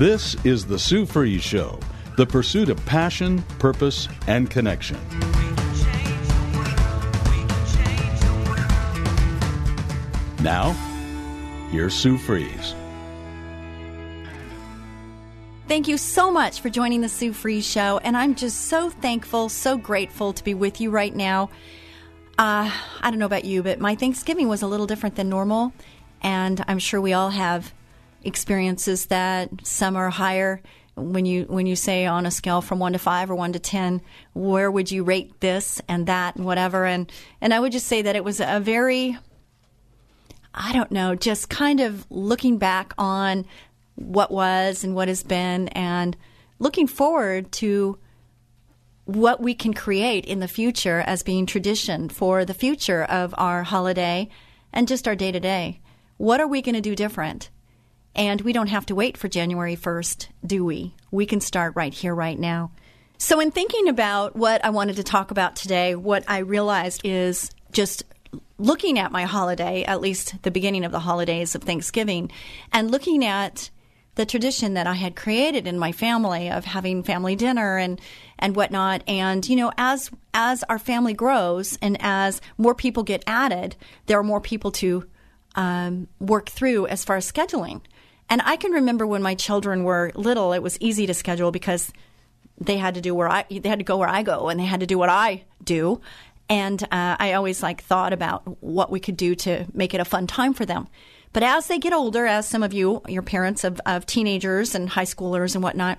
This 0.00 0.34
is 0.46 0.64
the 0.64 0.78
Sue 0.78 1.04
Fries 1.04 1.42
Show, 1.42 1.78
the 2.16 2.24
pursuit 2.24 2.70
of 2.70 2.82
passion, 2.86 3.42
purpose, 3.58 4.08
and 4.26 4.50
connection. 4.50 4.96
Now, 10.42 10.72
here's 11.70 11.92
Sue 11.92 12.16
Fries. 12.16 12.74
Thank 15.68 15.86
you 15.86 15.98
so 15.98 16.30
much 16.30 16.62
for 16.62 16.70
joining 16.70 17.02
the 17.02 17.08
Sue 17.10 17.34
Fries 17.34 17.66
Show, 17.66 17.98
and 17.98 18.16
I'm 18.16 18.36
just 18.36 18.68
so 18.68 18.88
thankful, 18.88 19.50
so 19.50 19.76
grateful 19.76 20.32
to 20.32 20.42
be 20.42 20.54
with 20.54 20.80
you 20.80 20.88
right 20.88 21.14
now. 21.14 21.50
Uh, 22.38 22.72
I 23.02 23.10
don't 23.10 23.18
know 23.18 23.26
about 23.26 23.44
you, 23.44 23.62
but 23.62 23.80
my 23.80 23.96
Thanksgiving 23.96 24.48
was 24.48 24.62
a 24.62 24.66
little 24.66 24.86
different 24.86 25.16
than 25.16 25.28
normal, 25.28 25.74
and 26.22 26.64
I'm 26.66 26.78
sure 26.78 27.02
we 27.02 27.12
all 27.12 27.28
have 27.28 27.74
experiences 28.22 29.06
that 29.06 29.50
some 29.62 29.96
are 29.96 30.10
higher. 30.10 30.62
When 30.96 31.24
you 31.24 31.44
when 31.44 31.66
you 31.66 31.76
say 31.76 32.04
on 32.04 32.26
a 32.26 32.30
scale 32.30 32.60
from 32.60 32.78
one 32.78 32.92
to 32.92 32.98
five 32.98 33.30
or 33.30 33.34
one 33.34 33.52
to 33.54 33.58
ten, 33.58 34.02
where 34.34 34.70
would 34.70 34.90
you 34.90 35.02
rate 35.02 35.40
this 35.40 35.80
and 35.88 36.06
that 36.06 36.36
and 36.36 36.44
whatever? 36.44 36.84
And 36.84 37.10
and 37.40 37.54
I 37.54 37.60
would 37.60 37.72
just 37.72 37.86
say 37.86 38.02
that 38.02 38.16
it 38.16 38.24
was 38.24 38.40
a 38.40 38.60
very 38.60 39.16
I 40.52 40.72
don't 40.72 40.90
know, 40.90 41.14
just 41.14 41.48
kind 41.48 41.80
of 41.80 42.06
looking 42.10 42.58
back 42.58 42.92
on 42.98 43.46
what 43.94 44.30
was 44.30 44.82
and 44.82 44.94
what 44.94 45.08
has 45.08 45.22
been 45.22 45.68
and 45.68 46.16
looking 46.58 46.86
forward 46.86 47.52
to 47.52 47.98
what 49.04 49.40
we 49.40 49.54
can 49.54 49.74
create 49.74 50.24
in 50.24 50.40
the 50.40 50.48
future 50.48 51.00
as 51.00 51.22
being 51.22 51.46
tradition 51.46 52.08
for 52.08 52.44
the 52.44 52.54
future 52.54 53.04
of 53.04 53.34
our 53.38 53.62
holiday 53.62 54.28
and 54.72 54.88
just 54.88 55.08
our 55.08 55.16
day 55.16 55.32
to 55.32 55.40
day. 55.40 55.80
What 56.16 56.40
are 56.40 56.46
we 56.46 56.62
going 56.62 56.74
to 56.74 56.80
do 56.80 56.94
different? 56.94 57.50
And 58.14 58.40
we 58.40 58.52
don't 58.52 58.68
have 58.68 58.86
to 58.86 58.94
wait 58.94 59.16
for 59.16 59.28
January 59.28 59.76
1st, 59.76 60.28
do 60.44 60.64
we? 60.64 60.94
We 61.10 61.26
can 61.26 61.40
start 61.40 61.74
right 61.76 61.94
here, 61.94 62.14
right 62.14 62.38
now. 62.38 62.72
So, 63.18 63.38
in 63.38 63.50
thinking 63.50 63.88
about 63.88 64.34
what 64.34 64.64
I 64.64 64.70
wanted 64.70 64.96
to 64.96 65.02
talk 65.02 65.30
about 65.30 65.54
today, 65.54 65.94
what 65.94 66.24
I 66.26 66.38
realized 66.38 67.02
is 67.04 67.50
just 67.70 68.02
looking 68.58 68.98
at 68.98 69.12
my 69.12 69.24
holiday, 69.24 69.84
at 69.84 70.00
least 70.00 70.42
the 70.42 70.50
beginning 70.50 70.84
of 70.84 70.92
the 70.92 71.00
holidays 71.00 71.54
of 71.54 71.62
Thanksgiving, 71.62 72.30
and 72.72 72.90
looking 72.90 73.24
at 73.24 73.70
the 74.16 74.26
tradition 74.26 74.74
that 74.74 74.86
I 74.86 74.94
had 74.94 75.16
created 75.16 75.66
in 75.66 75.78
my 75.78 75.92
family 75.92 76.50
of 76.50 76.64
having 76.64 77.02
family 77.02 77.36
dinner 77.36 77.78
and 77.78 78.00
and 78.38 78.56
whatnot. 78.56 79.02
And 79.06 79.48
you 79.48 79.56
know, 79.56 79.72
as 79.76 80.10
as 80.34 80.64
our 80.64 80.78
family 80.78 81.14
grows 81.14 81.78
and 81.80 81.96
as 82.00 82.40
more 82.58 82.74
people 82.74 83.02
get 83.02 83.22
added, 83.26 83.76
there 84.06 84.18
are 84.18 84.24
more 84.24 84.40
people 84.40 84.72
to 84.72 85.04
um, 85.54 86.08
work 86.18 86.48
through 86.48 86.86
as 86.86 87.04
far 87.04 87.16
as 87.16 87.30
scheduling. 87.30 87.80
And 88.30 88.40
I 88.44 88.56
can 88.56 88.70
remember 88.70 89.06
when 89.06 89.22
my 89.22 89.34
children 89.34 89.82
were 89.82 90.12
little, 90.14 90.52
it 90.52 90.62
was 90.62 90.78
easy 90.80 91.06
to 91.06 91.14
schedule 91.14 91.50
because 91.50 91.92
they 92.60 92.76
had 92.76 92.94
to 92.94 93.00
do 93.00 93.14
where 93.14 93.28
I 93.28 93.44
they 93.50 93.68
had 93.68 93.80
to 93.80 93.84
go 93.84 93.96
where 93.96 94.08
I 94.08 94.22
go 94.22 94.48
and 94.48 94.60
they 94.60 94.64
had 94.64 94.80
to 94.80 94.86
do 94.86 94.98
what 94.98 95.08
I 95.08 95.44
do. 95.62 96.00
And 96.48 96.82
uh, 96.84 97.16
I 97.18 97.34
always 97.34 97.62
like 97.62 97.82
thought 97.82 98.12
about 98.12 98.62
what 98.62 98.90
we 98.90 99.00
could 99.00 99.16
do 99.16 99.34
to 99.36 99.66
make 99.72 99.94
it 99.94 100.00
a 100.00 100.04
fun 100.04 100.26
time 100.26 100.54
for 100.54 100.64
them. 100.64 100.88
But 101.32 101.42
as 101.42 101.68
they 101.68 101.78
get 101.78 101.92
older, 101.92 102.26
as 102.26 102.48
some 102.48 102.62
of 102.62 102.72
you, 102.72 103.02
your 103.06 103.22
parents 103.22 103.62
of, 103.62 103.80
of 103.86 104.04
teenagers 104.04 104.74
and 104.74 104.88
high 104.88 105.04
schoolers 105.04 105.54
and 105.54 105.62
whatnot, 105.62 105.98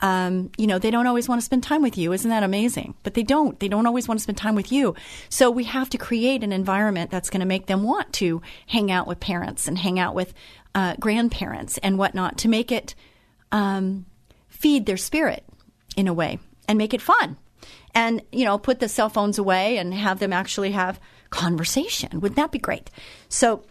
um, 0.00 0.50
you 0.56 0.66
know, 0.66 0.78
they 0.78 0.90
don't 0.90 1.06
always 1.06 1.28
want 1.28 1.40
to 1.40 1.44
spend 1.44 1.62
time 1.62 1.82
with 1.82 1.96
you. 1.96 2.12
Isn't 2.12 2.30
that 2.30 2.42
amazing? 2.42 2.94
But 3.02 3.14
they 3.14 3.22
don't. 3.22 3.58
They 3.60 3.68
don't 3.68 3.86
always 3.86 4.08
want 4.08 4.18
to 4.18 4.22
spend 4.22 4.38
time 4.38 4.54
with 4.54 4.70
you. 4.70 4.94
So 5.28 5.50
we 5.50 5.64
have 5.64 5.88
to 5.90 5.98
create 5.98 6.42
an 6.42 6.52
environment 6.52 7.10
that's 7.10 7.30
going 7.30 7.40
to 7.40 7.46
make 7.46 7.66
them 7.66 7.82
want 7.82 8.12
to 8.14 8.42
hang 8.66 8.90
out 8.90 9.06
with 9.06 9.20
parents 9.20 9.68
and 9.68 9.78
hang 9.78 9.98
out 9.98 10.14
with 10.14 10.34
uh, 10.76 10.94
grandparents 11.00 11.78
and 11.78 11.96
whatnot 11.96 12.36
to 12.36 12.48
make 12.48 12.70
it 12.70 12.94
um, 13.50 14.04
feed 14.48 14.84
their 14.84 14.98
spirit 14.98 15.42
in 15.96 16.06
a 16.06 16.12
way 16.12 16.38
and 16.68 16.76
make 16.76 16.92
it 16.92 17.00
fun. 17.00 17.38
And, 17.94 18.22
you 18.30 18.44
know, 18.44 18.58
put 18.58 18.78
the 18.78 18.88
cell 18.88 19.08
phones 19.08 19.38
away 19.38 19.78
and 19.78 19.94
have 19.94 20.18
them 20.18 20.34
actually 20.34 20.72
have 20.72 21.00
conversation. 21.30 22.20
Wouldn't 22.20 22.36
that 22.36 22.52
be 22.52 22.58
great? 22.58 22.90
So, 23.30 23.64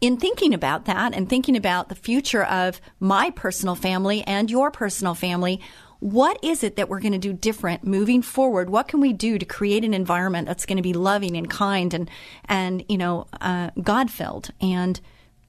in 0.00 0.16
thinking 0.16 0.54
about 0.54 0.86
that 0.86 1.14
and 1.14 1.28
thinking 1.28 1.56
about 1.56 1.90
the 1.90 1.94
future 1.94 2.42
of 2.42 2.80
my 2.98 3.30
personal 3.30 3.74
family 3.74 4.22
and 4.22 4.50
your 4.50 4.70
personal 4.70 5.14
family, 5.14 5.60
what 6.00 6.42
is 6.42 6.64
it 6.64 6.76
that 6.76 6.88
we're 6.88 7.00
going 7.00 7.12
to 7.12 7.18
do 7.18 7.34
different 7.34 7.84
moving 7.84 8.22
forward? 8.22 8.70
What 8.70 8.88
can 8.88 9.00
we 9.00 9.12
do 9.12 9.38
to 9.38 9.44
create 9.44 9.84
an 9.84 9.94
environment 9.94 10.48
that's 10.48 10.66
going 10.66 10.78
to 10.78 10.82
be 10.82 10.94
loving 10.94 11.36
and 11.36 11.48
kind 11.48 11.92
and 11.94 12.10
and 12.46 12.82
you 12.88 12.98
know 12.98 13.28
uh, 13.40 13.70
God 13.80 14.10
filled 14.10 14.50
and 14.60 14.98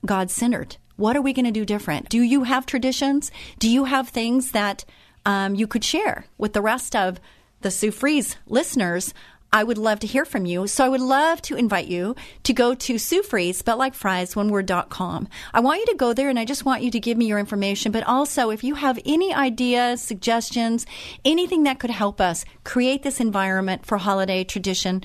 God 0.05 0.29
centered. 0.29 0.77
What 0.95 1.15
are 1.15 1.21
we 1.21 1.33
going 1.33 1.45
to 1.45 1.51
do 1.51 1.65
different? 1.65 2.09
Do 2.09 2.21
you 2.21 2.43
have 2.43 2.65
traditions? 2.65 3.31
Do 3.59 3.69
you 3.69 3.85
have 3.85 4.09
things 4.09 4.51
that 4.51 4.85
um, 5.25 5.55
you 5.55 5.67
could 5.67 5.83
share 5.83 6.25
with 6.37 6.53
the 6.53 6.61
rest 6.61 6.95
of 6.95 7.19
the 7.61 7.71
Sue 7.71 7.91
Fries 7.91 8.37
listeners? 8.45 9.13
I 9.55 9.63
would 9.63 9.77
love 9.77 9.99
to 9.99 10.07
hear 10.07 10.25
from 10.25 10.47
you. 10.47 10.65
So 10.65 10.83
I 10.83 10.89
would 10.89 10.99
love 10.99 11.39
to 11.43 11.55
invite 11.55 11.85
you 11.85 12.15
to 12.41 12.53
go 12.53 12.73
to 12.73 12.97
Sue 12.97 13.21
Fries, 13.21 13.59
spelled 13.59 13.77
like 13.77 13.93
fries, 13.93 14.35
one 14.35 14.49
com. 14.89 15.27
I 15.53 15.59
want 15.59 15.79
you 15.79 15.85
to 15.85 15.95
go 15.95 16.11
there 16.11 16.29
and 16.29 16.39
I 16.39 16.45
just 16.45 16.65
want 16.65 16.81
you 16.81 16.89
to 16.89 16.99
give 16.99 17.19
me 17.19 17.27
your 17.27 17.37
information. 17.37 17.91
But 17.91 18.07
also, 18.07 18.49
if 18.49 18.63
you 18.63 18.73
have 18.73 18.97
any 19.05 19.31
ideas, 19.31 20.01
suggestions, 20.01 20.87
anything 21.23 21.63
that 21.63 21.77
could 21.77 21.91
help 21.91 22.19
us 22.19 22.45
create 22.63 23.03
this 23.03 23.19
environment 23.19 23.85
for 23.85 23.99
holiday 23.99 24.43
tradition, 24.43 25.03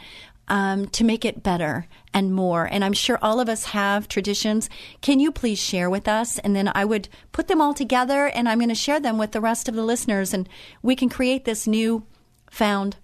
um, 0.49 0.87
to 0.89 1.05
make 1.05 1.25
it 1.25 1.43
better 1.43 1.87
and 2.13 2.35
more. 2.35 2.65
And 2.65 2.85
I'm 2.85 2.93
sure 2.93 3.19
all 3.23 3.41
of 3.41 3.49
us 3.49 3.65
have 3.65 4.09
traditions. 4.09 4.69
Can 5.01 5.21
you 5.21 5.31
please 5.31 5.59
share 5.59 5.89
with 5.89 6.09
us? 6.09 6.39
And 6.39 6.57
then 6.57 6.71
I 6.75 6.85
would 6.85 7.09
put 7.33 7.49
them 7.49 7.61
all 7.61 7.75
together 7.75 8.27
and 8.27 8.49
I'm 8.49 8.59
going 8.59 8.69
to 8.69 8.75
share 8.75 9.01
them 9.01 9.19
with 9.19 9.33
the 9.33 9.41
rest 9.41 9.69
of 9.69 9.75
the 9.75 9.85
listeners. 9.85 10.35
And 10.35 10.49
we 10.83 10.97
can 10.97 11.09
create 11.09 11.45
this 11.45 11.67
new 11.67 12.05
found 12.51 12.97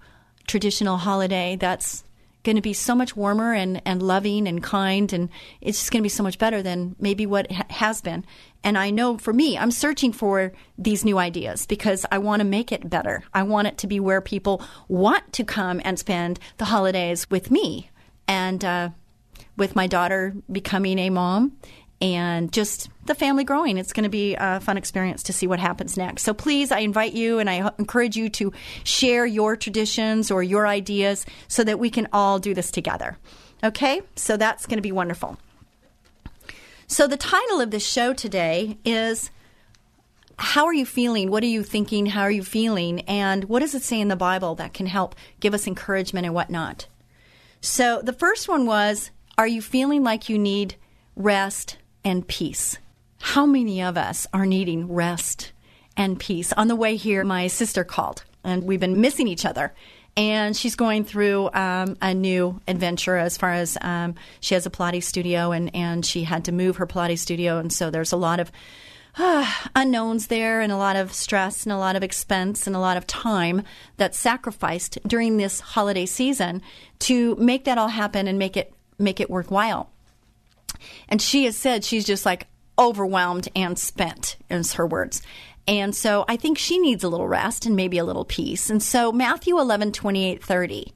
traditional 0.46 0.98
holiday 0.98 1.56
that's 1.56 2.04
going 2.44 2.56
to 2.56 2.62
be 2.62 2.72
so 2.72 2.94
much 2.94 3.16
warmer 3.16 3.52
and, 3.52 3.82
and 3.84 4.02
loving 4.02 4.46
and 4.46 4.62
kind, 4.62 5.12
and 5.12 5.28
it's 5.60 5.80
just 5.80 5.90
going 5.90 6.02
to 6.02 6.04
be 6.04 6.08
so 6.08 6.22
much 6.22 6.38
better 6.38 6.62
than 6.62 6.94
maybe 7.00 7.26
what 7.26 7.50
ha- 7.50 7.66
has 7.70 8.00
been. 8.00 8.24
And 8.62 8.78
I 8.78 8.90
know 8.90 9.18
for 9.18 9.32
me, 9.32 9.58
I'm 9.58 9.70
searching 9.70 10.12
for 10.12 10.52
these 10.78 11.04
new 11.04 11.18
ideas 11.18 11.66
because 11.66 12.06
I 12.12 12.18
want 12.18 12.40
to 12.40 12.44
make 12.44 12.70
it 12.70 12.88
better. 12.88 13.24
I 13.32 13.42
want 13.42 13.68
it 13.68 13.78
to 13.78 13.86
be 13.86 13.98
where 13.98 14.20
people 14.20 14.62
want 14.88 15.32
to 15.32 15.44
come 15.44 15.80
and 15.84 15.98
spend 15.98 16.38
the 16.58 16.66
holidays 16.66 17.28
with 17.30 17.50
me 17.50 17.90
and 18.28 18.64
uh, 18.64 18.90
with 19.56 19.74
my 19.74 19.86
daughter 19.86 20.34
becoming 20.50 20.98
a 20.98 21.10
mom 21.10 21.56
and 22.04 22.52
just 22.52 22.90
the 23.06 23.14
family 23.14 23.44
growing. 23.44 23.78
It's 23.78 23.94
going 23.94 24.04
to 24.04 24.10
be 24.10 24.36
a 24.38 24.60
fun 24.60 24.76
experience 24.76 25.22
to 25.22 25.32
see 25.32 25.46
what 25.46 25.58
happens 25.58 25.96
next. 25.96 26.22
So 26.22 26.34
please, 26.34 26.70
I 26.70 26.80
invite 26.80 27.14
you 27.14 27.38
and 27.38 27.48
I 27.48 27.70
encourage 27.78 28.14
you 28.14 28.28
to 28.28 28.52
share 28.84 29.24
your 29.24 29.56
traditions 29.56 30.30
or 30.30 30.42
your 30.42 30.66
ideas 30.66 31.24
so 31.48 31.64
that 31.64 31.78
we 31.78 31.88
can 31.88 32.06
all 32.12 32.38
do 32.38 32.52
this 32.52 32.70
together. 32.70 33.16
Okay? 33.62 34.02
So 34.16 34.36
that's 34.36 34.66
going 34.66 34.76
to 34.76 34.82
be 34.82 34.92
wonderful. 34.92 35.38
So 36.86 37.06
the 37.06 37.16
title 37.16 37.62
of 37.62 37.70
this 37.70 37.86
show 37.86 38.12
today 38.12 38.76
is 38.84 39.30
How 40.36 40.66
Are 40.66 40.74
You 40.74 40.84
Feeling? 40.84 41.30
What 41.30 41.42
are 41.42 41.46
you 41.46 41.62
thinking? 41.62 42.04
How 42.04 42.20
are 42.20 42.30
you 42.30 42.44
feeling? 42.44 43.00
And 43.02 43.44
what 43.44 43.60
does 43.60 43.74
it 43.74 43.82
say 43.82 43.98
in 43.98 44.08
the 44.08 44.14
Bible 44.14 44.54
that 44.56 44.74
can 44.74 44.84
help 44.84 45.14
give 45.40 45.54
us 45.54 45.66
encouragement 45.66 46.26
and 46.26 46.34
whatnot? 46.34 46.86
So 47.62 48.02
the 48.02 48.12
first 48.12 48.46
one 48.46 48.66
was 48.66 49.10
Are 49.38 49.46
you 49.48 49.62
feeling 49.62 50.02
like 50.02 50.28
you 50.28 50.38
need 50.38 50.74
rest 51.16 51.78
and 52.04 52.26
peace. 52.26 52.78
How 53.20 53.46
many 53.46 53.82
of 53.82 53.96
us 53.96 54.26
are 54.32 54.46
needing 54.46 54.92
rest 54.92 55.52
and 55.96 56.18
peace? 56.18 56.52
On 56.52 56.68
the 56.68 56.76
way 56.76 56.96
here, 56.96 57.24
my 57.24 57.46
sister 57.46 57.84
called, 57.84 58.24
and 58.42 58.64
we've 58.64 58.80
been 58.80 59.00
missing 59.00 59.28
each 59.28 59.46
other. 59.46 59.72
And 60.16 60.56
she's 60.56 60.76
going 60.76 61.04
through 61.04 61.50
um, 61.52 61.96
a 62.00 62.14
new 62.14 62.60
adventure 62.68 63.16
as 63.16 63.36
far 63.36 63.52
as 63.52 63.76
um, 63.80 64.14
she 64.40 64.54
has 64.54 64.64
a 64.64 64.70
Pilates 64.70 65.04
studio, 65.04 65.50
and, 65.50 65.74
and 65.74 66.06
she 66.06 66.22
had 66.22 66.44
to 66.44 66.52
move 66.52 66.76
her 66.76 66.86
Pilates 66.86 67.18
studio. 67.18 67.58
And 67.58 67.72
so 67.72 67.90
there's 67.90 68.12
a 68.12 68.16
lot 68.16 68.38
of 68.38 68.52
unknowns 69.74 70.26
there 70.26 70.60
and 70.60 70.72
a 70.72 70.76
lot 70.76 70.96
of 70.96 71.12
stress 71.12 71.64
and 71.64 71.72
a 71.72 71.78
lot 71.78 71.96
of 71.96 72.02
expense 72.02 72.66
and 72.66 72.74
a 72.74 72.80
lot 72.80 72.96
of 72.96 73.06
time 73.06 73.62
that's 73.96 74.18
sacrificed 74.18 74.98
during 75.06 75.36
this 75.36 75.60
holiday 75.60 76.06
season 76.06 76.60
to 76.98 77.36
make 77.36 77.64
that 77.64 77.78
all 77.78 77.88
happen 77.88 78.26
and 78.26 78.38
make 78.38 78.56
it 78.56 78.72
make 78.98 79.20
it 79.20 79.30
worthwhile. 79.30 79.90
And 81.08 81.20
she 81.20 81.44
has 81.44 81.56
said 81.56 81.84
she's 81.84 82.04
just 82.04 82.26
like 82.26 82.46
overwhelmed 82.78 83.48
and 83.54 83.78
spent, 83.78 84.36
is 84.50 84.74
her 84.74 84.86
words. 84.86 85.22
And 85.66 85.94
so 85.94 86.24
I 86.28 86.36
think 86.36 86.58
she 86.58 86.78
needs 86.78 87.04
a 87.04 87.08
little 87.08 87.28
rest 87.28 87.64
and 87.64 87.74
maybe 87.74 87.98
a 87.98 88.04
little 88.04 88.24
peace. 88.24 88.68
And 88.68 88.82
so 88.82 89.12
Matthew 89.12 89.58
11, 89.58 89.92
28, 89.92 90.44
30. 90.44 90.94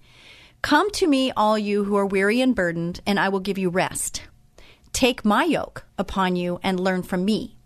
Come 0.60 0.90
to 0.92 1.06
me, 1.06 1.32
all 1.32 1.56
you 1.56 1.84
who 1.84 1.96
are 1.96 2.04
weary 2.04 2.40
and 2.40 2.54
burdened, 2.54 3.00
and 3.06 3.18
I 3.18 3.28
will 3.28 3.40
give 3.40 3.58
you 3.58 3.70
rest. 3.70 4.24
Take 4.92 5.24
my 5.24 5.44
yoke 5.44 5.84
upon 5.96 6.36
you 6.36 6.58
and 6.62 6.80
learn 6.80 7.02
from 7.02 7.24
me. 7.24 7.56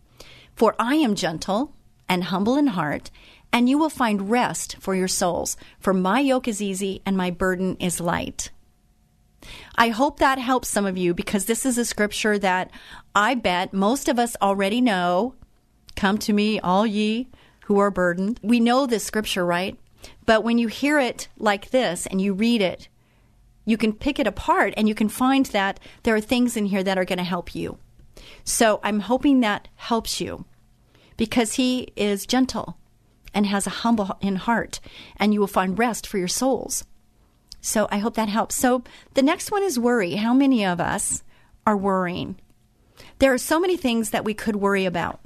For 0.54 0.74
I 0.78 0.96
am 0.96 1.14
gentle 1.14 1.74
and 2.08 2.24
humble 2.24 2.56
in 2.56 2.68
heart, 2.68 3.10
and 3.52 3.68
you 3.68 3.78
will 3.78 3.90
find 3.90 4.30
rest 4.30 4.76
for 4.78 4.94
your 4.94 5.08
souls. 5.08 5.56
For 5.80 5.94
my 5.94 6.20
yoke 6.20 6.46
is 6.46 6.60
easy 6.62 7.02
and 7.06 7.16
my 7.16 7.30
burden 7.30 7.76
is 7.78 8.00
light. 8.00 8.50
I 9.76 9.88
hope 9.88 10.18
that 10.18 10.38
helps 10.38 10.68
some 10.68 10.86
of 10.86 10.96
you 10.96 11.14
because 11.14 11.44
this 11.44 11.66
is 11.66 11.78
a 11.78 11.84
scripture 11.84 12.38
that 12.38 12.70
I 13.14 13.34
bet 13.34 13.72
most 13.72 14.08
of 14.08 14.18
us 14.18 14.36
already 14.40 14.80
know. 14.80 15.34
Come 15.96 16.18
to 16.18 16.32
me, 16.32 16.60
all 16.60 16.86
ye 16.86 17.28
who 17.64 17.78
are 17.78 17.90
burdened. 17.90 18.40
We 18.42 18.60
know 18.60 18.86
this 18.86 19.04
scripture, 19.04 19.44
right? 19.44 19.78
But 20.26 20.42
when 20.42 20.58
you 20.58 20.68
hear 20.68 20.98
it 20.98 21.28
like 21.38 21.70
this 21.70 22.06
and 22.06 22.20
you 22.20 22.32
read 22.32 22.60
it, 22.60 22.88
you 23.64 23.76
can 23.76 23.92
pick 23.92 24.18
it 24.18 24.26
apart 24.26 24.74
and 24.76 24.88
you 24.88 24.94
can 24.94 25.08
find 25.08 25.46
that 25.46 25.78
there 26.02 26.14
are 26.14 26.20
things 26.20 26.56
in 26.56 26.66
here 26.66 26.82
that 26.82 26.98
are 26.98 27.04
going 27.04 27.18
to 27.18 27.24
help 27.24 27.54
you. 27.54 27.78
So 28.44 28.80
I'm 28.82 29.00
hoping 29.00 29.40
that 29.40 29.68
helps 29.76 30.20
you 30.20 30.44
because 31.16 31.54
he 31.54 31.92
is 31.94 32.26
gentle 32.26 32.76
and 33.34 33.46
has 33.46 33.66
a 33.66 33.70
humble 33.70 34.18
in 34.20 34.36
heart, 34.36 34.80
and 35.16 35.32
you 35.32 35.40
will 35.40 35.46
find 35.46 35.78
rest 35.78 36.06
for 36.06 36.18
your 36.18 36.28
souls. 36.28 36.84
So 37.62 37.88
I 37.90 37.98
hope 37.98 38.14
that 38.14 38.28
helps. 38.28 38.56
So 38.56 38.82
the 39.14 39.22
next 39.22 39.50
one 39.50 39.62
is 39.62 39.78
worry. 39.78 40.16
How 40.16 40.34
many 40.34 40.66
of 40.66 40.80
us 40.80 41.22
are 41.64 41.76
worrying? 41.76 42.36
There 43.20 43.32
are 43.32 43.38
so 43.38 43.60
many 43.60 43.76
things 43.76 44.10
that 44.10 44.24
we 44.24 44.34
could 44.34 44.56
worry 44.56 44.84
about. 44.84 45.20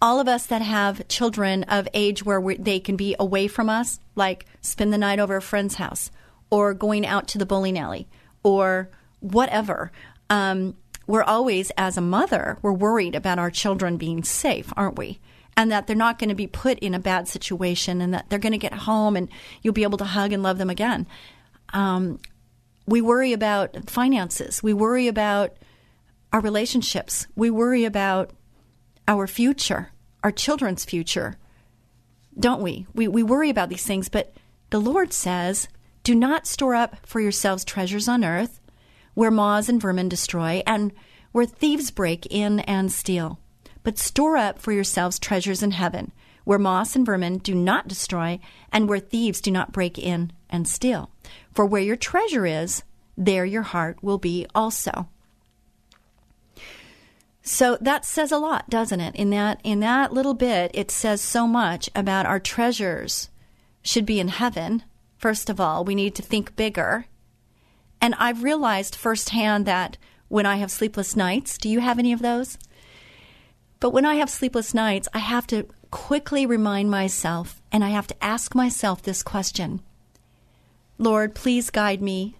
All 0.00 0.20
of 0.20 0.28
us 0.28 0.46
that 0.46 0.62
have 0.62 1.08
children 1.08 1.64
of 1.64 1.88
age 1.94 2.24
where 2.24 2.40
they 2.56 2.78
can 2.78 2.94
be 2.94 3.16
away 3.18 3.48
from 3.48 3.68
us, 3.68 3.98
like 4.14 4.44
spend 4.60 4.92
the 4.92 4.98
night 4.98 5.18
over 5.18 5.36
a 5.36 5.42
friend's 5.42 5.76
house, 5.76 6.10
or 6.50 6.74
going 6.74 7.04
out 7.04 7.26
to 7.28 7.38
the 7.38 7.46
bowling 7.46 7.78
alley, 7.78 8.06
or 8.42 8.90
whatever. 9.20 9.90
Um, 10.30 10.76
we're 11.06 11.24
always, 11.24 11.72
as 11.78 11.96
a 11.96 12.02
mother, 12.02 12.58
we're 12.60 12.72
worried 12.72 13.14
about 13.14 13.38
our 13.38 13.50
children 13.50 13.96
being 13.96 14.22
safe, 14.22 14.72
aren't 14.76 14.98
we? 14.98 15.20
And 15.56 15.72
that 15.72 15.86
they're 15.86 15.96
not 15.96 16.18
going 16.18 16.28
to 16.28 16.36
be 16.36 16.46
put 16.46 16.78
in 16.78 16.94
a 16.94 17.00
bad 17.00 17.26
situation 17.26 18.00
and 18.00 18.14
that 18.14 18.26
they're 18.28 18.38
going 18.38 18.52
to 18.52 18.58
get 18.58 18.72
home 18.72 19.16
and 19.16 19.28
you'll 19.60 19.74
be 19.74 19.82
able 19.82 19.98
to 19.98 20.04
hug 20.04 20.32
and 20.32 20.42
love 20.42 20.58
them 20.58 20.70
again. 20.70 21.06
Um, 21.72 22.20
we 22.86 23.00
worry 23.00 23.32
about 23.32 23.90
finances. 23.90 24.62
We 24.62 24.72
worry 24.72 25.08
about 25.08 25.56
our 26.32 26.40
relationships. 26.40 27.26
We 27.34 27.50
worry 27.50 27.84
about 27.84 28.30
our 29.08 29.26
future, 29.26 29.90
our 30.22 30.30
children's 30.30 30.84
future, 30.84 31.36
don't 32.38 32.62
we? 32.62 32.86
We, 32.94 33.08
we 33.08 33.22
worry 33.22 33.50
about 33.50 33.68
these 33.68 33.84
things, 33.84 34.08
but 34.08 34.32
the 34.70 34.80
Lord 34.80 35.12
says, 35.12 35.68
Do 36.04 36.14
not 36.14 36.46
store 36.46 36.76
up 36.76 37.04
for 37.04 37.20
yourselves 37.20 37.64
treasures 37.64 38.06
on 38.06 38.24
earth 38.24 38.60
where 39.18 39.32
moths 39.32 39.68
and 39.68 39.82
vermin 39.82 40.08
destroy, 40.08 40.62
and 40.64 40.92
where 41.32 41.44
thieves 41.44 41.90
break 41.90 42.24
in 42.30 42.60
and 42.60 42.92
steal. 42.92 43.40
But 43.88 43.96
store 43.96 44.36
up 44.36 44.58
for 44.58 44.70
yourselves 44.70 45.18
treasures 45.18 45.62
in 45.62 45.70
heaven, 45.70 46.12
where 46.44 46.58
moss 46.58 46.94
and 46.94 47.06
vermin 47.06 47.38
do 47.38 47.54
not 47.54 47.88
destroy, 47.88 48.38
and 48.70 48.86
where 48.86 48.98
thieves 48.98 49.40
do 49.40 49.50
not 49.50 49.72
break 49.72 49.98
in 49.98 50.30
and 50.50 50.68
steal. 50.68 51.10
For 51.54 51.64
where 51.64 51.80
your 51.80 51.96
treasure 51.96 52.44
is, 52.44 52.82
there 53.16 53.46
your 53.46 53.62
heart 53.62 54.02
will 54.02 54.18
be 54.18 54.46
also. 54.54 55.08
So 57.40 57.78
that 57.80 58.04
says 58.04 58.30
a 58.30 58.36
lot, 58.36 58.68
doesn't 58.68 59.00
it? 59.00 59.16
In 59.16 59.30
that 59.30 59.58
in 59.64 59.80
that 59.80 60.12
little 60.12 60.34
bit, 60.34 60.70
it 60.74 60.90
says 60.90 61.22
so 61.22 61.46
much 61.46 61.88
about 61.94 62.26
our 62.26 62.40
treasures 62.40 63.30
should 63.80 64.04
be 64.04 64.20
in 64.20 64.28
heaven. 64.28 64.82
First 65.16 65.48
of 65.48 65.62
all, 65.62 65.82
we 65.82 65.94
need 65.94 66.14
to 66.16 66.22
think 66.22 66.56
bigger 66.56 67.06
and 68.02 68.14
I've 68.18 68.42
realized 68.42 68.94
firsthand 68.94 69.64
that 69.64 69.96
when 70.28 70.44
I 70.44 70.56
have 70.56 70.70
sleepless 70.70 71.16
nights, 71.16 71.56
do 71.56 71.70
you 71.70 71.80
have 71.80 71.98
any 71.98 72.12
of 72.12 72.20
those? 72.20 72.58
But 73.80 73.90
when 73.90 74.04
I 74.04 74.16
have 74.16 74.30
sleepless 74.30 74.74
nights, 74.74 75.08
I 75.14 75.18
have 75.18 75.46
to 75.48 75.66
quickly 75.90 76.46
remind 76.46 76.90
myself 76.90 77.62
and 77.72 77.84
I 77.84 77.90
have 77.90 78.06
to 78.08 78.24
ask 78.24 78.54
myself 78.54 79.02
this 79.02 79.22
question 79.22 79.80
Lord, 80.98 81.34
please 81.34 81.70
guide 81.70 82.02
me. 82.02 82.36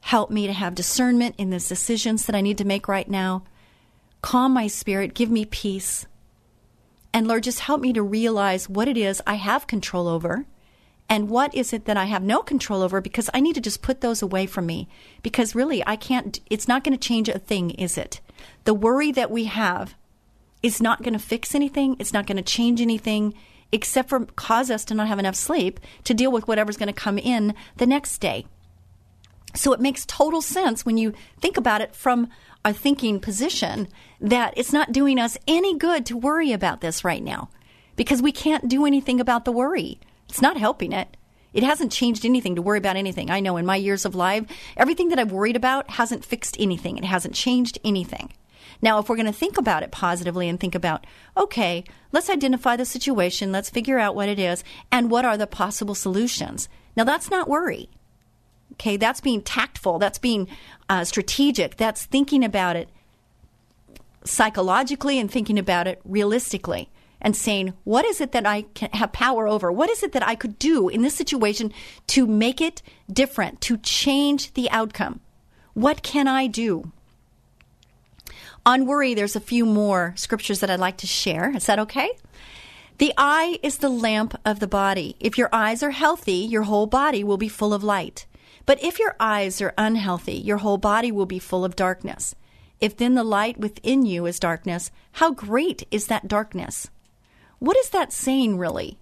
Help 0.00 0.30
me 0.30 0.46
to 0.46 0.52
have 0.52 0.74
discernment 0.74 1.34
in 1.36 1.50
the 1.50 1.58
decisions 1.58 2.24
that 2.24 2.34
I 2.34 2.40
need 2.40 2.56
to 2.58 2.64
make 2.64 2.88
right 2.88 3.08
now. 3.08 3.44
Calm 4.22 4.52
my 4.52 4.66
spirit. 4.66 5.12
Give 5.12 5.30
me 5.30 5.44
peace. 5.44 6.06
And 7.12 7.26
Lord, 7.26 7.42
just 7.42 7.60
help 7.60 7.80
me 7.80 7.92
to 7.92 8.02
realize 8.02 8.68
what 8.68 8.88
it 8.88 8.96
is 8.96 9.20
I 9.26 9.34
have 9.34 9.66
control 9.66 10.08
over 10.08 10.46
and 11.08 11.28
what 11.28 11.54
is 11.54 11.72
it 11.72 11.86
that 11.86 11.96
I 11.96 12.04
have 12.04 12.22
no 12.22 12.42
control 12.42 12.82
over 12.82 13.00
because 13.00 13.30
I 13.32 13.40
need 13.40 13.54
to 13.54 13.60
just 13.60 13.82
put 13.82 14.00
those 14.00 14.22
away 14.22 14.46
from 14.46 14.66
me 14.66 14.88
because 15.22 15.54
really 15.54 15.84
I 15.86 15.96
can't 15.96 16.40
it's 16.50 16.68
not 16.68 16.84
going 16.84 16.96
to 16.96 17.08
change 17.08 17.28
a 17.28 17.38
thing 17.38 17.70
is 17.70 17.96
it 17.96 18.20
the 18.64 18.74
worry 18.74 19.10
that 19.12 19.30
we 19.30 19.44
have 19.44 19.94
is 20.62 20.80
not 20.80 21.02
going 21.02 21.12
to 21.12 21.18
fix 21.18 21.54
anything 21.54 21.96
it's 21.98 22.12
not 22.12 22.26
going 22.26 22.36
to 22.36 22.42
change 22.42 22.80
anything 22.80 23.34
except 23.70 24.08
for 24.08 24.24
cause 24.36 24.70
us 24.70 24.84
to 24.84 24.94
not 24.94 25.08
have 25.08 25.18
enough 25.18 25.34
sleep 25.34 25.80
to 26.04 26.14
deal 26.14 26.32
with 26.32 26.48
whatever's 26.48 26.76
going 26.76 26.86
to 26.86 26.92
come 26.92 27.18
in 27.18 27.54
the 27.76 27.86
next 27.86 28.18
day 28.18 28.46
so 29.54 29.72
it 29.72 29.80
makes 29.80 30.04
total 30.06 30.42
sense 30.42 30.84
when 30.84 30.98
you 30.98 31.12
think 31.40 31.56
about 31.56 31.80
it 31.80 31.94
from 31.94 32.28
a 32.64 32.72
thinking 32.72 33.20
position 33.20 33.88
that 34.20 34.52
it's 34.56 34.72
not 34.72 34.92
doing 34.92 35.18
us 35.18 35.38
any 35.46 35.76
good 35.76 36.04
to 36.04 36.16
worry 36.16 36.52
about 36.52 36.80
this 36.80 37.04
right 37.04 37.22
now 37.22 37.48
because 37.96 38.20
we 38.20 38.32
can't 38.32 38.68
do 38.68 38.84
anything 38.84 39.20
about 39.20 39.44
the 39.44 39.52
worry 39.52 39.98
it's 40.28 40.42
not 40.42 40.56
helping 40.56 40.92
it. 40.92 41.16
It 41.54 41.62
hasn't 41.62 41.92
changed 41.92 42.24
anything 42.24 42.54
to 42.56 42.62
worry 42.62 42.78
about 42.78 42.96
anything. 42.96 43.30
I 43.30 43.40
know 43.40 43.56
in 43.56 43.66
my 43.66 43.76
years 43.76 44.04
of 44.04 44.14
life, 44.14 44.44
everything 44.76 45.08
that 45.08 45.18
I've 45.18 45.32
worried 45.32 45.56
about 45.56 45.90
hasn't 45.90 46.24
fixed 46.24 46.56
anything. 46.60 46.98
It 46.98 47.04
hasn't 47.04 47.34
changed 47.34 47.78
anything. 47.84 48.32
Now, 48.80 48.98
if 48.98 49.08
we're 49.08 49.16
going 49.16 49.26
to 49.26 49.32
think 49.32 49.58
about 49.58 49.82
it 49.82 49.90
positively 49.90 50.48
and 50.48 50.58
think 50.58 50.74
about, 50.74 51.06
okay, 51.36 51.84
let's 52.12 52.30
identify 52.30 52.76
the 52.76 52.84
situation, 52.84 53.52
let's 53.52 53.70
figure 53.70 53.98
out 53.98 54.14
what 54.14 54.28
it 54.28 54.38
is, 54.38 54.62
and 54.92 55.10
what 55.10 55.24
are 55.24 55.36
the 55.36 55.46
possible 55.46 55.94
solutions. 55.94 56.68
Now, 56.96 57.04
that's 57.04 57.30
not 57.30 57.48
worry. 57.48 57.88
Okay, 58.74 58.96
that's 58.96 59.20
being 59.20 59.42
tactful, 59.42 59.98
that's 59.98 60.18
being 60.18 60.46
uh, 60.88 61.04
strategic, 61.04 61.76
that's 61.76 62.04
thinking 62.04 62.44
about 62.44 62.76
it 62.76 62.88
psychologically 64.24 65.18
and 65.18 65.30
thinking 65.30 65.58
about 65.58 65.86
it 65.86 66.00
realistically 66.04 66.90
and 67.20 67.34
saying, 67.34 67.72
what 67.84 68.04
is 68.04 68.20
it 68.20 68.32
that 68.32 68.46
I 68.46 68.62
can 68.62 68.90
have 68.92 69.12
power 69.12 69.48
over? 69.48 69.72
What 69.72 69.90
is 69.90 70.02
it 70.02 70.12
that 70.12 70.26
I 70.26 70.34
could 70.34 70.58
do 70.58 70.88
in 70.88 71.02
this 71.02 71.14
situation 71.14 71.72
to 72.08 72.26
make 72.26 72.60
it 72.60 72.82
different, 73.12 73.60
to 73.62 73.76
change 73.78 74.52
the 74.52 74.70
outcome? 74.70 75.20
What 75.74 76.02
can 76.02 76.28
I 76.28 76.46
do? 76.46 76.92
On 78.68 78.84
worry, 78.84 79.14
there's 79.14 79.34
a 79.34 79.40
few 79.40 79.64
more 79.64 80.12
scriptures 80.14 80.60
that 80.60 80.68
I'd 80.68 80.78
like 80.78 80.98
to 80.98 81.06
share. 81.06 81.56
Is 81.56 81.64
that 81.64 81.78
okay? 81.78 82.10
The 82.98 83.14
eye 83.16 83.58
is 83.62 83.78
the 83.78 83.88
lamp 83.88 84.38
of 84.44 84.60
the 84.60 84.66
body. 84.66 85.16
If 85.20 85.38
your 85.38 85.48
eyes 85.54 85.82
are 85.82 85.92
healthy, 85.92 86.34
your 86.34 86.64
whole 86.64 86.86
body 86.86 87.24
will 87.24 87.38
be 87.38 87.48
full 87.48 87.72
of 87.72 87.82
light. 87.82 88.26
But 88.66 88.84
if 88.84 88.98
your 88.98 89.16
eyes 89.18 89.62
are 89.62 89.72
unhealthy, 89.78 90.34
your 90.34 90.58
whole 90.58 90.76
body 90.76 91.10
will 91.10 91.24
be 91.24 91.38
full 91.38 91.64
of 91.64 91.76
darkness. 91.76 92.34
If 92.78 92.94
then 92.94 93.14
the 93.14 93.24
light 93.24 93.56
within 93.56 94.04
you 94.04 94.26
is 94.26 94.38
darkness, 94.38 94.90
how 95.12 95.30
great 95.30 95.88
is 95.90 96.08
that 96.08 96.28
darkness? 96.28 96.90
What 97.60 97.78
is 97.78 97.88
that 97.88 98.12
saying, 98.12 98.58
really? 98.58 98.98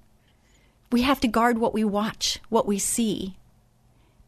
We 0.92 1.02
have 1.02 1.18
to 1.22 1.26
guard 1.26 1.58
what 1.58 1.74
we 1.74 1.82
watch, 1.82 2.38
what 2.50 2.68
we 2.68 2.78
see. 2.78 3.36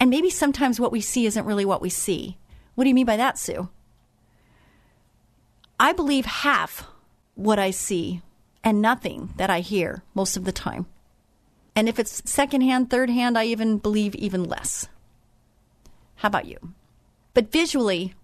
And 0.00 0.10
maybe 0.10 0.30
sometimes 0.30 0.80
what 0.80 0.90
we 0.90 1.00
see 1.00 1.26
isn't 1.26 1.46
really 1.46 1.64
what 1.64 1.80
we 1.80 1.90
see. 1.90 2.38
What 2.74 2.82
do 2.82 2.88
you 2.88 2.94
mean 2.94 3.06
by 3.06 3.16
that, 3.18 3.38
Sue? 3.38 3.68
I 5.78 5.92
believe 5.92 6.26
half 6.26 6.86
what 7.34 7.58
I 7.58 7.70
see 7.70 8.22
and 8.64 8.82
nothing 8.82 9.34
that 9.36 9.50
I 9.50 9.60
hear 9.60 10.02
most 10.14 10.36
of 10.36 10.44
the 10.44 10.52
time. 10.52 10.86
And 11.76 11.88
if 11.88 11.98
it's 11.98 12.22
secondhand, 12.28 12.90
third 12.90 13.10
hand, 13.10 13.38
I 13.38 13.44
even 13.44 13.78
believe 13.78 14.14
even 14.16 14.44
less. 14.44 14.88
How 16.16 16.28
about 16.28 16.46
you? 16.46 16.58
But 17.34 17.52
visually, 17.52 18.14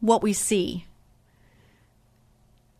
what 0.00 0.22
we 0.22 0.32
see 0.32 0.86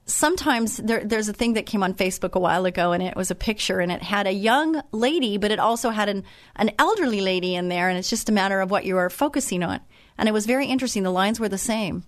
sometimes 0.07 0.77
there, 0.79 1.05
there's 1.05 1.29
a 1.29 1.33
thing 1.33 1.55
that 1.55 1.67
came 1.67 1.83
on 1.83 1.95
Facebook 1.95 2.33
a 2.33 2.41
while 2.41 2.67
ago, 2.67 2.93
and 2.93 3.03
it 3.03 3.17
was 3.17 3.31
a 3.31 3.35
picture, 3.35 3.81
and 3.81 3.91
it 3.91 4.03
had 4.03 4.27
a 4.27 4.33
young 4.33 4.83
lady, 4.93 5.39
but 5.39 5.51
it 5.51 5.59
also 5.59 5.91
had 5.91 6.09
an, 6.09 6.25
an 6.57 6.71
elderly 6.79 7.21
lady 7.21 7.55
in 7.55 7.69
there, 7.69 7.89
and 7.89 7.99
it's 7.99 8.11
just 8.11 8.29
a 8.29 8.33
matter 8.33 8.61
of 8.61 8.71
what 8.71 8.85
you 8.85 8.97
are 8.97 9.11
focusing 9.11 9.63
on. 9.63 9.81
And 10.19 10.29
it 10.29 10.33
was 10.33 10.47
very 10.47 10.67
interesting. 10.67 11.03
The 11.03 11.11
lines 11.11 11.41
were 11.41 11.49
the 11.49 11.59
same. 11.59 12.05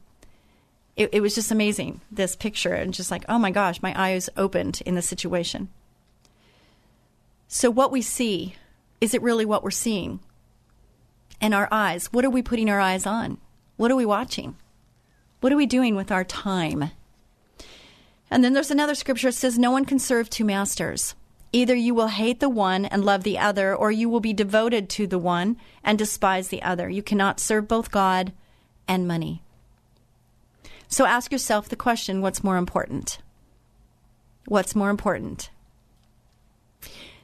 It, 0.96 1.10
it 1.12 1.20
was 1.20 1.34
just 1.34 1.50
amazing, 1.50 2.00
this 2.10 2.34
picture, 2.34 2.72
and 2.72 2.94
just 2.94 3.10
like, 3.10 3.24
oh 3.28 3.38
my 3.38 3.50
gosh, 3.50 3.82
my 3.82 3.94
eyes 4.00 4.30
opened 4.36 4.82
in 4.86 4.94
this 4.94 5.08
situation. 5.08 5.68
So, 7.48 7.70
what 7.70 7.92
we 7.92 8.02
see, 8.02 8.56
is 9.00 9.14
it 9.14 9.22
really 9.22 9.44
what 9.44 9.62
we're 9.62 9.70
seeing? 9.70 10.20
And 11.40 11.54
our 11.54 11.68
eyes, 11.70 12.06
what 12.12 12.24
are 12.24 12.30
we 12.30 12.42
putting 12.42 12.70
our 12.70 12.80
eyes 12.80 13.06
on? 13.06 13.38
What 13.76 13.90
are 13.90 13.96
we 13.96 14.06
watching? 14.06 14.56
What 15.40 15.52
are 15.52 15.56
we 15.56 15.66
doing 15.66 15.94
with 15.94 16.10
our 16.10 16.24
time? 16.24 16.90
And 18.30 18.42
then 18.42 18.54
there's 18.54 18.70
another 18.70 18.94
scripture 18.94 19.28
that 19.28 19.34
says, 19.34 19.58
No 19.58 19.70
one 19.70 19.84
can 19.84 19.98
serve 19.98 20.30
two 20.30 20.44
masters. 20.44 21.14
Either 21.52 21.74
you 21.74 21.94
will 21.94 22.08
hate 22.08 22.40
the 22.40 22.48
one 22.48 22.84
and 22.86 23.04
love 23.04 23.22
the 23.22 23.38
other, 23.38 23.74
or 23.74 23.90
you 23.90 24.08
will 24.08 24.20
be 24.20 24.32
devoted 24.32 24.88
to 24.90 25.06
the 25.06 25.18
one 25.18 25.56
and 25.84 25.98
despise 25.98 26.48
the 26.48 26.62
other. 26.62 26.88
You 26.88 27.02
cannot 27.02 27.38
serve 27.38 27.68
both 27.68 27.90
God 27.90 28.32
and 28.88 29.06
money. 29.06 29.42
So 30.88 31.04
ask 31.04 31.32
yourself 31.32 31.68
the 31.68 31.76
question 31.76 32.20
what's 32.20 32.44
more 32.44 32.56
important? 32.56 33.18
What's 34.46 34.74
more 34.74 34.90
important? 34.90 35.50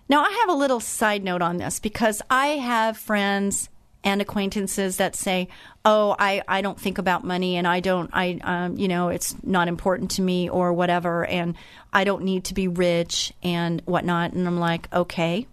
Now, 0.08 0.22
I 0.24 0.30
have 0.40 0.48
a 0.48 0.58
little 0.58 0.80
side 0.80 1.24
note 1.24 1.42
on 1.42 1.56
this 1.56 1.78
because 1.78 2.20
I 2.28 2.48
have 2.48 2.96
friends 2.98 3.68
and 4.04 4.20
acquaintances 4.20 4.96
that 4.96 5.14
say, 5.14 5.48
"Oh, 5.84 6.16
I, 6.18 6.42
I 6.48 6.60
don't 6.60 6.78
think 6.78 6.98
about 6.98 7.24
money, 7.24 7.56
and 7.56 7.66
I 7.68 7.80
don't, 7.80 8.10
I, 8.12 8.40
um, 8.42 8.76
you 8.76 8.88
know, 8.88 9.08
it's 9.08 9.36
not 9.44 9.68
important 9.68 10.10
to 10.12 10.22
me, 10.22 10.50
or 10.50 10.72
whatever, 10.72 11.24
and 11.24 11.54
I 11.92 12.02
don't 12.04 12.24
need 12.24 12.44
to 12.44 12.54
be 12.54 12.66
rich 12.66 13.32
and 13.42 13.80
whatnot." 13.84 14.32
And 14.32 14.46
I'm 14.46 14.58
like, 14.58 14.92
okay. 14.92 15.46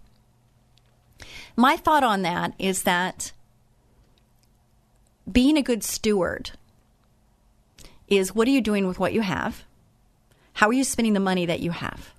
My 1.56 1.76
thought 1.76 2.02
on 2.02 2.22
that 2.22 2.54
is 2.58 2.82
that 2.82 3.32
being 5.30 5.56
a 5.56 5.62
good 5.62 5.84
steward 5.84 6.50
is 8.10 8.34
what 8.34 8.48
are 8.48 8.50
you 8.50 8.60
doing 8.60 8.86
with 8.86 8.98
what 8.98 9.12
you 9.12 9.22
have? 9.22 9.64
How 10.54 10.68
are 10.68 10.72
you 10.72 10.84
spending 10.84 11.14
the 11.14 11.20
money 11.20 11.46
that 11.46 11.60
you 11.60 11.70
have? 11.70 12.12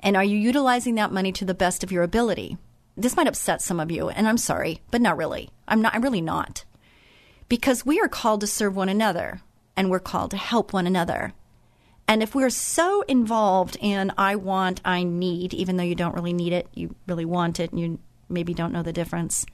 And 0.00 0.16
are 0.16 0.24
you 0.24 0.36
utilizing 0.36 0.94
that 0.94 1.12
money 1.12 1.30
to 1.32 1.44
the 1.44 1.54
best 1.54 1.84
of 1.84 1.92
your 1.92 2.02
ability? 2.02 2.56
This 2.96 3.14
might 3.14 3.28
upset 3.28 3.62
some 3.62 3.78
of 3.78 3.90
you, 3.90 4.08
and 4.08 4.26
I'm 4.26 4.38
sorry, 4.38 4.80
but 4.90 5.00
not 5.00 5.16
really. 5.16 5.50
I'm 5.68 5.82
not 5.82 5.94
I'm 5.94 6.02
really 6.02 6.22
not. 6.22 6.64
Because 7.48 7.86
we 7.86 8.00
are 8.00 8.08
called 8.08 8.40
to 8.40 8.46
serve 8.46 8.74
one 8.74 8.88
another 8.88 9.42
and 9.76 9.90
we're 9.90 10.00
called 10.00 10.30
to 10.32 10.36
help 10.36 10.72
one 10.72 10.86
another. 10.86 11.32
And 12.08 12.22
if 12.22 12.34
we're 12.34 12.50
so 12.50 13.02
involved 13.02 13.76
in 13.80 14.12
I 14.18 14.36
want, 14.36 14.80
I 14.84 15.04
need, 15.04 15.54
even 15.54 15.76
though 15.76 15.84
you 15.84 15.94
don't 15.94 16.14
really 16.14 16.32
need 16.32 16.52
it, 16.52 16.68
you 16.74 16.94
really 17.06 17.24
want 17.24 17.60
it 17.60 17.70
and 17.70 17.80
you 17.80 17.98
maybe 18.28 18.54
don't 18.54 18.72
know 18.72 18.82
the 18.82 18.92
difference. 18.92 19.46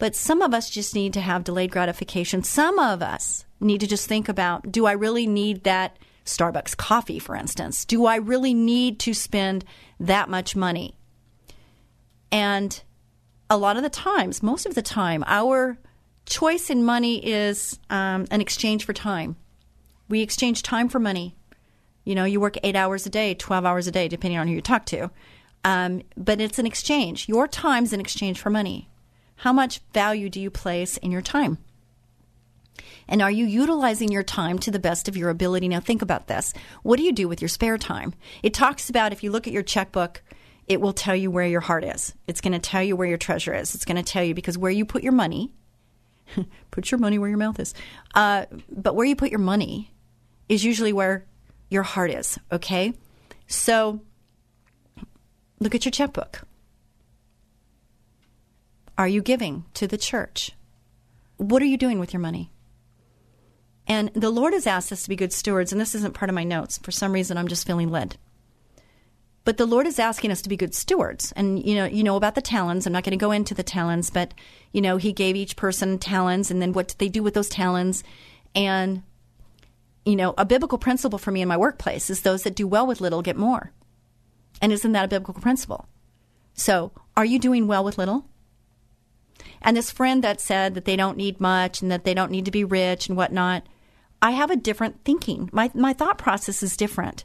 But 0.00 0.16
some 0.16 0.40
of 0.40 0.54
us 0.54 0.70
just 0.70 0.94
need 0.94 1.12
to 1.12 1.20
have 1.20 1.44
delayed 1.44 1.70
gratification. 1.70 2.42
Some 2.42 2.78
of 2.78 3.02
us 3.02 3.44
need 3.60 3.80
to 3.82 3.86
just 3.86 4.08
think 4.08 4.30
about 4.30 4.72
do 4.72 4.86
I 4.86 4.92
really 4.92 5.26
need 5.26 5.64
that 5.64 5.98
Starbucks 6.24 6.74
coffee, 6.76 7.18
for 7.18 7.36
instance? 7.36 7.84
Do 7.84 8.06
I 8.06 8.16
really 8.16 8.54
need 8.54 8.98
to 9.00 9.12
spend 9.12 9.64
that 10.00 10.30
much 10.30 10.56
money? 10.56 10.96
And 12.32 12.82
a 13.50 13.58
lot 13.58 13.76
of 13.76 13.82
the 13.82 13.90
times, 13.90 14.42
most 14.42 14.64
of 14.64 14.74
the 14.74 14.80
time, 14.80 15.22
our 15.26 15.76
choice 16.24 16.70
in 16.70 16.82
money 16.82 17.18
is 17.24 17.78
um, 17.90 18.26
an 18.30 18.40
exchange 18.40 18.86
for 18.86 18.94
time. 18.94 19.36
We 20.08 20.22
exchange 20.22 20.62
time 20.62 20.88
for 20.88 20.98
money. 20.98 21.36
You 22.04 22.14
know, 22.14 22.24
you 22.24 22.40
work 22.40 22.56
eight 22.62 22.76
hours 22.76 23.04
a 23.04 23.10
day, 23.10 23.34
12 23.34 23.66
hours 23.66 23.86
a 23.86 23.92
day, 23.92 24.08
depending 24.08 24.38
on 24.38 24.48
who 24.48 24.54
you 24.54 24.62
talk 24.62 24.86
to. 24.86 25.10
Um, 25.62 26.00
but 26.16 26.40
it's 26.40 26.58
an 26.58 26.64
exchange. 26.64 27.28
Your 27.28 27.46
time's 27.46 27.92
an 27.92 28.00
exchange 28.00 28.40
for 28.40 28.48
money. 28.48 28.88
How 29.40 29.54
much 29.54 29.80
value 29.94 30.28
do 30.28 30.38
you 30.38 30.50
place 30.50 30.98
in 30.98 31.10
your 31.10 31.22
time? 31.22 31.56
And 33.08 33.22
are 33.22 33.30
you 33.30 33.46
utilizing 33.46 34.12
your 34.12 34.22
time 34.22 34.58
to 34.58 34.70
the 34.70 34.78
best 34.78 35.08
of 35.08 35.16
your 35.16 35.30
ability? 35.30 35.66
Now, 35.66 35.80
think 35.80 36.02
about 36.02 36.26
this. 36.26 36.52
What 36.82 36.98
do 36.98 37.04
you 37.04 37.12
do 37.12 37.26
with 37.26 37.40
your 37.40 37.48
spare 37.48 37.78
time? 37.78 38.12
It 38.42 38.52
talks 38.52 38.90
about 38.90 39.12
if 39.12 39.24
you 39.24 39.30
look 39.30 39.46
at 39.46 39.54
your 39.54 39.62
checkbook, 39.62 40.22
it 40.68 40.82
will 40.82 40.92
tell 40.92 41.16
you 41.16 41.30
where 41.30 41.46
your 41.46 41.62
heart 41.62 41.84
is. 41.84 42.12
It's 42.26 42.42
going 42.42 42.52
to 42.52 42.58
tell 42.58 42.82
you 42.82 42.96
where 42.96 43.08
your 43.08 43.16
treasure 43.16 43.54
is. 43.54 43.74
It's 43.74 43.86
going 43.86 43.96
to 43.96 44.02
tell 44.02 44.22
you 44.22 44.34
because 44.34 44.58
where 44.58 44.70
you 44.70 44.84
put 44.84 45.02
your 45.02 45.12
money, 45.12 45.50
put 46.70 46.90
your 46.90 46.98
money 46.98 47.18
where 47.18 47.30
your 47.30 47.38
mouth 47.38 47.58
is. 47.58 47.72
Uh, 48.14 48.44
but 48.68 48.94
where 48.94 49.06
you 49.06 49.16
put 49.16 49.30
your 49.30 49.40
money 49.40 49.90
is 50.50 50.62
usually 50.66 50.92
where 50.92 51.24
your 51.70 51.82
heart 51.82 52.10
is, 52.10 52.38
okay? 52.52 52.92
So 53.46 54.02
look 55.60 55.74
at 55.74 55.86
your 55.86 55.92
checkbook. 55.92 56.42
Are 59.00 59.08
you 59.08 59.22
giving 59.22 59.64
to 59.72 59.86
the 59.86 59.96
church? 59.96 60.50
What 61.38 61.62
are 61.62 61.64
you 61.64 61.78
doing 61.78 62.00
with 62.00 62.12
your 62.12 62.20
money? 62.20 62.52
And 63.86 64.10
the 64.12 64.28
Lord 64.28 64.52
has 64.52 64.66
asked 64.66 64.92
us 64.92 65.04
to 65.04 65.08
be 65.08 65.16
good 65.16 65.32
stewards, 65.32 65.72
and 65.72 65.80
this 65.80 65.94
isn't 65.94 66.12
part 66.12 66.28
of 66.28 66.34
my 66.34 66.44
notes. 66.44 66.76
For 66.76 66.90
some 66.90 67.12
reason, 67.12 67.38
I'm 67.38 67.48
just 67.48 67.66
feeling 67.66 67.88
led. 67.88 68.18
But 69.46 69.56
the 69.56 69.64
Lord 69.64 69.86
is 69.86 69.98
asking 69.98 70.32
us 70.32 70.42
to 70.42 70.50
be 70.50 70.56
good 70.58 70.74
stewards. 70.74 71.32
And 71.32 71.64
you 71.64 71.76
know, 71.76 71.86
you 71.86 72.04
know 72.04 72.16
about 72.16 72.34
the 72.34 72.42
talents. 72.42 72.84
I'm 72.84 72.92
not 72.92 73.02
going 73.04 73.12
to 73.12 73.16
go 73.16 73.30
into 73.30 73.54
the 73.54 73.62
talents, 73.62 74.10
but 74.10 74.34
you 74.70 74.82
know, 74.82 74.98
he 74.98 75.14
gave 75.14 75.34
each 75.34 75.56
person 75.56 75.98
talents 75.98 76.50
and 76.50 76.60
then 76.60 76.74
what 76.74 76.88
did 76.88 76.98
they 76.98 77.08
do 77.08 77.22
with 77.22 77.32
those 77.32 77.48
talents? 77.48 78.02
And 78.54 79.02
you 80.04 80.14
know, 80.14 80.34
a 80.36 80.44
biblical 80.44 80.76
principle 80.76 81.18
for 81.18 81.30
me 81.30 81.40
in 81.40 81.48
my 81.48 81.56
workplace 81.56 82.10
is 82.10 82.20
those 82.20 82.42
that 82.42 82.54
do 82.54 82.66
well 82.66 82.86
with 82.86 83.00
little 83.00 83.22
get 83.22 83.38
more. 83.38 83.72
And 84.60 84.74
isn't 84.74 84.92
that 84.92 85.06
a 85.06 85.08
biblical 85.08 85.40
principle? 85.40 85.88
So, 86.52 86.92
are 87.16 87.24
you 87.24 87.38
doing 87.38 87.66
well 87.66 87.82
with 87.82 87.96
little? 87.96 88.26
And 89.62 89.76
this 89.76 89.90
friend 89.90 90.24
that 90.24 90.40
said 90.40 90.74
that 90.74 90.84
they 90.84 90.96
don't 90.96 91.16
need 91.16 91.40
much 91.40 91.82
and 91.82 91.90
that 91.90 92.04
they 92.04 92.14
don't 92.14 92.30
need 92.30 92.44
to 92.46 92.50
be 92.50 92.64
rich 92.64 93.08
and 93.08 93.16
whatnot, 93.16 93.64
I 94.22 94.32
have 94.32 94.50
a 94.50 94.56
different 94.56 95.04
thinking. 95.04 95.50
My, 95.52 95.70
my 95.74 95.92
thought 95.92 96.18
process 96.18 96.62
is 96.62 96.76
different 96.76 97.24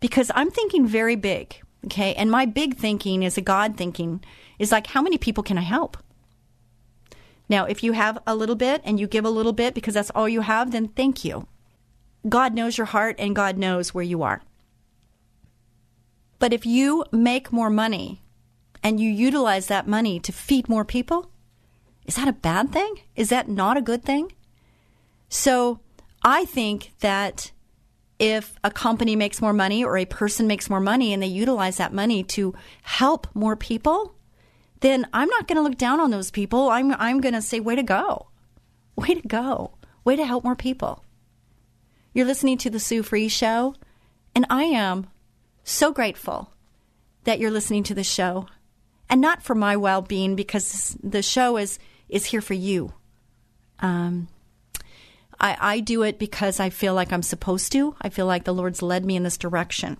because 0.00 0.30
I'm 0.34 0.50
thinking 0.50 0.86
very 0.86 1.16
big. 1.16 1.56
Okay. 1.86 2.14
And 2.14 2.30
my 2.30 2.44
big 2.44 2.76
thinking 2.76 3.22
is 3.22 3.38
a 3.38 3.40
God 3.40 3.76
thinking 3.76 4.22
is 4.58 4.72
like, 4.72 4.88
how 4.88 5.02
many 5.02 5.18
people 5.18 5.44
can 5.44 5.58
I 5.58 5.62
help? 5.62 5.96
Now, 7.48 7.64
if 7.64 7.82
you 7.82 7.92
have 7.92 8.18
a 8.26 8.34
little 8.34 8.56
bit 8.56 8.82
and 8.84 9.00
you 9.00 9.06
give 9.06 9.24
a 9.24 9.30
little 9.30 9.52
bit 9.52 9.74
because 9.74 9.94
that's 9.94 10.10
all 10.10 10.28
you 10.28 10.42
have, 10.42 10.70
then 10.70 10.88
thank 10.88 11.24
you. 11.24 11.46
God 12.28 12.52
knows 12.52 12.76
your 12.76 12.86
heart 12.86 13.16
and 13.18 13.34
God 13.34 13.56
knows 13.56 13.94
where 13.94 14.04
you 14.04 14.22
are. 14.22 14.42
But 16.38 16.52
if 16.52 16.66
you 16.66 17.04
make 17.10 17.52
more 17.52 17.70
money 17.70 18.22
and 18.82 19.00
you 19.00 19.10
utilize 19.10 19.66
that 19.68 19.88
money 19.88 20.20
to 20.20 20.32
feed 20.32 20.68
more 20.68 20.84
people, 20.84 21.30
is 22.08 22.16
that 22.16 22.26
a 22.26 22.32
bad 22.32 22.72
thing? 22.72 23.00
Is 23.14 23.28
that 23.28 23.48
not 23.48 23.76
a 23.76 23.82
good 23.82 24.02
thing? 24.02 24.32
So 25.28 25.78
I 26.22 26.46
think 26.46 26.92
that 27.00 27.52
if 28.18 28.54
a 28.64 28.70
company 28.70 29.14
makes 29.14 29.40
more 29.40 29.52
money 29.52 29.84
or 29.84 29.96
a 29.96 30.06
person 30.06 30.46
makes 30.46 30.68
more 30.68 30.80
money 30.80 31.12
and 31.12 31.22
they 31.22 31.28
utilize 31.28 31.76
that 31.76 31.92
money 31.92 32.24
to 32.24 32.54
help 32.82 33.28
more 33.34 33.54
people, 33.54 34.14
then 34.80 35.06
I'm 35.12 35.28
not 35.28 35.46
going 35.46 35.56
to 35.56 35.62
look 35.62 35.76
down 35.76 36.00
on 36.00 36.10
those 36.10 36.30
people. 36.30 36.70
I'm, 36.70 36.92
I'm 36.92 37.20
going 37.20 37.34
to 37.34 37.42
say, 37.42 37.60
way 37.60 37.76
to 37.76 37.82
go. 37.82 38.28
Way 38.96 39.14
to 39.14 39.28
go. 39.28 39.74
Way 40.04 40.16
to 40.16 40.24
help 40.24 40.44
more 40.44 40.56
people. 40.56 41.04
You're 42.14 42.26
listening 42.26 42.58
to 42.58 42.70
The 42.70 42.80
Sue 42.80 43.02
Fries 43.02 43.30
Show, 43.30 43.74
and 44.34 44.46
I 44.48 44.64
am 44.64 45.08
so 45.62 45.92
grateful 45.92 46.50
that 47.24 47.38
you're 47.38 47.50
listening 47.50 47.82
to 47.84 47.94
the 47.94 48.02
show. 48.02 48.46
And 49.10 49.20
not 49.20 49.42
for 49.42 49.54
my 49.54 49.76
well 49.76 50.02
being, 50.02 50.34
because 50.34 50.96
the 51.02 51.22
show 51.22 51.58
is, 51.58 51.78
is 52.08 52.26
here 52.26 52.40
for 52.40 52.54
you. 52.54 52.92
Um, 53.80 54.28
I, 55.40 55.56
I 55.60 55.80
do 55.80 56.02
it 56.02 56.18
because 56.18 56.60
I 56.60 56.70
feel 56.70 56.94
like 56.94 57.12
I'm 57.12 57.22
supposed 57.22 57.72
to. 57.72 57.94
I 58.00 58.08
feel 58.08 58.26
like 58.26 58.44
the 58.44 58.54
Lord's 58.54 58.82
led 58.82 59.04
me 59.04 59.16
in 59.16 59.22
this 59.22 59.38
direction. 59.38 59.98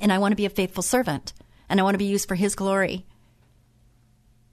And 0.00 0.12
I 0.12 0.18
want 0.18 0.32
to 0.32 0.36
be 0.36 0.46
a 0.46 0.50
faithful 0.50 0.82
servant 0.82 1.32
and 1.68 1.78
I 1.78 1.82
want 1.82 1.94
to 1.94 1.98
be 1.98 2.04
used 2.04 2.28
for 2.28 2.34
His 2.34 2.54
glory. 2.54 3.06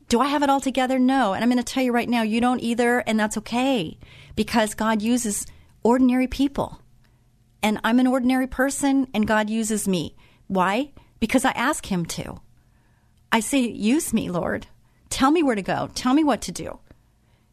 Do 0.08 0.20
I 0.20 0.28
have 0.28 0.44
it 0.44 0.50
all 0.50 0.62
together? 0.62 1.00
No. 1.00 1.34
And 1.34 1.44
I'm 1.44 1.50
going 1.50 1.64
to 1.64 1.64
tell 1.64 1.84
you 1.84 1.92
right 1.92 2.10
now, 2.10 2.22
you 2.22 2.40
don't 2.40 2.62
either, 2.62 3.00
and 3.00 3.20
that's 3.20 3.38
okay 3.38 3.98
because 4.36 4.76
God 4.76 5.02
uses 5.02 5.48
ordinary 5.82 6.28
people. 6.28 6.80
And 7.64 7.80
I'm 7.84 8.00
an 8.00 8.06
ordinary 8.06 8.46
person, 8.46 9.08
and 9.14 9.26
God 9.26 9.50
uses 9.50 9.88
me. 9.88 10.16
Why? 10.48 10.92
Because 11.20 11.44
I 11.44 11.52
ask 11.52 11.92
Him 11.92 12.06
to. 12.08 12.40
I 13.32 13.40
say, 13.40 13.62
Use 13.62 14.14
me, 14.14 14.30
Lord. 14.30 14.68
Tell 15.16 15.32
me 15.32 15.44
where 15.44 15.56
to 15.56 15.62
go. 15.62 15.90
Tell 15.96 16.14
me 16.14 16.26
what 16.26 16.42
to 16.42 16.52
do 16.52 16.78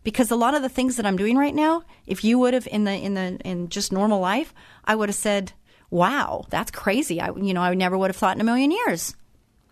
because 0.03 0.33
a 0.33 0.37
lot 0.37 0.55
of 0.55 0.63
the 0.63 0.69
things 0.69 0.97
that 0.97 1.07
I'm 1.07 1.17
doing 1.17 1.37
right 1.37 1.55
now, 1.55 1.85
if 2.09 2.25
you 2.25 2.37
would 2.41 2.55
have 2.55 2.67
in 2.67 2.83
the 2.83 2.93
in 2.93 3.15
the 3.15 3.39
in 3.45 3.69
just 3.69 3.93
normal 3.93 4.19
life, 4.19 4.53
I 4.85 4.97
would 4.97 5.09
have 5.09 5.15
said, 5.15 5.53
"Wow, 5.89 6.45
that's 6.51 6.73
crazy." 6.73 7.21
I 7.21 7.31
you 7.37 7.55
know, 7.55 7.61
I 7.61 7.73
never 7.75 7.97
would 7.97 8.11
have 8.11 8.17
thought 8.17 8.37
in 8.37 8.41
a 8.41 8.45
million 8.45 8.73
years. 8.73 9.15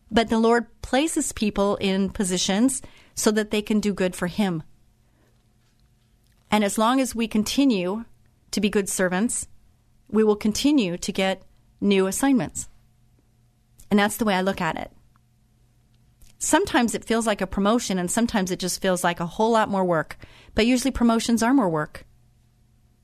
But 0.08 0.28
the 0.28 0.38
Lord 0.38 0.68
places 0.82 1.32
people 1.32 1.74
in 1.80 2.10
positions 2.10 2.80
so 3.16 3.32
that 3.32 3.50
they 3.50 3.60
can 3.60 3.80
do 3.80 3.92
good 3.92 4.14
for 4.14 4.28
him. 4.28 4.62
And 6.48 6.62
as 6.62 6.78
long 6.78 7.00
as 7.00 7.12
we 7.12 7.26
continue 7.26 8.04
to 8.52 8.60
be 8.60 8.70
good 8.70 8.88
servants, 8.88 9.48
we 10.08 10.22
will 10.22 10.36
continue 10.36 10.96
to 10.96 11.10
get 11.10 11.42
new 11.80 12.06
assignments. 12.06 12.68
And 13.90 13.98
that's 13.98 14.16
the 14.16 14.24
way 14.24 14.36
I 14.36 14.42
look 14.42 14.60
at 14.60 14.76
it 14.76 14.92
sometimes 16.40 16.94
it 16.94 17.04
feels 17.04 17.26
like 17.26 17.40
a 17.40 17.46
promotion 17.46 17.98
and 17.98 18.10
sometimes 18.10 18.50
it 18.50 18.58
just 18.58 18.82
feels 18.82 19.04
like 19.04 19.20
a 19.20 19.26
whole 19.26 19.52
lot 19.52 19.68
more 19.68 19.84
work. 19.84 20.16
But 20.56 20.66
usually 20.66 20.90
promotions 20.90 21.42
are 21.42 21.54
more 21.54 21.68
work. 21.68 22.04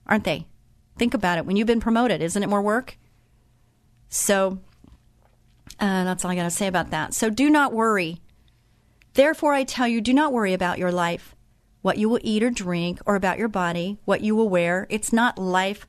aren't 0.06 0.24
they? 0.24 0.46
Think 0.98 1.14
about 1.14 1.38
it. 1.38 1.46
When 1.46 1.56
you've 1.56 1.66
been 1.66 1.80
promoted, 1.80 2.22
isn't 2.22 2.42
it 2.42 2.48
more 2.48 2.62
work? 2.62 2.96
So 4.08 4.58
uh, 5.78 6.04
that's 6.04 6.24
all 6.24 6.30
I 6.30 6.36
got 6.36 6.44
to 6.44 6.50
say 6.50 6.66
about 6.66 6.90
that. 6.90 7.12
So 7.12 7.28
do 7.28 7.50
not 7.50 7.72
worry. 7.72 8.20
Therefore, 9.14 9.52
I 9.52 9.64
tell 9.64 9.88
you, 9.88 10.00
do 10.00 10.12
not 10.12 10.32
worry 10.32 10.52
about 10.52 10.78
your 10.78 10.92
life, 10.92 11.34
what 11.82 11.98
you 11.98 12.08
will 12.08 12.20
eat 12.22 12.42
or 12.42 12.50
drink, 12.50 13.00
or 13.06 13.16
about 13.16 13.38
your 13.38 13.48
body, 13.48 13.98
what 14.04 14.20
you 14.20 14.34
will 14.34 14.48
wear. 14.48 14.86
It's 14.90 15.12
not 15.12 15.38
life 15.38 15.86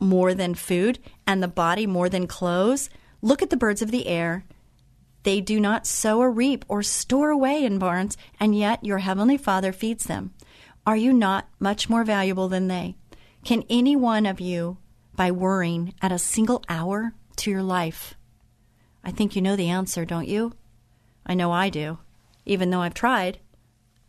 more 0.00 0.34
than 0.34 0.54
food, 0.54 0.98
and 1.26 1.42
the 1.42 1.48
body 1.48 1.86
more 1.86 2.08
than 2.08 2.26
clothes. 2.26 2.88
Look 3.20 3.42
at 3.42 3.50
the 3.50 3.56
birds 3.56 3.82
of 3.82 3.90
the 3.90 4.06
air. 4.06 4.44
They 5.28 5.42
do 5.42 5.60
not 5.60 5.86
sow 5.86 6.20
or 6.20 6.30
reap 6.30 6.64
or 6.68 6.82
store 6.82 7.28
away 7.28 7.62
in 7.62 7.78
barns, 7.78 8.16
and 8.40 8.56
yet 8.56 8.82
your 8.82 8.96
heavenly 8.96 9.36
Father 9.36 9.72
feeds 9.72 10.04
them. 10.04 10.32
Are 10.86 10.96
you 10.96 11.12
not 11.12 11.50
much 11.60 11.90
more 11.90 12.02
valuable 12.02 12.48
than 12.48 12.68
they? 12.68 12.96
Can 13.44 13.62
any 13.68 13.94
one 13.94 14.24
of 14.24 14.40
you, 14.40 14.78
by 15.14 15.30
worrying, 15.30 15.92
add 16.00 16.12
a 16.12 16.18
single 16.18 16.64
hour 16.66 17.12
to 17.36 17.50
your 17.50 17.62
life? 17.62 18.14
I 19.04 19.10
think 19.10 19.36
you 19.36 19.42
know 19.42 19.54
the 19.54 19.68
answer, 19.68 20.06
don't 20.06 20.26
you? 20.26 20.54
I 21.26 21.34
know 21.34 21.52
I 21.52 21.68
do, 21.68 21.98
even 22.46 22.70
though 22.70 22.80
I've 22.80 22.94
tried. 22.94 23.38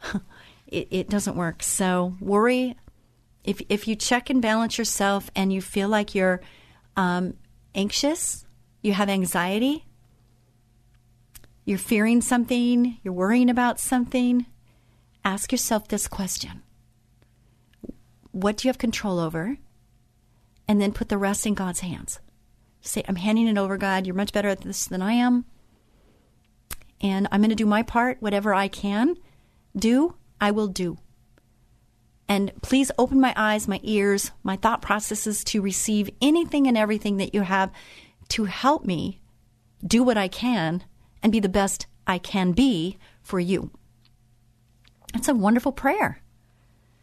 it, 0.68 0.88
it 0.90 1.10
doesn't 1.10 1.36
work. 1.36 1.64
So 1.64 2.16
worry. 2.22 2.78
If 3.44 3.62
if 3.68 3.90
you 3.90 3.98
check 3.98 4.30
and 4.30 4.42
balance 4.42 4.78
yourself, 4.78 5.30
and 5.36 5.52
you 5.52 5.62
feel 5.62 5.90
like 5.90 6.16
you're 6.16 6.40
um, 6.96 7.34
anxious, 7.76 8.46
you 8.82 8.94
have 8.94 9.10
anxiety, 9.10 9.84
you're 11.70 11.78
fearing 11.78 12.20
something, 12.20 12.98
you're 13.04 13.14
worrying 13.14 13.48
about 13.48 13.80
something, 13.80 14.48
ask 15.24 15.52
yourself 15.52 15.88
this 15.88 16.08
question 16.08 16.64
What 18.32 18.58
do 18.58 18.68
you 18.68 18.70
have 18.70 18.80
control 18.80 19.20
over? 19.20 19.58
And 20.68 20.82
then 20.82 20.94
put 20.94 21.10
the 21.10 21.18
rest 21.18 21.46
in 21.46 21.54
God's 21.54 21.80
hands. 21.82 22.20
Say, 22.82 23.04
I'm 23.08 23.16
handing 23.16 23.48
it 23.48 23.58
over, 23.58 23.78
God. 23.78 24.06
You're 24.06 24.16
much 24.16 24.34
better 24.34 24.50
at 24.50 24.62
this 24.62 24.86
than 24.86 25.02
I 25.02 25.14
am. 25.14 25.46
And 27.02 27.28
I'm 27.32 27.42
going 27.42 27.50
to 27.50 27.56
do 27.56 27.66
my 27.66 27.82
part. 27.82 28.18
Whatever 28.20 28.54
I 28.54 28.68
can 28.68 29.16
do, 29.76 30.16
I 30.40 30.52
will 30.52 30.68
do. 30.68 30.98
And 32.28 32.52
please 32.62 32.92
open 32.98 33.20
my 33.20 33.34
eyes, 33.36 33.68
my 33.68 33.80
ears, 33.84 34.32
my 34.44 34.56
thought 34.56 34.82
processes 34.82 35.44
to 35.46 35.62
receive 35.62 36.10
anything 36.22 36.68
and 36.68 36.78
everything 36.78 37.18
that 37.18 37.34
you 37.34 37.42
have 37.42 37.72
to 38.30 38.46
help 38.46 38.86
me 38.86 39.22
do 39.86 40.04
what 40.04 40.18
I 40.18 40.28
can 40.28 40.84
and 41.22 41.32
be 41.32 41.40
the 41.40 41.50
best 41.50 41.88
I 42.08 42.18
can 42.18 42.52
be 42.54 42.98
for 43.22 43.40
you. 43.40 43.72
It's 45.14 45.28
a 45.28 45.34
wonderful 45.34 45.72
prayer. 45.72 46.22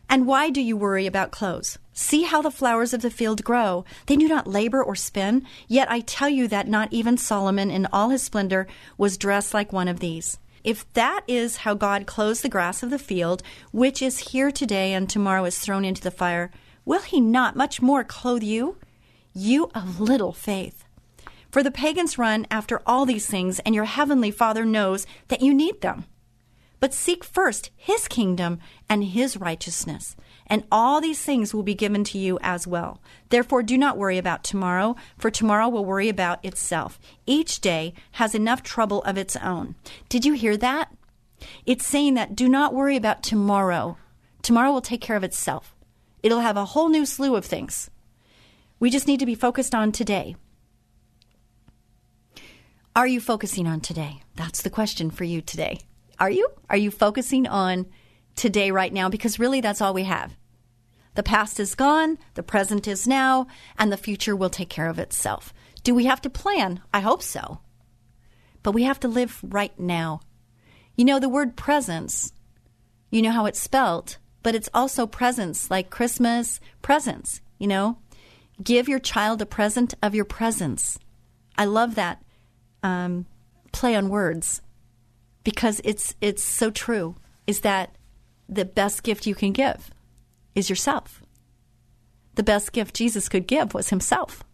And 0.08 0.26
why 0.26 0.50
do 0.50 0.61
you 0.61 0.76
worry 0.76 1.06
about 1.06 1.32
clothes? 1.32 1.78
See 1.92 2.23
how 2.23 2.40
the 2.40 2.50
flowers 2.50 2.94
of 2.94 3.02
the 3.02 3.11
field 3.11 3.42
grow. 3.42 3.85
They 4.06 4.16
do 4.16 4.28
not 4.28 4.46
labor 4.46 4.82
or 4.82 4.94
spin. 4.94 5.44
Yet 5.66 5.90
I 5.90 6.00
tell 6.00 6.28
you 6.28 6.46
that 6.49 6.68
not 6.68 6.92
even 6.92 7.18
Solomon 7.18 7.70
in 7.70 7.88
all 7.92 8.11
his 8.11 8.23
splendor 8.23 8.68
was 8.96 9.18
dressed 9.18 9.52
like 9.52 9.73
one 9.73 9.88
of 9.88 10.00
these. 10.00 10.38
If 10.62 10.92
that 10.94 11.23
is 11.26 11.58
how 11.58 11.75
God 11.75 12.06
clothes 12.06 12.42
the 12.42 12.49
grass 12.49 12.82
of 12.82 12.90
the 12.90 12.99
field, 12.99 13.42
which 13.73 14.02
is 14.02 14.30
here 14.30 14.50
today 14.50 14.92
and 14.92 15.08
tomorrow 15.08 15.44
is 15.44 15.58
thrown 15.58 15.85
into 15.85 16.02
the 16.02 16.11
fire, 16.11 16.50
will 16.85 17.02
he 17.02 17.20
not 17.20 17.56
much 17.56 17.82
more 17.82 18.04
clothe 18.04 18.42
you? 18.42 18.76
You 19.32 19.70
of 19.75 20.00
little 20.00 20.32
faith. 20.32 20.86
For 21.57 21.63
the 21.63 21.71
pagans 21.71 22.19
run 22.19 22.47
after 22.51 22.83
all 22.85 23.07
these 23.07 23.27
things, 23.27 23.61
and 23.61 23.75
your 23.75 23.87
heavenly 23.87 24.31
Father 24.31 24.67
knows 24.67 25.07
that 25.29 25.41
you 25.41 25.55
need 25.55 25.81
them. 25.81 26.05
But 26.81 26.93
seek 26.93 27.25
first 27.25 27.71
his 27.75 28.09
kingdom 28.09 28.59
and 28.91 29.03
his 29.03 29.39
righteousness, 29.39 30.17
and 30.47 30.65
all 30.71 31.01
these 31.01 31.23
things 31.23 31.55
will 31.55 31.63
be 31.63 31.73
given 31.73 32.05
to 32.05 32.19
you 32.19 32.39
as 32.43 32.67
well. 32.67 33.01
Therefore, 33.31 33.63
do 33.63 33.79
not 33.79 33.97
worry 33.97 34.19
about 34.19 34.45
tomorrow, 34.45 34.97
for 35.17 35.31
tomorrow 35.31 35.71
will 35.71 35.87
worry 35.87 36.11
about 36.11 36.45
itself. 36.45 37.01
Each 37.25 37.59
day 37.59 37.95
has 38.13 38.35
enough 38.35 38.63
trouble 38.63 39.01
of 39.05 39.17
its 39.17 39.35
own. 39.37 39.77
Did 40.11 40.27
you 40.27 40.35
hear 40.35 40.59
that? 40.59 40.95
It's 41.65 41.87
saying 41.87 42.13
that 42.17 42.37
do 42.37 42.51
not 42.51 42.75
worry 42.75 42.97
about 42.97 43.23
tomorrow. 43.23 43.97
Tomorrow 44.43 44.73
will 44.73 44.83
take 44.83 45.01
care 45.01 45.17
of 45.17 45.25
itself. 45.25 45.75
It'll 46.23 46.41
have 46.41 46.59
a 46.59 46.67
whole 46.67 46.90
new 46.90 47.07
slew 47.07 47.35
of 47.35 47.47
things. 47.47 47.88
We 48.79 48.90
just 48.90 49.07
need 49.07 49.21
to 49.21 49.25
be 49.25 49.35
focused 49.35 49.75
on 49.75 49.90
today. 49.90 50.37
Are 52.96 53.06
you 53.06 53.20
focusing 53.20 53.66
on 53.66 53.82
today? 53.82 54.22
That's 54.37 54.62
the 54.62 54.70
question 54.70 55.11
for 55.11 55.24
you 55.24 55.42
today. 55.42 55.80
Are 56.18 56.30
you? 56.30 56.48
Are 56.70 56.78
you 56.78 56.90
focusing 56.90 57.46
on 57.46 57.85
today 58.37 58.70
right 58.70 58.90
now? 58.90 59.11
Because 59.11 59.38
really, 59.38 59.61
that's 59.61 59.82
all 59.82 59.92
we 59.92 60.04
have. 60.04 60.35
The 61.14 61.22
past 61.22 61.61
is 61.61 61.74
gone, 61.74 62.16
the 62.32 62.42
present 62.42 62.88
is 62.88 63.06
now, 63.06 63.48
and 63.78 63.92
the 63.92 63.98
future 63.98 64.35
will 64.35 64.48
take 64.48 64.70
care 64.70 64.88
of 64.88 64.98
itself. 64.98 65.52
Do 65.85 65.94
we 65.94 66.06
have 66.06 66.22
to 66.22 66.30
plan? 66.30 66.80
I 66.94 67.00
hope 67.00 67.22
so. 67.22 67.61
But 68.62 68.72
we 68.72 68.85
have 68.85 69.00
to 69.00 69.09
live 69.09 69.40
right 69.42 69.78
now. 69.78 70.20
You 70.96 71.04
know, 71.04 71.18
the 71.18 71.28
word 71.28 71.54
presence, 71.54 72.32
you 73.11 73.20
know 73.20 73.30
how 73.30 73.44
it's 73.44 73.61
spelt, 73.61 74.16
but 74.42 74.54
it's 74.54 74.70
also 74.72 75.06
presence, 75.06 75.70
like 75.70 75.90
Christmas 75.90 76.61
presents, 76.80 77.42
you 77.59 77.66
know? 77.66 77.98
Give 78.62 78.88
your 78.88 79.00
child 79.00 79.42
a 79.42 79.46
present 79.46 79.92
of 80.02 80.14
your 80.14 80.24
presence. 80.24 80.98
I 81.59 81.66
love 81.66 81.94
that 81.96 82.22
um, 82.87 83.27
play 83.72 83.96
on 83.96 84.09
words 84.09 84.62
because 85.42 85.81
it's 85.85 86.14
it's 86.20 86.42
so 86.42 86.70
true. 86.70 87.16
Is 87.46 87.61
that 87.61 87.96
the 88.49 88.64
best 88.64 89.03
gift 89.03 89.27
you 89.27 89.35
can 89.35 89.53
give 89.53 89.90
is 90.55 90.70
yourself. 90.70 91.22
The 92.37 92.42
best 92.42 92.72
gift 92.72 92.94
Jesus 92.94 93.29
could 93.29 93.46
give 93.46 93.75
was 93.75 93.90
himself. 93.90 94.44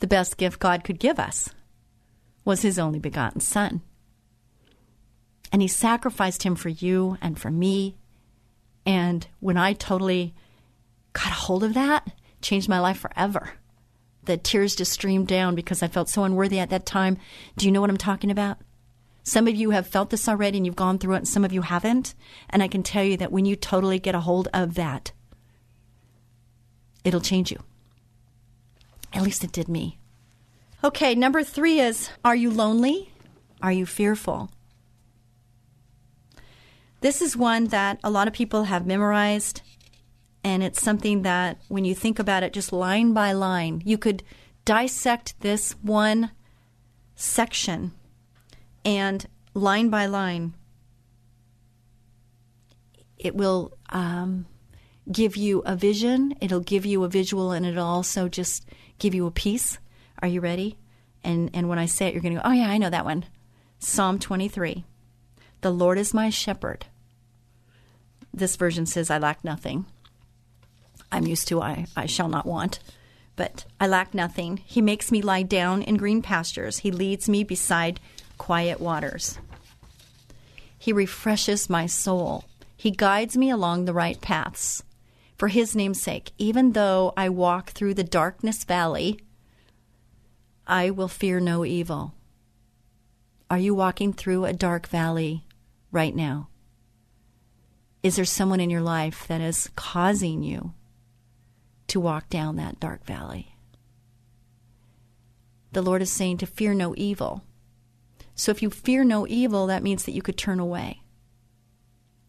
The 0.00 0.06
best 0.06 0.36
gift 0.36 0.60
God 0.60 0.84
could 0.84 0.98
give 0.98 1.18
us 1.18 1.50
was 2.44 2.62
his 2.62 2.78
only 2.78 2.98
begotten 2.98 3.40
son. 3.40 3.82
And 5.52 5.62
he 5.62 5.68
sacrificed 5.68 6.42
him 6.42 6.54
for 6.54 6.70
you 6.70 7.18
and 7.20 7.38
for 7.38 7.50
me. 7.50 7.96
And 8.86 9.26
when 9.40 9.56
I 9.56 9.74
totally 9.74 10.34
got 11.12 11.28
a 11.28 11.34
hold 11.46 11.62
of 11.62 11.74
that, 11.74 12.10
changed 12.40 12.68
my 12.68 12.80
life 12.80 12.98
forever 12.98 13.52
the 14.24 14.36
tears 14.36 14.76
just 14.76 14.92
streamed 14.92 15.28
down 15.28 15.54
because 15.54 15.82
I 15.82 15.88
felt 15.88 16.08
so 16.08 16.24
unworthy 16.24 16.58
at 16.58 16.70
that 16.70 16.86
time. 16.86 17.18
Do 17.56 17.66
you 17.66 17.72
know 17.72 17.80
what 17.80 17.90
I'm 17.90 17.96
talking 17.96 18.30
about? 18.30 18.58
Some 19.24 19.46
of 19.46 19.54
you 19.54 19.70
have 19.70 19.86
felt 19.86 20.10
this 20.10 20.28
already 20.28 20.58
and 20.58 20.66
you've 20.66 20.76
gone 20.76 20.98
through 20.98 21.14
it, 21.14 21.18
and 21.18 21.28
some 21.28 21.44
of 21.44 21.52
you 21.52 21.62
haven't. 21.62 22.14
And 22.50 22.62
I 22.62 22.68
can 22.68 22.82
tell 22.82 23.04
you 23.04 23.16
that 23.18 23.32
when 23.32 23.44
you 23.44 23.56
totally 23.56 23.98
get 23.98 24.14
a 24.14 24.20
hold 24.20 24.48
of 24.52 24.74
that, 24.74 25.12
it'll 27.04 27.20
change 27.20 27.50
you. 27.50 27.58
At 29.12 29.22
least 29.22 29.44
it 29.44 29.52
did 29.52 29.68
me. 29.68 29.98
Okay, 30.82 31.14
number 31.14 31.44
three 31.44 31.78
is 31.80 32.10
Are 32.24 32.34
you 32.34 32.50
lonely? 32.50 33.12
Are 33.60 33.72
you 33.72 33.86
fearful? 33.86 34.50
This 37.00 37.22
is 37.22 37.36
one 37.36 37.66
that 37.66 37.98
a 38.02 38.10
lot 38.10 38.26
of 38.28 38.34
people 38.34 38.64
have 38.64 38.86
memorized 38.86 39.62
and 40.44 40.62
it's 40.62 40.82
something 40.82 41.22
that 41.22 41.60
when 41.68 41.84
you 41.84 41.94
think 41.94 42.18
about 42.18 42.42
it 42.42 42.52
just 42.52 42.72
line 42.72 43.12
by 43.12 43.32
line, 43.32 43.82
you 43.84 43.96
could 43.96 44.22
dissect 44.64 45.34
this 45.40 45.72
one 45.82 46.30
section 47.14 47.92
and 48.84 49.26
line 49.54 49.88
by 49.88 50.06
line, 50.06 50.54
it 53.16 53.34
will 53.34 53.72
um, 53.90 54.46
give 55.10 55.36
you 55.36 55.60
a 55.60 55.76
vision, 55.76 56.34
it'll 56.40 56.60
give 56.60 56.84
you 56.84 57.04
a 57.04 57.08
visual, 57.08 57.52
and 57.52 57.64
it'll 57.64 57.86
also 57.86 58.28
just 58.28 58.66
give 58.98 59.14
you 59.14 59.26
a 59.26 59.30
piece. 59.30 59.78
Are 60.20 60.28
you 60.28 60.40
ready? 60.40 60.78
And, 61.22 61.50
and 61.54 61.68
when 61.68 61.78
I 61.78 61.86
say 61.86 62.06
it, 62.06 62.14
you're 62.14 62.22
going 62.22 62.34
to 62.34 62.40
go, 62.40 62.48
oh, 62.48 62.52
yeah, 62.52 62.68
I 62.68 62.78
know 62.78 62.90
that 62.90 63.04
one. 63.04 63.24
Psalm 63.78 64.18
23 64.18 64.84
The 65.60 65.70
Lord 65.70 65.98
is 65.98 66.14
my 66.14 66.30
shepherd. 66.30 66.86
This 68.34 68.56
version 68.56 68.86
says, 68.86 69.10
I 69.10 69.18
lack 69.18 69.44
nothing. 69.44 69.86
I'm 71.12 71.26
used 71.26 71.46
to 71.48 71.60
I, 71.60 71.86
I 71.94 72.06
shall 72.06 72.28
not 72.28 72.46
want. 72.46 72.80
But 73.36 73.66
I 73.80 73.86
lack 73.86 74.14
nothing. 74.14 74.62
He 74.64 74.82
makes 74.82 75.12
me 75.12 75.22
lie 75.22 75.42
down 75.42 75.82
in 75.82 75.96
green 75.96 76.22
pastures. 76.22 76.78
He 76.78 76.90
leads 76.90 77.28
me 77.28 77.44
beside 77.44 78.00
quiet 78.38 78.80
waters. 78.80 79.38
He 80.78 80.92
refreshes 80.92 81.70
my 81.70 81.86
soul. 81.86 82.44
He 82.76 82.90
guides 82.90 83.36
me 83.36 83.50
along 83.50 83.84
the 83.84 83.92
right 83.92 84.20
paths. 84.20 84.82
For 85.36 85.48
his 85.48 85.76
name's 85.76 86.00
sake, 86.00 86.32
even 86.38 86.72
though 86.72 87.12
I 87.16 87.28
walk 87.28 87.70
through 87.70 87.94
the 87.94 88.04
darkness 88.04 88.64
valley, 88.64 89.20
I 90.66 90.90
will 90.90 91.08
fear 91.08 91.40
no 91.40 91.64
evil. 91.64 92.14
Are 93.50 93.58
you 93.58 93.74
walking 93.74 94.12
through 94.12 94.44
a 94.44 94.52
dark 94.52 94.86
valley 94.86 95.44
right 95.90 96.14
now? 96.14 96.48
Is 98.02 98.16
there 98.16 98.24
someone 98.24 98.60
in 98.60 98.70
your 98.70 98.80
life 98.80 99.26
that 99.28 99.40
is 99.40 99.70
causing 99.76 100.42
you 100.42 100.74
to 101.92 102.00
walk 102.00 102.30
down 102.30 102.56
that 102.56 102.80
dark 102.80 103.04
valley. 103.04 103.54
The 105.72 105.82
Lord 105.82 106.00
is 106.00 106.10
saying 106.10 106.38
to 106.38 106.46
fear 106.46 106.72
no 106.72 106.94
evil. 106.96 107.44
So 108.34 108.50
if 108.50 108.62
you 108.62 108.70
fear 108.70 109.04
no 109.04 109.26
evil, 109.26 109.66
that 109.66 109.82
means 109.82 110.04
that 110.04 110.12
you 110.12 110.22
could 110.22 110.38
turn 110.38 110.58
away. 110.58 111.02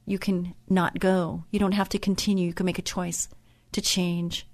You 0.06 0.20
can 0.20 0.54
not 0.68 1.00
go. 1.00 1.46
You 1.50 1.60
don't 1.60 1.72
have 1.72 1.88
to 1.90 1.98
continue. 1.98 2.46
You 2.46 2.54
can 2.54 2.66
make 2.66 2.78
a 2.78 2.82
choice 2.82 3.30
to 3.72 3.80
change 3.80 4.46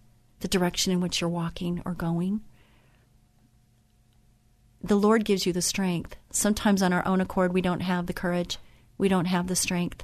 the 0.41 0.47
direction 0.47 0.93
in 0.93 1.01
which 1.01 1.21
you're 1.21 1.29
walking 1.29 1.81
or 1.85 1.95
going. 1.95 2.41
The 4.83 4.95
Lord 4.95 5.25
gives 5.25 5.47
you 5.47 5.53
the 5.53 5.61
strength. 5.63 6.17
Sometimes 6.29 6.83
on 6.83 6.93
our 6.93 7.05
own 7.07 7.19
accord, 7.19 7.51
we 7.51 7.61
don't 7.63 7.81
have 7.81 8.05
the 8.05 8.13
courage, 8.13 8.59
we 8.99 9.09
don't 9.09 9.25
have 9.25 9.47
the 9.47 9.55
strength. 9.55 10.03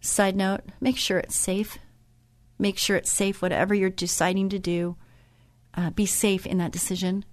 Side 0.00 0.34
note 0.34 0.62
make 0.80 0.96
sure 0.96 1.18
it's 1.18 1.36
safe. 1.36 1.78
Make 2.62 2.78
sure 2.78 2.94
it's 2.96 3.10
safe, 3.10 3.42
whatever 3.42 3.74
you're 3.74 3.90
deciding 3.90 4.50
to 4.50 4.58
do. 4.60 4.94
Uh, 5.74 5.90
be 5.90 6.06
safe 6.06 6.46
in 6.46 6.58
that 6.58 6.70
decision. 6.70 7.24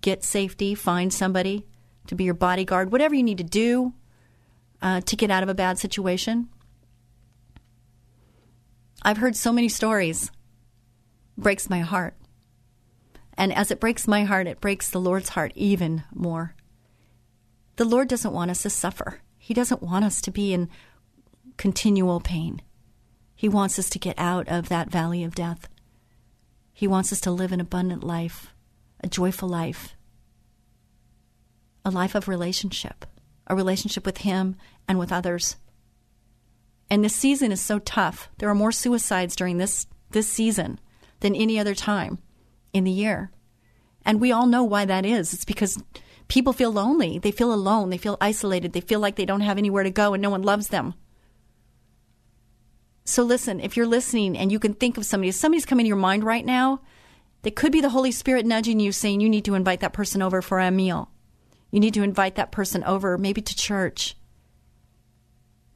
Get 0.00 0.24
safety, 0.24 0.74
find 0.74 1.12
somebody 1.12 1.66
to 2.06 2.14
be 2.14 2.24
your 2.24 2.32
bodyguard, 2.32 2.90
whatever 2.90 3.14
you 3.14 3.22
need 3.22 3.36
to 3.36 3.44
do 3.44 3.92
uh, 4.80 5.02
to 5.02 5.14
get 5.14 5.30
out 5.30 5.42
of 5.42 5.50
a 5.50 5.54
bad 5.54 5.78
situation. 5.78 6.48
I've 9.02 9.18
heard 9.18 9.36
so 9.36 9.52
many 9.52 9.68
stories. 9.68 10.30
Breaks 11.36 11.68
my 11.68 11.80
heart. 11.80 12.16
And 13.36 13.52
as 13.52 13.70
it 13.70 13.78
breaks 13.78 14.08
my 14.08 14.24
heart, 14.24 14.46
it 14.46 14.62
breaks 14.62 14.88
the 14.88 15.02
Lord's 15.02 15.28
heart 15.28 15.52
even 15.54 16.04
more. 16.14 16.54
The 17.76 17.84
Lord 17.84 18.08
doesn't 18.08 18.32
want 18.32 18.50
us 18.50 18.62
to 18.62 18.70
suffer. 18.70 19.20
He 19.36 19.52
doesn't 19.52 19.82
want 19.82 20.06
us 20.06 20.22
to 20.22 20.30
be 20.30 20.54
in 20.54 20.70
continual 21.58 22.20
pain. 22.20 22.62
He 23.36 23.50
wants 23.50 23.78
us 23.78 23.90
to 23.90 23.98
get 23.98 24.18
out 24.18 24.48
of 24.48 24.70
that 24.70 24.90
valley 24.90 25.22
of 25.22 25.34
death. 25.34 25.68
He 26.72 26.88
wants 26.88 27.12
us 27.12 27.20
to 27.20 27.30
live 27.30 27.52
an 27.52 27.60
abundant 27.60 28.02
life, 28.02 28.54
a 29.04 29.08
joyful 29.08 29.48
life, 29.48 29.94
a 31.84 31.90
life 31.90 32.14
of 32.14 32.28
relationship, 32.28 33.04
a 33.46 33.54
relationship 33.54 34.06
with 34.06 34.18
Him 34.18 34.56
and 34.88 34.98
with 34.98 35.12
others. 35.12 35.56
And 36.88 37.04
this 37.04 37.14
season 37.14 37.52
is 37.52 37.60
so 37.60 37.78
tough. 37.78 38.30
There 38.38 38.48
are 38.48 38.54
more 38.54 38.72
suicides 38.72 39.36
during 39.36 39.58
this, 39.58 39.86
this 40.10 40.28
season 40.28 40.80
than 41.20 41.34
any 41.34 41.58
other 41.58 41.74
time 41.74 42.18
in 42.72 42.84
the 42.84 42.90
year. 42.90 43.30
And 44.04 44.20
we 44.20 44.32
all 44.32 44.46
know 44.46 44.64
why 44.64 44.84
that 44.86 45.04
is. 45.04 45.34
It's 45.34 45.44
because 45.44 45.82
people 46.28 46.52
feel 46.52 46.72
lonely. 46.72 47.18
They 47.18 47.32
feel 47.32 47.52
alone. 47.52 47.90
They 47.90 47.98
feel 47.98 48.16
isolated. 48.20 48.72
They 48.72 48.80
feel 48.80 49.00
like 49.00 49.16
they 49.16 49.26
don't 49.26 49.40
have 49.40 49.58
anywhere 49.58 49.82
to 49.82 49.90
go 49.90 50.14
and 50.14 50.22
no 50.22 50.30
one 50.30 50.42
loves 50.42 50.68
them. 50.68 50.94
So 53.08 53.22
listen, 53.22 53.60
if 53.60 53.76
you're 53.76 53.86
listening 53.86 54.36
and 54.36 54.50
you 54.50 54.58
can 54.58 54.74
think 54.74 54.98
of 54.98 55.06
somebody, 55.06 55.28
if 55.28 55.36
somebody's 55.36 55.64
coming 55.64 55.84
to 55.84 55.88
your 55.88 55.96
mind 55.96 56.24
right 56.24 56.44
now, 56.44 56.80
that 57.42 57.54
could 57.54 57.70
be 57.70 57.80
the 57.80 57.90
Holy 57.90 58.10
Spirit 58.10 58.44
nudging 58.44 58.80
you 58.80 58.90
saying 58.90 59.20
you 59.20 59.28
need 59.28 59.44
to 59.44 59.54
invite 59.54 59.78
that 59.80 59.92
person 59.92 60.22
over 60.22 60.42
for 60.42 60.58
a 60.58 60.72
meal. 60.72 61.08
You 61.70 61.78
need 61.78 61.94
to 61.94 62.02
invite 62.02 62.34
that 62.34 62.50
person 62.50 62.82
over, 62.82 63.16
maybe 63.16 63.40
to 63.40 63.54
church. 63.56 64.16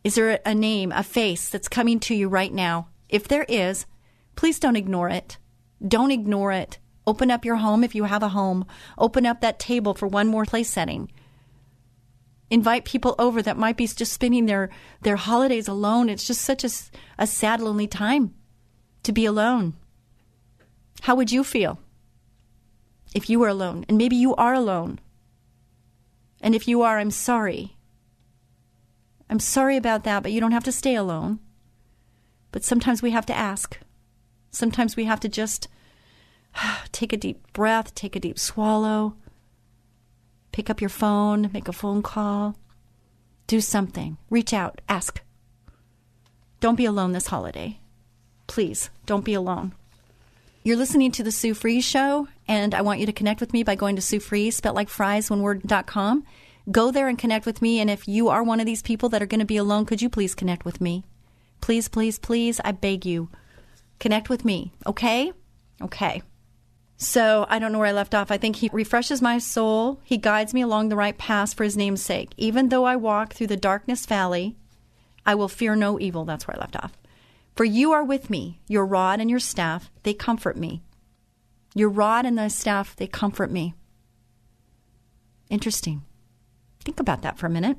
Is 0.02 0.16
there 0.16 0.40
a 0.44 0.54
name, 0.54 0.90
a 0.90 1.04
face 1.04 1.48
that's 1.48 1.68
coming 1.68 2.00
to 2.00 2.16
you 2.16 2.28
right 2.28 2.52
now? 2.52 2.88
If 3.08 3.28
there 3.28 3.44
is, 3.48 3.86
please 4.34 4.58
don't 4.58 4.76
ignore 4.76 5.08
it. 5.08 5.38
Don't 5.86 6.10
ignore 6.10 6.50
it. 6.50 6.78
Open 7.06 7.30
up 7.30 7.44
your 7.44 7.56
home 7.56 7.84
if 7.84 7.94
you 7.94 8.04
have 8.04 8.24
a 8.24 8.30
home. 8.30 8.64
Open 8.98 9.24
up 9.24 9.40
that 9.40 9.60
table 9.60 9.94
for 9.94 10.08
one 10.08 10.26
more 10.26 10.44
place 10.44 10.68
setting 10.68 11.10
invite 12.50 12.84
people 12.84 13.14
over 13.18 13.40
that 13.40 13.56
might 13.56 13.76
be 13.76 13.86
just 13.86 14.12
spending 14.12 14.46
their, 14.46 14.70
their 15.02 15.16
holidays 15.16 15.68
alone. 15.68 16.08
It's 16.08 16.26
just 16.26 16.42
such 16.42 16.64
a, 16.64 16.70
a 17.18 17.26
sad, 17.26 17.60
lonely 17.60 17.86
time 17.86 18.34
to 19.04 19.12
be 19.12 19.24
alone. 19.24 19.74
How 21.02 21.14
would 21.14 21.32
you 21.32 21.44
feel 21.44 21.78
if 23.14 23.30
you 23.30 23.38
were 23.38 23.48
alone? 23.48 23.84
And 23.88 23.96
maybe 23.96 24.16
you 24.16 24.34
are 24.34 24.52
alone. 24.52 24.98
And 26.40 26.54
if 26.54 26.66
you 26.66 26.82
are, 26.82 26.98
I'm 26.98 27.10
sorry. 27.10 27.76
I'm 29.28 29.40
sorry 29.40 29.76
about 29.76 30.04
that, 30.04 30.22
but 30.22 30.32
you 30.32 30.40
don't 30.40 30.52
have 30.52 30.64
to 30.64 30.72
stay 30.72 30.96
alone. 30.96 31.38
But 32.50 32.64
sometimes 32.64 33.00
we 33.00 33.12
have 33.12 33.26
to 33.26 33.36
ask. 33.36 33.78
Sometimes 34.50 34.96
we 34.96 35.04
have 35.04 35.20
to 35.20 35.28
just 35.28 35.68
take 36.92 37.12
a 37.12 37.16
deep 37.16 37.52
breath, 37.52 37.94
take 37.94 38.16
a 38.16 38.20
deep 38.20 38.38
swallow, 38.38 39.14
Pick 40.52 40.70
up 40.70 40.80
your 40.80 40.90
phone, 40.90 41.50
make 41.52 41.68
a 41.68 41.72
phone 41.72 42.02
call, 42.02 42.56
do 43.46 43.60
something, 43.60 44.16
reach 44.28 44.52
out, 44.52 44.80
ask. 44.88 45.20
Don't 46.60 46.76
be 46.76 46.84
alone 46.84 47.12
this 47.12 47.28
holiday. 47.28 47.80
Please, 48.46 48.90
don't 49.06 49.24
be 49.24 49.34
alone. 49.34 49.74
You're 50.62 50.76
listening 50.76 51.10
to 51.12 51.22
the 51.22 51.32
Sue 51.32 51.54
Fries 51.54 51.84
Show, 51.84 52.28
and 52.46 52.74
I 52.74 52.82
want 52.82 53.00
you 53.00 53.06
to 53.06 53.12
connect 53.12 53.40
with 53.40 53.52
me 53.52 53.62
by 53.62 53.76
going 53.76 53.96
to 53.96 54.02
Sue 54.02 54.20
Fries, 54.20 54.56
spelled 54.56 54.76
like 54.76 54.90
fries, 54.90 55.30
one 55.30 55.40
word.com. 55.40 56.24
Go 56.70 56.90
there 56.90 57.08
and 57.08 57.18
connect 57.18 57.46
with 57.46 57.62
me. 57.62 57.80
And 57.80 57.88
if 57.88 58.06
you 58.06 58.28
are 58.28 58.42
one 58.42 58.60
of 58.60 58.66
these 58.66 58.82
people 58.82 59.08
that 59.08 59.22
are 59.22 59.26
going 59.26 59.40
to 59.40 59.46
be 59.46 59.56
alone, 59.56 59.86
could 59.86 60.02
you 60.02 60.10
please 60.10 60.34
connect 60.34 60.64
with 60.64 60.80
me? 60.80 61.04
Please, 61.60 61.88
please, 61.88 62.18
please, 62.18 62.60
I 62.64 62.72
beg 62.72 63.06
you. 63.06 63.30
Connect 63.98 64.28
with 64.28 64.44
me, 64.44 64.72
okay? 64.86 65.32
Okay. 65.80 66.22
So 67.02 67.46
I 67.48 67.58
don't 67.58 67.72
know 67.72 67.78
where 67.78 67.88
I 67.88 67.92
left 67.92 68.14
off. 68.14 68.30
I 68.30 68.36
think 68.36 68.56
he 68.56 68.68
refreshes 68.74 69.22
my 69.22 69.38
soul. 69.38 70.00
He 70.04 70.18
guides 70.18 70.52
me 70.52 70.60
along 70.60 70.90
the 70.90 70.96
right 70.96 71.16
path 71.16 71.54
for 71.54 71.64
his 71.64 71.74
name's 71.74 72.02
sake. 72.02 72.34
Even 72.36 72.68
though 72.68 72.84
I 72.84 72.96
walk 72.96 73.32
through 73.32 73.46
the 73.46 73.56
darkness 73.56 74.04
valley, 74.04 74.54
I 75.24 75.34
will 75.34 75.48
fear 75.48 75.74
no 75.74 75.98
evil. 75.98 76.26
That's 76.26 76.46
where 76.46 76.58
I 76.58 76.60
left 76.60 76.76
off. 76.76 76.92
For 77.56 77.64
you 77.64 77.90
are 77.92 78.04
with 78.04 78.28
me, 78.28 78.60
your 78.68 78.84
rod 78.84 79.18
and 79.18 79.30
your 79.30 79.38
staff, 79.38 79.90
they 80.02 80.12
comfort 80.12 80.58
me. 80.58 80.82
Your 81.74 81.88
rod 81.88 82.26
and 82.26 82.36
thy 82.36 82.48
staff, 82.48 82.94
they 82.94 83.06
comfort 83.06 83.50
me. 83.50 83.72
Interesting. 85.48 86.02
Think 86.84 87.00
about 87.00 87.22
that 87.22 87.38
for 87.38 87.46
a 87.46 87.50
minute. 87.50 87.78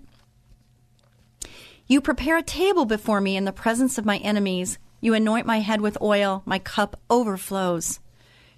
You 1.85 2.01
prepare 2.01 2.37
a 2.37 2.43
table 2.43 2.85
before 2.85 3.21
me 3.21 3.37
in 3.37 3.45
the 3.45 3.51
presence 3.51 3.99
of 3.99 4.05
my 4.05 4.17
enemies. 4.17 4.79
You 4.99 5.13
anoint 5.13 5.45
my 5.45 5.59
head 5.59 5.79
with 5.79 6.01
oil, 6.01 6.41
my 6.47 6.57
cup 6.57 6.99
overflows. 7.07 7.99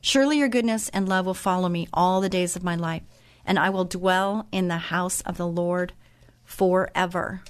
Surely 0.06 0.38
your 0.38 0.50
goodness 0.50 0.90
and 0.90 1.08
love 1.08 1.26
will 1.26 1.34
follow 1.34 1.70
me 1.70 1.88
all 1.94 2.20
the 2.20 2.28
days 2.28 2.58
of 2.58 2.64
my 2.64 2.76
life, 2.76 3.04
and 3.46 3.58
I 3.58 3.70
will 3.70 3.86
dwell 3.86 4.48
in 4.52 4.68
the 4.68 4.78
house 4.78 5.22
of 5.22 5.38
the 5.38 5.48
Lord 5.48 5.94
forever. 6.44 7.42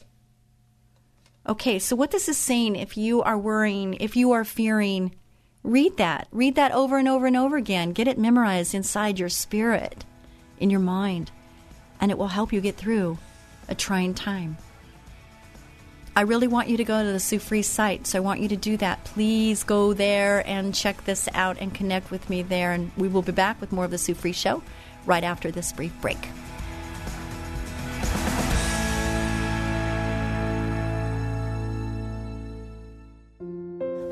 Okay, 1.49 1.79
so 1.79 1.95
what 1.95 2.11
this 2.11 2.29
is 2.29 2.37
saying, 2.37 2.75
if 2.75 2.95
you 2.95 3.23
are 3.23 3.39
worrying, 3.39 3.95
if 3.95 4.15
you 4.15 4.33
are 4.33 4.45
fearing, 4.45 5.15
read 5.63 5.97
that. 5.97 6.27
Read 6.31 6.53
that 6.53 6.71
over 6.73 6.99
and 6.99 7.07
over 7.07 7.25
and 7.25 7.35
over 7.35 7.57
again. 7.57 7.91
Get 7.91 8.07
it 8.07 8.19
memorized 8.19 8.75
inside 8.75 9.17
your 9.17 9.29
spirit, 9.29 10.05
in 10.59 10.69
your 10.69 10.79
mind, 10.79 11.31
and 11.99 12.11
it 12.11 12.19
will 12.19 12.27
help 12.27 12.53
you 12.53 12.61
get 12.61 12.77
through 12.77 13.17
a 13.67 13.73
trying 13.73 14.13
time. 14.13 14.57
I 16.15 16.21
really 16.21 16.47
want 16.47 16.69
you 16.69 16.77
to 16.77 16.83
go 16.83 17.03
to 17.03 17.11
the 17.11 17.19
Sue 17.19 17.39
Fries 17.39 17.65
site, 17.65 18.05
so 18.05 18.19
I 18.19 18.21
want 18.21 18.39
you 18.39 18.47
to 18.49 18.55
do 18.55 18.77
that. 18.77 19.03
Please 19.03 19.63
go 19.63 19.93
there 19.93 20.47
and 20.47 20.73
check 20.73 21.03
this 21.05 21.27
out 21.33 21.57
and 21.59 21.73
connect 21.73 22.11
with 22.11 22.29
me 22.29 22.43
there. 22.43 22.71
And 22.71 22.91
we 22.97 23.07
will 23.07 23.23
be 23.23 23.31
back 23.31 23.59
with 23.59 23.71
more 23.71 23.85
of 23.85 23.91
the 23.91 23.97
Sue 23.97 24.13
Fries 24.13 24.35
Show 24.35 24.61
right 25.07 25.23
after 25.23 25.49
this 25.49 25.73
brief 25.73 25.91
break. 26.01 26.19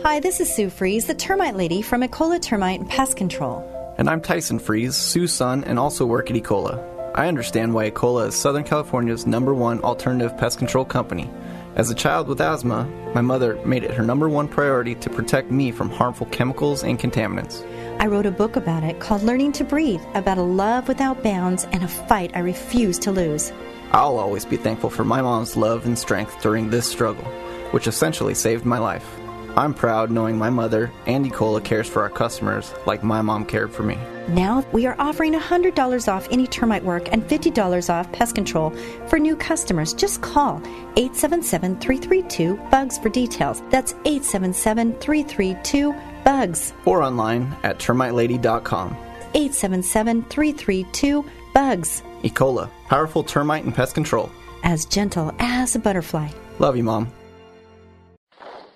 Hi, 0.04 0.20
this 0.20 0.40
is 0.40 0.52
Sue 0.52 0.72
Fries, 0.72 1.06
the 1.06 1.14
termite 1.14 1.56
lady 1.56 1.84
from 1.84 2.02
Ecola 2.02 2.42
Termite 2.42 2.80
and 2.80 2.90
Pest 2.90 3.16
Control. 3.16 3.64
And 4.00 4.10
I'm 4.10 4.22
Tyson 4.22 4.58
Fries, 4.58 4.98
Sue's 4.98 5.32
son, 5.32 5.64
and 5.66 5.78
also 5.78 6.08
work 6.08 6.32
at 6.32 6.36
Ecola. 6.36 6.84
I 7.14 7.28
understand 7.28 7.76
why 7.76 7.92
Ecola 7.92 8.30
is 8.30 8.36
Southern 8.36 8.64
California's 8.64 9.28
number 9.28 9.54
one 9.54 9.80
alternative 9.82 10.36
pest 10.38 10.58
control 10.58 10.86
company 10.86 11.30
as 11.76 11.90
a 11.90 11.96
child 11.96 12.28
with 12.28 12.42
asthma, 12.42 12.86
my 13.16 13.22
mother 13.22 13.56
made 13.66 13.84
it 13.84 13.92
her 13.92 14.04
number 14.04 14.28
one 14.28 14.48
priority 14.48 14.96
to 14.96 15.10
protect 15.10 15.52
me 15.52 15.72
from 15.72 15.90
harmful 15.90 16.28
chemicals 16.28 16.84
and 16.84 17.00
contaminants. 17.00 17.66
I 18.02 18.08
wrote 18.08 18.26
a 18.26 18.32
book 18.32 18.56
about 18.56 18.84
it 18.84 19.00
called 19.00 19.24
Learning 19.24 19.52
to 19.54 19.64
Breathe 19.64 20.02
about 20.14 20.38
a 20.38 20.44
love 20.44 20.88
without 20.88 21.24
bounds 21.24 21.66
and 21.72 21.84
a 21.84 21.88
fight 21.88 22.32
I 22.36 22.40
refuse 22.40 23.00
to 23.00 23.12
lose. 23.12 23.54
I'll 23.92 24.18
always 24.18 24.44
be 24.44 24.58
thankful 24.58 24.90
for 24.90 25.06
my 25.06 25.22
mom's 25.22 25.56
love 25.56 25.86
and 25.86 25.98
strength 25.98 26.42
during 26.42 26.70
this 26.70 26.90
struggle, 26.90 27.26
which 27.72 27.88
essentially 27.88 28.34
saved 28.34 28.66
my 28.66 28.78
life. 28.78 29.21
I'm 29.58 29.74
proud 29.74 30.12
knowing 30.12 30.38
my 30.38 30.50
mother, 30.50 30.92
and 31.06 31.26
Ecola, 31.26 31.64
cares 31.64 31.88
for 31.88 32.02
our 32.02 32.10
customers 32.10 32.74
like 32.86 33.04
my 33.04 33.22
mom 33.22 33.46
cared 33.46 33.72
for 33.72 33.84
me. 33.84 33.98
Now 34.30 34.66
we 34.72 34.86
are 34.86 34.96
offering 35.00 35.34
$100 35.34 36.08
off 36.12 36.28
any 36.32 36.48
termite 36.48 36.84
work 36.84 37.10
and 37.12 37.28
$50 37.28 37.90
off 37.90 38.12
pest 38.12 38.36
control 38.36 38.72
for 39.08 39.20
new 39.20 39.36
customers. 39.36 39.94
Just 39.94 40.22
call 40.22 40.58
877 40.96 41.80
332 41.80 42.56
BUGS 42.70 42.98
for 43.00 43.10
details. 43.10 43.62
That's 43.70 43.94
877 44.06 44.94
332 45.00 45.94
BUGS. 46.24 46.74
Or 46.86 47.04
online 47.04 47.56
at 47.64 47.80
termitelady.com. 47.80 48.96
877 49.34 50.24
332 50.24 51.26
BUGS. 51.54 52.04
Ecola, 52.24 52.70
powerful 52.88 53.24
termite 53.24 53.66
and 53.66 53.76
pest 53.76 53.96
control. 53.96 54.32
As 54.64 54.86
gentle 54.86 55.34
as 55.40 55.76
a 55.76 55.80
butterfly. 55.80 56.30
Love 56.60 56.78
you, 56.78 56.84
Mom. 56.84 57.12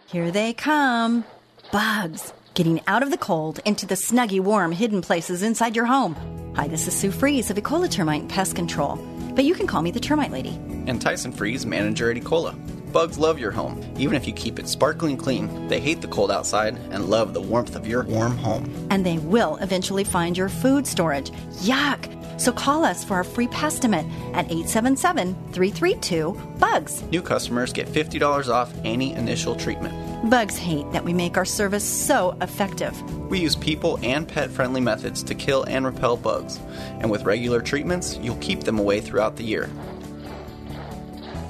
Here 0.07 0.29
they 0.29 0.53
come. 0.53 1.25
Bugs. 1.71 2.31
Getting 2.53 2.79
out 2.85 3.01
of 3.01 3.09
the 3.09 3.17
cold 3.17 3.59
into 3.65 3.87
the 3.87 3.95
snuggy, 3.95 4.39
warm, 4.39 4.71
hidden 4.71 5.01
places 5.01 5.41
inside 5.41 5.75
your 5.75 5.85
home. 5.85 6.15
Hi, 6.55 6.67
this 6.67 6.87
is 6.87 6.95
Sue 6.95 7.09
Fries 7.09 7.49
of 7.49 7.57
Ecola 7.57 7.89
Termite 7.89 8.27
Pest 8.29 8.55
Control. 8.55 8.97
But 9.33 9.45
you 9.45 9.55
can 9.55 9.65
call 9.65 9.81
me 9.81 9.89
the 9.89 9.99
Termite 9.99 10.31
Lady. 10.31 10.59
And 10.85 11.01
Tyson 11.01 11.31
Fries, 11.31 11.65
manager 11.65 12.11
at 12.11 12.17
Ecola. 12.17 12.55
Bugs 12.95 13.17
love 13.17 13.37
your 13.37 13.51
home. 13.51 13.83
Even 13.97 14.15
if 14.15 14.25
you 14.25 14.31
keep 14.31 14.57
it 14.57 14.69
sparkling 14.69 15.17
clean, 15.17 15.67
they 15.67 15.81
hate 15.81 15.99
the 15.99 16.07
cold 16.07 16.31
outside 16.31 16.77
and 16.91 17.09
love 17.09 17.33
the 17.33 17.41
warmth 17.41 17.75
of 17.75 17.85
your 17.85 18.03
warm 18.03 18.37
home. 18.37 18.73
And 18.89 19.05
they 19.05 19.17
will 19.17 19.57
eventually 19.57 20.05
find 20.05 20.37
your 20.37 20.47
food 20.47 20.87
storage. 20.87 21.29
Yuck! 21.59 22.09
So 22.39 22.53
call 22.53 22.85
us 22.85 23.03
for 23.03 23.15
our 23.15 23.25
free 23.25 23.49
estimate 23.51 24.05
at 24.33 24.45
877 24.45 25.35
332 25.51 26.41
BUGS. 26.57 27.03
New 27.11 27.21
customers 27.21 27.73
get 27.73 27.85
$50 27.85 28.47
off 28.47 28.73
any 28.85 29.11
initial 29.11 29.57
treatment. 29.57 30.29
Bugs 30.29 30.55
hate 30.55 30.89
that 30.93 31.03
we 31.03 31.11
make 31.11 31.35
our 31.35 31.43
service 31.43 31.83
so 31.83 32.37
effective. 32.39 32.95
We 33.29 33.39
use 33.39 33.57
people 33.57 33.99
and 34.03 34.25
pet 34.25 34.49
friendly 34.49 34.79
methods 34.79 35.21
to 35.23 35.35
kill 35.35 35.63
and 35.63 35.85
repel 35.85 36.15
bugs, 36.15 36.61
and 37.01 37.11
with 37.11 37.23
regular 37.23 37.61
treatments, 37.61 38.17
you'll 38.21 38.37
keep 38.37 38.61
them 38.61 38.79
away 38.79 39.01
throughout 39.01 39.35
the 39.35 39.43
year. 39.43 39.69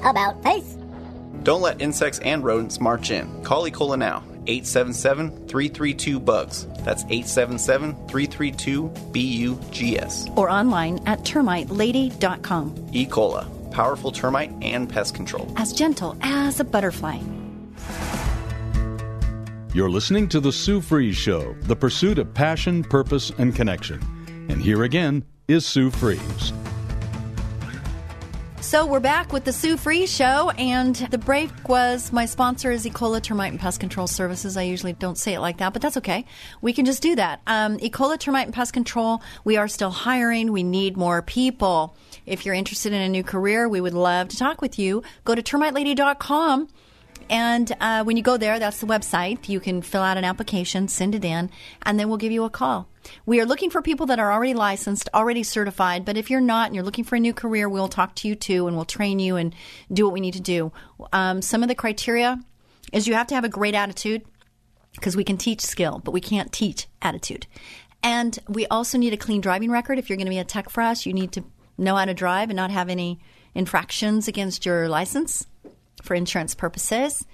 How 0.01 0.09
about 0.09 0.41
face? 0.41 0.74
Don't 1.45 1.61
let 1.61 1.79
insects 1.79 2.17
and 2.19 2.43
rodents 2.43 2.81
march 2.81 3.11
in. 3.11 3.43
Call 3.43 3.67
E. 3.67 3.71
coli 3.71 3.99
now. 3.99 4.23
877 4.47 5.47
332 5.47 6.19
BUGS. 6.19 6.65
That's 6.79 7.03
877 7.03 8.07
332 8.07 8.87
BUGS. 9.13 10.27
Or 10.35 10.49
online 10.49 10.99
at 11.05 11.19
termitelady.com. 11.19 12.89
E. 12.91 13.05
coli, 13.05 13.71
powerful 13.71 14.11
termite 14.11 14.51
and 14.63 14.89
pest 14.89 15.13
control. 15.13 15.51
As 15.55 15.71
gentle 15.71 16.17
as 16.21 16.59
a 16.59 16.63
butterfly. 16.63 17.19
You're 19.75 19.91
listening 19.91 20.27
to 20.29 20.39
The 20.39 20.51
Sue 20.51 20.81
Fries 20.81 21.15
Show, 21.15 21.53
the 21.61 21.75
pursuit 21.75 22.17
of 22.17 22.33
passion, 22.33 22.83
purpose, 22.83 23.31
and 23.37 23.55
connection. 23.55 24.01
And 24.49 24.59
here 24.59 24.83
again 24.83 25.23
is 25.47 25.63
Sue 25.63 25.91
Fries. 25.91 26.53
So 28.65 28.83
we're 28.83 28.99
back 28.99 29.31
with 29.31 29.43
the 29.43 29.53
Sue 29.53 29.77
Fries 29.77 30.11
Show, 30.11 30.49
and 30.49 30.95
the 30.95 31.19
break 31.19 31.51
was 31.69 32.11
my 32.11 32.25
sponsor 32.25 32.71
is 32.71 32.83
Ecola 32.83 33.21
Termite 33.21 33.51
and 33.51 33.59
Pest 33.59 33.79
Control 33.79 34.07
Services. 34.07 34.57
I 34.57 34.63
usually 34.63 34.93
don't 34.93 35.19
say 35.19 35.35
it 35.35 35.39
like 35.39 35.57
that, 35.57 35.71
but 35.71 35.83
that's 35.83 35.97
okay. 35.97 36.25
We 36.63 36.73
can 36.73 36.83
just 36.83 37.03
do 37.03 37.15
that. 37.15 37.41
Um, 37.45 37.77
Ecola 37.77 38.19
Termite 38.19 38.47
and 38.47 38.53
Pest 38.55 38.73
Control. 38.73 39.21
We 39.43 39.55
are 39.55 39.67
still 39.67 39.91
hiring. 39.91 40.51
We 40.51 40.63
need 40.63 40.97
more 40.97 41.21
people. 41.21 41.95
If 42.25 42.43
you're 42.43 42.55
interested 42.55 42.91
in 42.91 43.01
a 43.03 43.07
new 43.07 43.23
career, 43.23 43.69
we 43.69 43.81
would 43.81 43.93
love 43.93 44.29
to 44.29 44.37
talk 44.37 44.61
with 44.61 44.79
you. 44.79 45.03
Go 45.25 45.35
to 45.35 45.43
termitelady.com. 45.43 46.67
And 47.29 47.75
uh, 47.79 48.03
when 48.03 48.17
you 48.17 48.23
go 48.23 48.37
there, 48.37 48.59
that's 48.59 48.79
the 48.79 48.87
website. 48.87 49.49
You 49.49 49.59
can 49.59 49.81
fill 49.81 50.01
out 50.01 50.17
an 50.17 50.23
application, 50.23 50.87
send 50.87 51.15
it 51.15 51.25
in, 51.25 51.49
and 51.83 51.99
then 51.99 52.07
we'll 52.07 52.17
give 52.17 52.31
you 52.31 52.43
a 52.43 52.49
call. 52.49 52.87
We 53.25 53.39
are 53.39 53.45
looking 53.45 53.69
for 53.69 53.81
people 53.81 54.05
that 54.07 54.19
are 54.19 54.31
already 54.31 54.53
licensed, 54.53 55.09
already 55.13 55.43
certified. 55.43 56.05
But 56.05 56.17
if 56.17 56.29
you're 56.29 56.41
not 56.41 56.67
and 56.67 56.75
you're 56.75 56.83
looking 56.83 57.03
for 57.03 57.15
a 57.15 57.19
new 57.19 57.33
career, 57.33 57.67
we'll 57.67 57.87
talk 57.87 58.15
to 58.15 58.27
you 58.27 58.35
too, 58.35 58.67
and 58.67 58.75
we'll 58.75 58.85
train 58.85 59.19
you 59.19 59.35
and 59.35 59.55
do 59.91 60.05
what 60.05 60.13
we 60.13 60.21
need 60.21 60.35
to 60.35 60.41
do. 60.41 60.71
Um, 61.13 61.41
some 61.41 61.63
of 61.63 61.69
the 61.69 61.75
criteria 61.75 62.39
is 62.93 63.07
you 63.07 63.15
have 63.15 63.27
to 63.27 63.35
have 63.35 63.43
a 63.43 63.49
great 63.49 63.75
attitude 63.75 64.23
because 64.93 65.15
we 65.15 65.23
can 65.23 65.37
teach 65.37 65.61
skill, 65.61 66.01
but 66.03 66.11
we 66.11 66.21
can't 66.21 66.51
teach 66.51 66.87
attitude. 67.01 67.47
And 68.03 68.37
we 68.47 68.67
also 68.67 68.97
need 68.97 69.13
a 69.13 69.17
clean 69.17 69.41
driving 69.41 69.71
record. 69.71 69.97
If 69.97 70.09
you're 70.09 70.17
going 70.17 70.27
to 70.27 70.31
be 70.31 70.37
a 70.37 70.43
tech 70.43 70.69
for 70.69 70.81
us, 70.81 71.05
you 71.05 71.13
need 71.13 71.31
to 71.33 71.43
know 71.77 71.95
how 71.95 72.05
to 72.05 72.13
drive 72.13 72.49
and 72.49 72.57
not 72.57 72.71
have 72.71 72.87
any 72.87 73.19
infractions 73.55 74.27
against 74.27 74.65
your 74.65 74.87
license 74.87 75.47
for 76.05 76.13
insurance 76.13 76.55
purposes. 76.55 77.25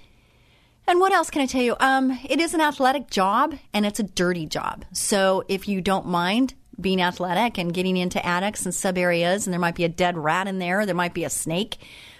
And 0.86 0.98
what 0.98 1.12
else 1.12 1.30
can 1.30 1.42
I 1.42 1.46
tell 1.46 1.62
you? 1.62 1.76
Um, 1.78 2.18
it 2.28 2.40
is 2.40 2.54
an 2.54 2.60
athletic 2.60 3.08
job 3.08 3.54
and 3.72 3.86
it's 3.86 4.00
a 4.00 4.04
dirty 4.04 4.46
job. 4.46 4.84
So 4.92 5.44
if 5.48 5.68
you 5.68 5.80
don't 5.80 6.06
mind 6.06 6.54
being 6.80 7.00
athletic 7.00 7.58
and 7.58 7.72
getting 7.72 7.96
into 7.96 8.24
attics 8.26 8.64
and 8.64 8.74
sub 8.74 8.98
areas, 8.98 9.46
and 9.46 9.52
there 9.52 9.60
might 9.60 9.76
be 9.76 9.84
a 9.84 9.88
dead 9.88 10.18
rat 10.18 10.48
in 10.48 10.58
there, 10.58 10.84
there 10.84 10.94
might 10.94 11.14
be 11.14 11.24
a 11.24 11.30
snake, 11.30 11.78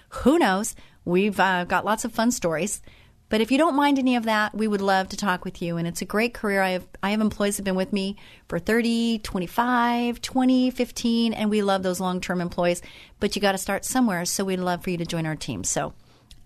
who 0.09 0.39
knows? 0.39 0.75
We've 1.05 1.39
uh, 1.39 1.65
got 1.65 1.85
lots 1.85 2.05
of 2.05 2.13
fun 2.13 2.31
stories. 2.31 2.81
But 3.29 3.41
if 3.41 3.51
you 3.51 3.57
don't 3.57 3.75
mind 3.75 3.97
any 3.97 4.15
of 4.15 4.25
that, 4.25 4.53
we 4.53 4.67
would 4.67 4.79
love 4.79 5.09
to 5.09 5.17
talk 5.17 5.43
with 5.43 5.59
you. 5.59 5.77
And 5.77 5.87
it's 5.87 6.03
a 6.03 6.05
great 6.05 6.35
career. 6.35 6.61
I 6.61 6.69
have 6.69 6.87
I 7.01 7.09
have 7.09 7.19
employees 7.19 7.57
that 7.57 7.61
have 7.61 7.65
been 7.65 7.75
with 7.75 7.91
me 7.91 8.15
for 8.47 8.59
30, 8.59 9.19
25, 9.23 10.21
20, 10.21 10.69
15, 10.69 11.33
and 11.33 11.49
we 11.49 11.63
love 11.63 11.81
those 11.81 11.99
long 11.99 12.21
term 12.21 12.41
employees. 12.41 12.83
But 13.19 13.35
you 13.35 13.41
got 13.41 13.53
to 13.53 13.57
start 13.57 13.85
somewhere. 13.85 14.23
So 14.25 14.45
we'd 14.45 14.59
love 14.59 14.83
for 14.83 14.91
you 14.91 14.97
to 14.97 15.05
join 15.05 15.25
our 15.25 15.35
team. 15.35 15.63
So 15.63 15.93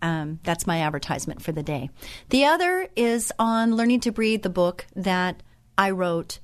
um, 0.02 0.40
that's 0.44 0.68
my 0.68 0.82
advertisement 0.82 1.42
for 1.42 1.52
the 1.52 1.64
day. 1.64 1.90
The 2.30 2.46
other 2.46 2.88
is 2.96 3.32
on 3.40 3.76
Learning 3.76 4.00
to 4.02 4.12
Breathe, 4.12 4.44
the 4.44 4.50
book 4.50 4.86
that 4.96 5.42
I 5.78 5.92
wrote 5.92 6.40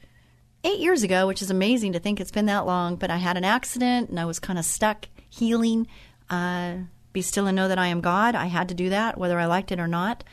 eight 0.63 0.79
years 0.79 1.03
ago, 1.03 1.27
which 1.27 1.41
is 1.41 1.51
amazing 1.51 1.93
to 1.93 1.99
think 1.99 2.19
it's 2.19 2.31
been 2.31 2.45
that 2.47 2.65
long. 2.65 2.95
But 2.95 3.11
I 3.11 3.17
had 3.17 3.37
an 3.37 3.43
accident 3.43 4.09
and 4.09 4.19
I 4.19 4.25
was 4.25 4.39
kind 4.39 4.57
of 4.57 4.65
stuck 4.65 5.07
healing. 5.29 5.87
Uh, 6.29 6.77
be 7.11 7.21
still 7.21 7.47
and 7.47 7.55
know 7.55 7.67
that 7.67 7.77
I 7.77 7.87
am 7.87 8.01
God. 8.01 8.33
I 8.35 8.47
had 8.47 8.69
to 8.69 8.75
do 8.75 8.89
that, 8.89 9.17
whether 9.17 9.39
I 9.39 9.45
liked 9.45 9.71
it 9.71 9.79
or 9.79 9.87
not. 9.87 10.23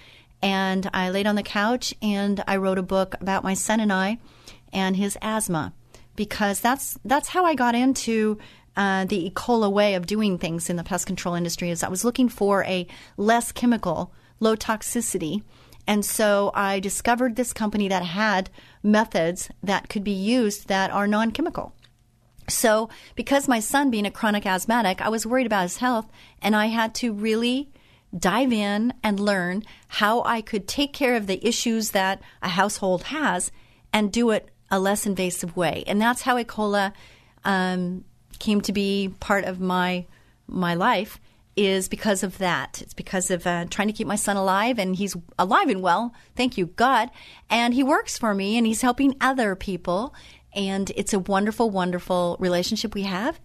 And 0.42 0.88
I 0.94 1.10
laid 1.10 1.26
on 1.26 1.34
the 1.34 1.42
couch 1.42 1.94
and 2.00 2.42
I 2.46 2.56
wrote 2.56 2.78
a 2.78 2.82
book 2.82 3.14
about 3.20 3.44
my 3.44 3.52
son 3.52 3.80
and 3.80 3.92
I 3.92 4.18
and 4.72 4.96
his 4.96 5.18
asthma 5.20 5.74
because 6.16 6.60
that's 6.60 6.98
that's 7.04 7.28
how 7.28 7.44
I 7.44 7.54
got 7.54 7.74
into 7.74 8.38
uh, 8.76 9.04
the 9.04 9.26
E. 9.26 9.30
coli 9.30 9.70
way 9.70 9.94
of 9.94 10.06
doing 10.06 10.38
things 10.38 10.70
in 10.70 10.76
the 10.76 10.84
pest 10.84 11.06
control 11.06 11.34
industry 11.34 11.70
is 11.70 11.82
I 11.82 11.88
was 11.88 12.04
looking 12.04 12.28
for 12.28 12.64
a 12.64 12.86
less 13.16 13.52
chemical, 13.52 14.12
low 14.38 14.56
toxicity. 14.56 15.42
And 15.86 16.04
so 16.04 16.50
I 16.54 16.78
discovered 16.80 17.36
this 17.36 17.52
company 17.52 17.88
that 17.88 18.04
had 18.04 18.50
methods 18.82 19.50
that 19.62 19.88
could 19.88 20.04
be 20.04 20.12
used 20.12 20.68
that 20.68 20.90
are 20.90 21.06
non 21.06 21.32
chemical. 21.32 21.74
So, 22.48 22.88
because 23.14 23.48
my 23.48 23.60
son 23.60 23.90
being 23.90 24.06
a 24.06 24.10
chronic 24.10 24.44
asthmatic, 24.44 25.00
I 25.00 25.08
was 25.08 25.26
worried 25.26 25.46
about 25.46 25.62
his 25.62 25.76
health, 25.78 26.08
and 26.42 26.56
I 26.56 26.66
had 26.66 26.94
to 26.96 27.12
really 27.12 27.70
dive 28.16 28.52
in 28.52 28.92
and 29.04 29.20
learn 29.20 29.62
how 29.86 30.22
I 30.24 30.40
could 30.40 30.66
take 30.66 30.92
care 30.92 31.14
of 31.14 31.26
the 31.26 31.44
issues 31.46 31.92
that 31.92 32.20
a 32.42 32.48
household 32.48 33.04
has 33.04 33.52
and 33.92 34.12
do 34.12 34.30
it 34.30 34.48
a 34.70 34.80
less 34.80 35.06
invasive 35.06 35.56
way. 35.56 35.84
And 35.86 36.00
that's 36.00 36.22
how 36.22 36.38
E. 36.38 36.44
coli 36.44 36.92
um, 37.44 38.04
came 38.40 38.60
to 38.62 38.72
be 38.72 39.14
part 39.20 39.44
of 39.44 39.60
my 39.60 40.06
my 40.48 40.74
life 40.74 41.20
is 41.56 41.88
because 41.88 42.22
of 42.22 42.38
that. 42.38 42.80
It's 42.80 42.94
because 42.94 43.30
of 43.30 43.46
uh, 43.46 43.66
trying 43.68 43.88
to 43.88 43.94
keep 43.94 44.06
my 44.06 44.16
son 44.16 44.36
alive, 44.36 44.78
and 44.78 44.96
he's 44.96 45.16
alive 45.38 45.68
and 45.68 45.82
well. 45.82 46.14
Thank 46.36 46.56
you, 46.56 46.66
God. 46.66 47.10
And 47.48 47.74
he 47.74 47.82
works 47.82 48.18
for 48.18 48.34
me, 48.34 48.56
and 48.56 48.66
he's 48.66 48.82
helping 48.82 49.16
other 49.20 49.54
people. 49.54 50.14
And 50.54 50.90
it's 50.96 51.12
a 51.12 51.18
wonderful, 51.18 51.70
wonderful 51.70 52.36
relationship 52.40 52.94
we 52.94 53.02
have. 53.02 53.38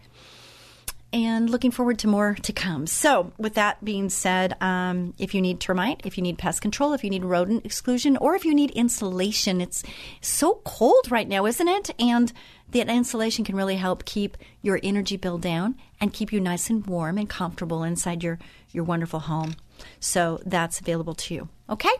And 1.13 1.49
looking 1.49 1.71
forward 1.71 1.99
to 1.99 2.08
more 2.08 2.36
to 2.41 2.51
come. 2.51 2.88
So, 2.88 3.31
with 3.38 3.53
that 3.53 3.84
being 3.84 4.10
said, 4.10 4.62
um, 4.62 5.13
if 5.17 5.34
you 5.34 5.41
need 5.41 5.60
termite, 5.60 6.01
if 6.03 6.17
you 6.17 6.23
need 6.23 6.38
pest 6.38 6.62
control, 6.62 6.93
if 6.93 7.03
you 7.03 7.10
need 7.10 7.23
rodent 7.23 7.65
exclusion, 7.65 8.17
or 8.17 8.36
if 8.36 8.43
you 8.43 8.53
need 8.53 8.71
insulation, 8.71 9.62
it's 9.62 9.84
so 10.19 10.62
cold 10.65 11.10
right 11.12 11.27
now, 11.27 11.45
isn't 11.45 11.67
it? 11.67 11.91
And 11.99 12.34
that 12.71 12.89
insulation 12.89 13.45
can 13.45 13.56
really 13.56 13.75
help 13.75 14.06
keep 14.06 14.38
your 14.62 14.80
energy 14.84 15.17
bill 15.17 15.38
down 15.38 15.75
and 15.99 16.13
keep 16.13 16.34
you 16.34 16.39
nice 16.39 16.69
and 16.69 16.86
warm 16.88 17.17
and 17.17 17.30
comfortable 17.30 17.84
inside 17.84 18.23
your, 18.23 18.39
your 18.71 18.84
wonderful 18.84 19.21
home. 19.21 19.56
So 19.99 20.39
that's 20.45 20.80
available 20.80 21.15
to 21.15 21.34
you. 21.34 21.49
Okay? 21.69 21.93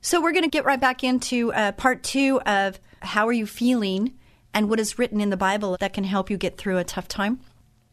So 0.00 0.20
we're 0.20 0.32
going 0.32 0.44
to 0.44 0.50
get 0.50 0.64
right 0.64 0.80
back 0.80 1.04
into 1.04 1.52
uh, 1.52 1.72
part 1.72 2.02
two 2.02 2.40
of 2.42 2.80
how 3.02 3.26
are 3.28 3.32
you 3.32 3.46
feeling 3.46 4.14
and 4.54 4.68
what 4.68 4.80
is 4.80 4.98
written 4.98 5.20
in 5.20 5.30
the 5.30 5.36
Bible 5.36 5.76
that 5.80 5.92
can 5.92 6.04
help 6.04 6.30
you 6.30 6.36
get 6.36 6.56
through 6.56 6.78
a 6.78 6.84
tough 6.84 7.08
time. 7.08 7.40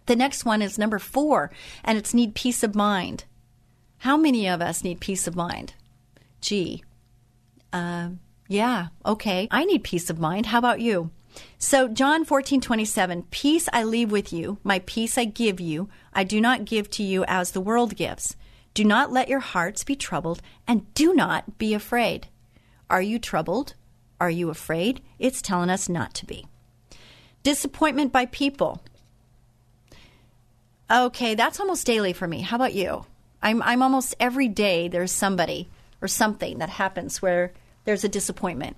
The 0.05 0.15
next 0.15 0.45
one 0.45 0.61
is 0.61 0.77
number 0.77 0.99
four, 0.99 1.51
and 1.83 1.97
it's 1.97 2.13
need 2.13 2.33
peace 2.33 2.63
of 2.63 2.75
mind. 2.75 3.25
How 3.99 4.15
many 4.15 4.47
of 4.47 4.61
us 4.61 4.83
need 4.83 5.01
peace 5.01 5.27
of 5.27 5.35
mind? 5.35 5.73
Gee, 6.39 6.83
uh, 7.73 8.09
yeah, 8.47 8.87
okay. 9.05 9.47
I 9.51 9.65
need 9.65 9.83
peace 9.83 10.09
of 10.09 10.19
mind. 10.19 10.47
How 10.47 10.59
about 10.59 10.79
you? 10.79 11.11
So, 11.57 11.87
John 11.87 12.25
14, 12.25 12.61
27, 12.61 13.23
Peace 13.31 13.67
I 13.73 13.83
leave 13.83 14.11
with 14.11 14.31
you, 14.31 14.57
my 14.63 14.79
peace 14.79 15.17
I 15.17 15.25
give 15.25 15.59
you. 15.59 15.89
I 16.13 16.23
do 16.23 16.39
not 16.39 16.65
give 16.65 16.89
to 16.91 17.03
you 17.03 17.23
as 17.27 17.51
the 17.51 17.61
world 17.61 17.95
gives. 17.95 18.35
Do 18.73 18.83
not 18.83 19.11
let 19.11 19.27
your 19.27 19.39
hearts 19.39 19.83
be 19.83 19.95
troubled, 19.95 20.41
and 20.67 20.93
do 20.93 21.13
not 21.13 21.57
be 21.57 21.73
afraid. 21.73 22.27
Are 22.89 23.01
you 23.01 23.19
troubled? 23.19 23.73
Are 24.19 24.29
you 24.29 24.49
afraid? 24.49 25.01
It's 25.19 25.41
telling 25.41 25.69
us 25.69 25.89
not 25.89 26.13
to 26.15 26.25
be. 26.25 26.47
Disappointment 27.43 28.11
by 28.11 28.25
people. 28.27 28.81
Okay, 30.89 31.35
that's 31.35 31.59
almost 31.59 31.85
daily 31.85 32.13
for 32.13 32.27
me. 32.27 32.41
How 32.41 32.55
about 32.55 32.73
you? 32.73 33.05
I'm, 33.41 33.61
I'm 33.61 33.81
almost 33.81 34.15
every 34.19 34.47
day 34.47 34.87
there's 34.87 35.11
somebody 35.11 35.69
or 36.01 36.07
something 36.07 36.59
that 36.59 36.69
happens 36.69 37.21
where 37.21 37.53
there's 37.83 38.03
a 38.03 38.09
disappointment. 38.09 38.77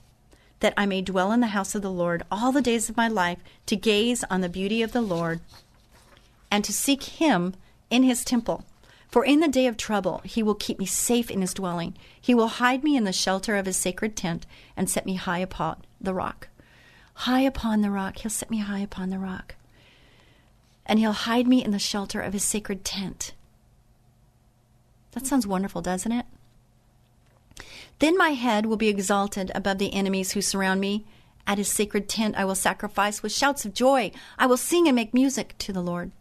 that 0.61 0.73
I 0.77 0.85
may 0.85 1.01
dwell 1.01 1.31
in 1.31 1.41
the 1.41 1.47
house 1.47 1.75
of 1.75 1.81
the 1.81 1.91
Lord 1.91 2.23
all 2.31 2.51
the 2.51 2.61
days 2.61 2.89
of 2.89 2.97
my 2.97 3.07
life, 3.07 3.39
to 3.65 3.75
gaze 3.75 4.23
on 4.29 4.41
the 4.41 4.49
beauty 4.49 4.81
of 4.81 4.93
the 4.93 5.01
Lord, 5.01 5.41
and 6.49 6.63
to 6.63 6.73
seek 6.73 7.03
him 7.03 7.53
in 7.89 8.03
his 8.03 8.23
temple. 8.23 8.63
For 9.09 9.25
in 9.25 9.41
the 9.41 9.49
day 9.49 9.67
of 9.67 9.75
trouble 9.75 10.21
he 10.23 10.41
will 10.41 10.55
keep 10.55 10.79
me 10.79 10.85
safe 10.85 11.29
in 11.29 11.41
his 11.41 11.53
dwelling. 11.53 11.97
He 12.19 12.33
will 12.33 12.47
hide 12.47 12.83
me 12.83 12.95
in 12.95 13.03
the 13.03 13.11
shelter 13.11 13.57
of 13.57 13.65
his 13.65 13.75
sacred 13.75 14.15
tent 14.15 14.45
and 14.77 14.89
set 14.89 15.05
me 15.05 15.15
high 15.15 15.39
upon 15.39 15.81
the 15.99 16.13
rock. 16.13 16.47
High 17.13 17.41
upon 17.41 17.81
the 17.81 17.91
rock. 17.91 18.19
He'll 18.19 18.31
set 18.31 18.49
me 18.49 18.59
high 18.59 18.79
upon 18.79 19.09
the 19.09 19.19
rock. 19.19 19.55
And 20.85 20.97
he'll 20.97 21.11
hide 21.11 21.45
me 21.45 21.63
in 21.63 21.71
the 21.71 21.79
shelter 21.79 22.21
of 22.21 22.33
his 22.33 22.43
sacred 22.43 22.85
tent. 22.85 23.33
That 25.11 25.27
sounds 25.27 25.45
wonderful, 25.45 25.81
doesn't 25.81 26.11
it? 26.11 26.25
Then 28.01 28.17
my 28.17 28.29
head 28.29 28.65
will 28.65 28.77
be 28.77 28.87
exalted 28.87 29.51
above 29.53 29.77
the 29.77 29.93
enemies 29.93 30.31
who 30.31 30.41
surround 30.41 30.81
me. 30.81 31.05
At 31.45 31.59
his 31.59 31.67
sacred 31.67 32.09
tent 32.09 32.35
I 32.35 32.45
will 32.45 32.55
sacrifice 32.55 33.21
with 33.21 33.31
shouts 33.31 33.63
of 33.63 33.75
joy. 33.75 34.11
I 34.39 34.47
will 34.47 34.57
sing 34.57 34.87
and 34.87 34.95
make 34.95 35.13
music 35.13 35.53
to 35.59 35.71
the 35.71 35.83
Lord. 35.83 36.11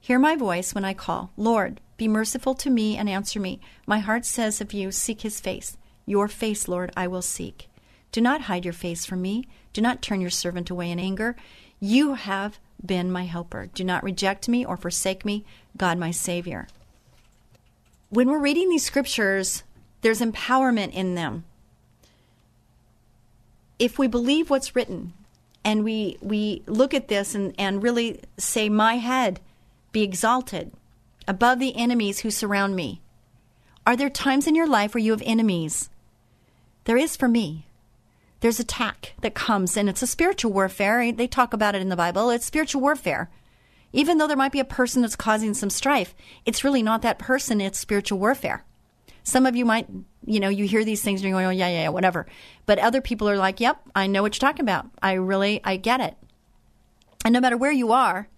Hear 0.00 0.20
my 0.20 0.36
voice 0.36 0.72
when 0.72 0.84
I 0.84 0.94
call. 0.94 1.32
Lord, 1.36 1.80
be 1.96 2.06
merciful 2.06 2.54
to 2.54 2.70
me 2.70 2.96
and 2.96 3.08
answer 3.08 3.40
me. 3.40 3.60
My 3.88 3.98
heart 3.98 4.24
says 4.24 4.60
of 4.60 4.72
you, 4.72 4.92
Seek 4.92 5.22
his 5.22 5.40
face. 5.40 5.76
Your 6.06 6.28
face, 6.28 6.68
Lord, 6.68 6.92
I 6.96 7.08
will 7.08 7.22
seek. 7.22 7.68
Do 8.12 8.20
not 8.20 8.42
hide 8.42 8.64
your 8.64 8.72
face 8.72 9.04
from 9.04 9.20
me. 9.20 9.48
Do 9.72 9.80
not 9.80 10.02
turn 10.02 10.20
your 10.20 10.30
servant 10.30 10.70
away 10.70 10.92
in 10.92 11.00
anger. 11.00 11.34
You 11.80 12.14
have 12.14 12.60
been 12.84 13.10
my 13.10 13.24
helper. 13.24 13.66
Do 13.74 13.82
not 13.82 14.04
reject 14.04 14.48
me 14.48 14.64
or 14.64 14.76
forsake 14.76 15.24
me, 15.24 15.44
God, 15.76 15.98
my 15.98 16.12
Savior. 16.12 16.68
When 18.10 18.30
we're 18.30 18.38
reading 18.38 18.68
these 18.68 18.84
scriptures, 18.84 19.64
there's 20.06 20.20
empowerment 20.20 20.92
in 20.92 21.16
them. 21.16 21.42
If 23.76 23.98
we 23.98 24.06
believe 24.06 24.48
what's 24.48 24.76
written 24.76 25.14
and 25.64 25.82
we, 25.82 26.16
we 26.20 26.62
look 26.68 26.94
at 26.94 27.08
this 27.08 27.34
and, 27.34 27.52
and 27.58 27.82
really 27.82 28.20
say, 28.38 28.68
My 28.68 28.98
head 28.98 29.40
be 29.90 30.04
exalted 30.04 30.70
above 31.26 31.58
the 31.58 31.74
enemies 31.74 32.20
who 32.20 32.30
surround 32.30 32.76
me. 32.76 33.00
Are 33.84 33.96
there 33.96 34.08
times 34.08 34.46
in 34.46 34.54
your 34.54 34.68
life 34.68 34.94
where 34.94 35.02
you 35.02 35.10
have 35.10 35.22
enemies? 35.26 35.90
There 36.84 36.96
is 36.96 37.16
for 37.16 37.26
me. 37.26 37.66
There's 38.38 38.60
attack 38.60 39.14
that 39.22 39.34
comes, 39.34 39.76
and 39.76 39.88
it's 39.88 40.02
a 40.02 40.06
spiritual 40.06 40.52
warfare. 40.52 41.10
They 41.10 41.26
talk 41.26 41.52
about 41.52 41.74
it 41.74 41.82
in 41.82 41.88
the 41.88 41.96
Bible. 41.96 42.30
It's 42.30 42.46
spiritual 42.46 42.80
warfare. 42.80 43.28
Even 43.92 44.18
though 44.18 44.28
there 44.28 44.36
might 44.36 44.52
be 44.52 44.60
a 44.60 44.64
person 44.64 45.02
that's 45.02 45.16
causing 45.16 45.52
some 45.52 45.68
strife, 45.68 46.14
it's 46.44 46.62
really 46.62 46.80
not 46.80 47.02
that 47.02 47.18
person, 47.18 47.60
it's 47.60 47.76
spiritual 47.76 48.20
warfare. 48.20 48.62
Some 49.26 49.44
of 49.44 49.56
you 49.56 49.64
might, 49.64 49.88
you 50.24 50.38
know, 50.38 50.48
you 50.48 50.68
hear 50.68 50.84
these 50.84 51.02
things 51.02 51.20
and 51.20 51.28
you're 51.28 51.34
going, 51.36 51.46
oh, 51.46 51.50
yeah, 51.50 51.66
yeah, 51.66 51.82
yeah, 51.82 51.88
whatever. 51.88 52.26
But 52.64 52.78
other 52.78 53.00
people 53.00 53.28
are 53.28 53.36
like, 53.36 53.58
yep, 53.58 53.80
I 53.92 54.06
know 54.06 54.22
what 54.22 54.36
you're 54.36 54.48
talking 54.48 54.64
about. 54.64 54.86
I 55.02 55.14
really, 55.14 55.60
I 55.64 55.78
get 55.78 56.00
it. 56.00 56.16
And 57.24 57.34
no 57.34 57.40
matter 57.40 57.56
where 57.56 57.72
you 57.72 57.90
are, 57.90 58.28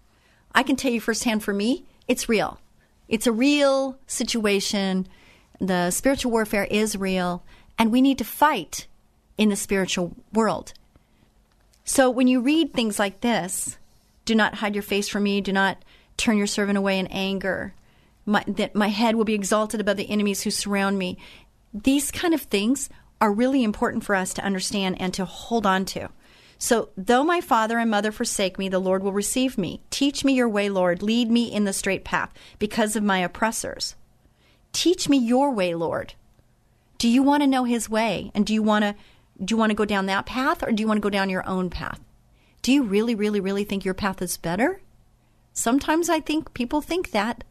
I 0.55 0.63
can 0.63 0.75
tell 0.75 0.91
you 0.91 0.99
firsthand 0.99 1.43
for 1.43 1.53
me, 1.53 1.85
it's 2.07 2.27
real. 2.27 2.59
It's 3.07 3.27
a 3.27 3.31
real 3.31 3.99
situation. 4.07 5.07
The 5.61 5.91
spiritual 5.91 6.31
warfare 6.31 6.63
is 6.63 6.95
real, 6.97 7.43
and 7.77 7.91
we 7.91 8.01
need 8.01 8.17
to 8.17 8.23
fight 8.23 8.87
in 9.37 9.49
the 9.49 9.55
spiritual 9.55 10.15
world. 10.33 10.73
So 11.85 12.09
when 12.09 12.27
you 12.27 12.41
read 12.41 12.73
things 12.73 12.97
like 12.97 13.21
this, 13.21 13.77
do 14.25 14.33
not 14.33 14.55
hide 14.55 14.73
your 14.73 14.81
face 14.81 15.07
from 15.07 15.21
me, 15.21 15.39
do 15.39 15.53
not 15.53 15.85
turn 16.17 16.39
your 16.39 16.47
servant 16.47 16.79
away 16.79 16.97
in 16.97 17.05
anger, 17.07 17.75
my, 18.29 18.43
that 18.47 18.75
my 18.75 18.87
head 18.87 19.15
will 19.15 19.25
be 19.25 19.33
exalted 19.33 19.81
above 19.81 19.97
the 19.97 20.09
enemies 20.09 20.43
who 20.43 20.51
surround 20.51 20.97
me. 20.97 21.17
These 21.73 22.11
kind 22.11 22.33
of 22.33 22.41
things 22.41 22.89
are 23.19 23.33
really 23.33 23.63
important 23.63 24.03
for 24.03 24.15
us 24.15 24.33
to 24.35 24.43
understand 24.43 25.01
and 25.01 25.13
to 25.15 25.25
hold 25.25 25.65
on 25.65 25.85
to. 25.85 26.09
So, 26.61 26.89
though 26.97 27.23
my 27.23 27.39
father 27.39 27.79
and 27.79 27.89
mother 27.89 28.11
forsake 28.11 28.59
me, 28.59 28.67
the 28.67 28.79
Lord 28.79 29.01
will 29.01 29.13
receive 29.13 29.57
me. 29.57 29.81
Teach 29.89 30.25
me 30.25 30.33
your 30.33 30.49
way, 30.49 30.69
Lord. 30.69 31.01
Lead 31.01 31.31
me 31.31 31.51
in 31.51 31.63
the 31.63 31.71
straight 31.71 32.03
path 32.03 32.33
because 32.59 32.97
of 32.97 33.03
my 33.03 33.19
oppressors. 33.19 33.95
Teach 34.73 35.07
me 35.07 35.17
your 35.17 35.51
way, 35.51 35.73
Lord. 35.73 36.13
Do 36.97 37.07
you 37.07 37.23
want 37.23 37.43
to 37.43 37.47
know 37.47 37.63
his 37.63 37.89
way? 37.89 38.29
And 38.35 38.45
do 38.45 38.53
you 38.53 38.61
want 38.61 38.83
to 38.83 38.95
do 39.43 39.53
you 39.53 39.57
want 39.57 39.69
to 39.69 39.75
go 39.75 39.85
down 39.85 40.05
that 40.07 40.25
path 40.25 40.61
or 40.61 40.73
do 40.73 40.81
you 40.81 40.87
want 40.87 40.97
to 40.97 41.01
go 41.01 41.09
down 41.09 41.29
your 41.29 41.47
own 41.47 41.69
path? 41.69 42.01
Do 42.61 42.73
you 42.73 42.83
really 42.83 43.15
really 43.15 43.39
really 43.39 43.63
think 43.63 43.85
your 43.85 43.93
path 43.93 44.21
is 44.21 44.35
better? 44.35 44.81
Sometimes 45.53 46.09
I 46.09 46.19
think 46.19 46.53
people 46.53 46.81
think 46.81 47.11
that. 47.11 47.45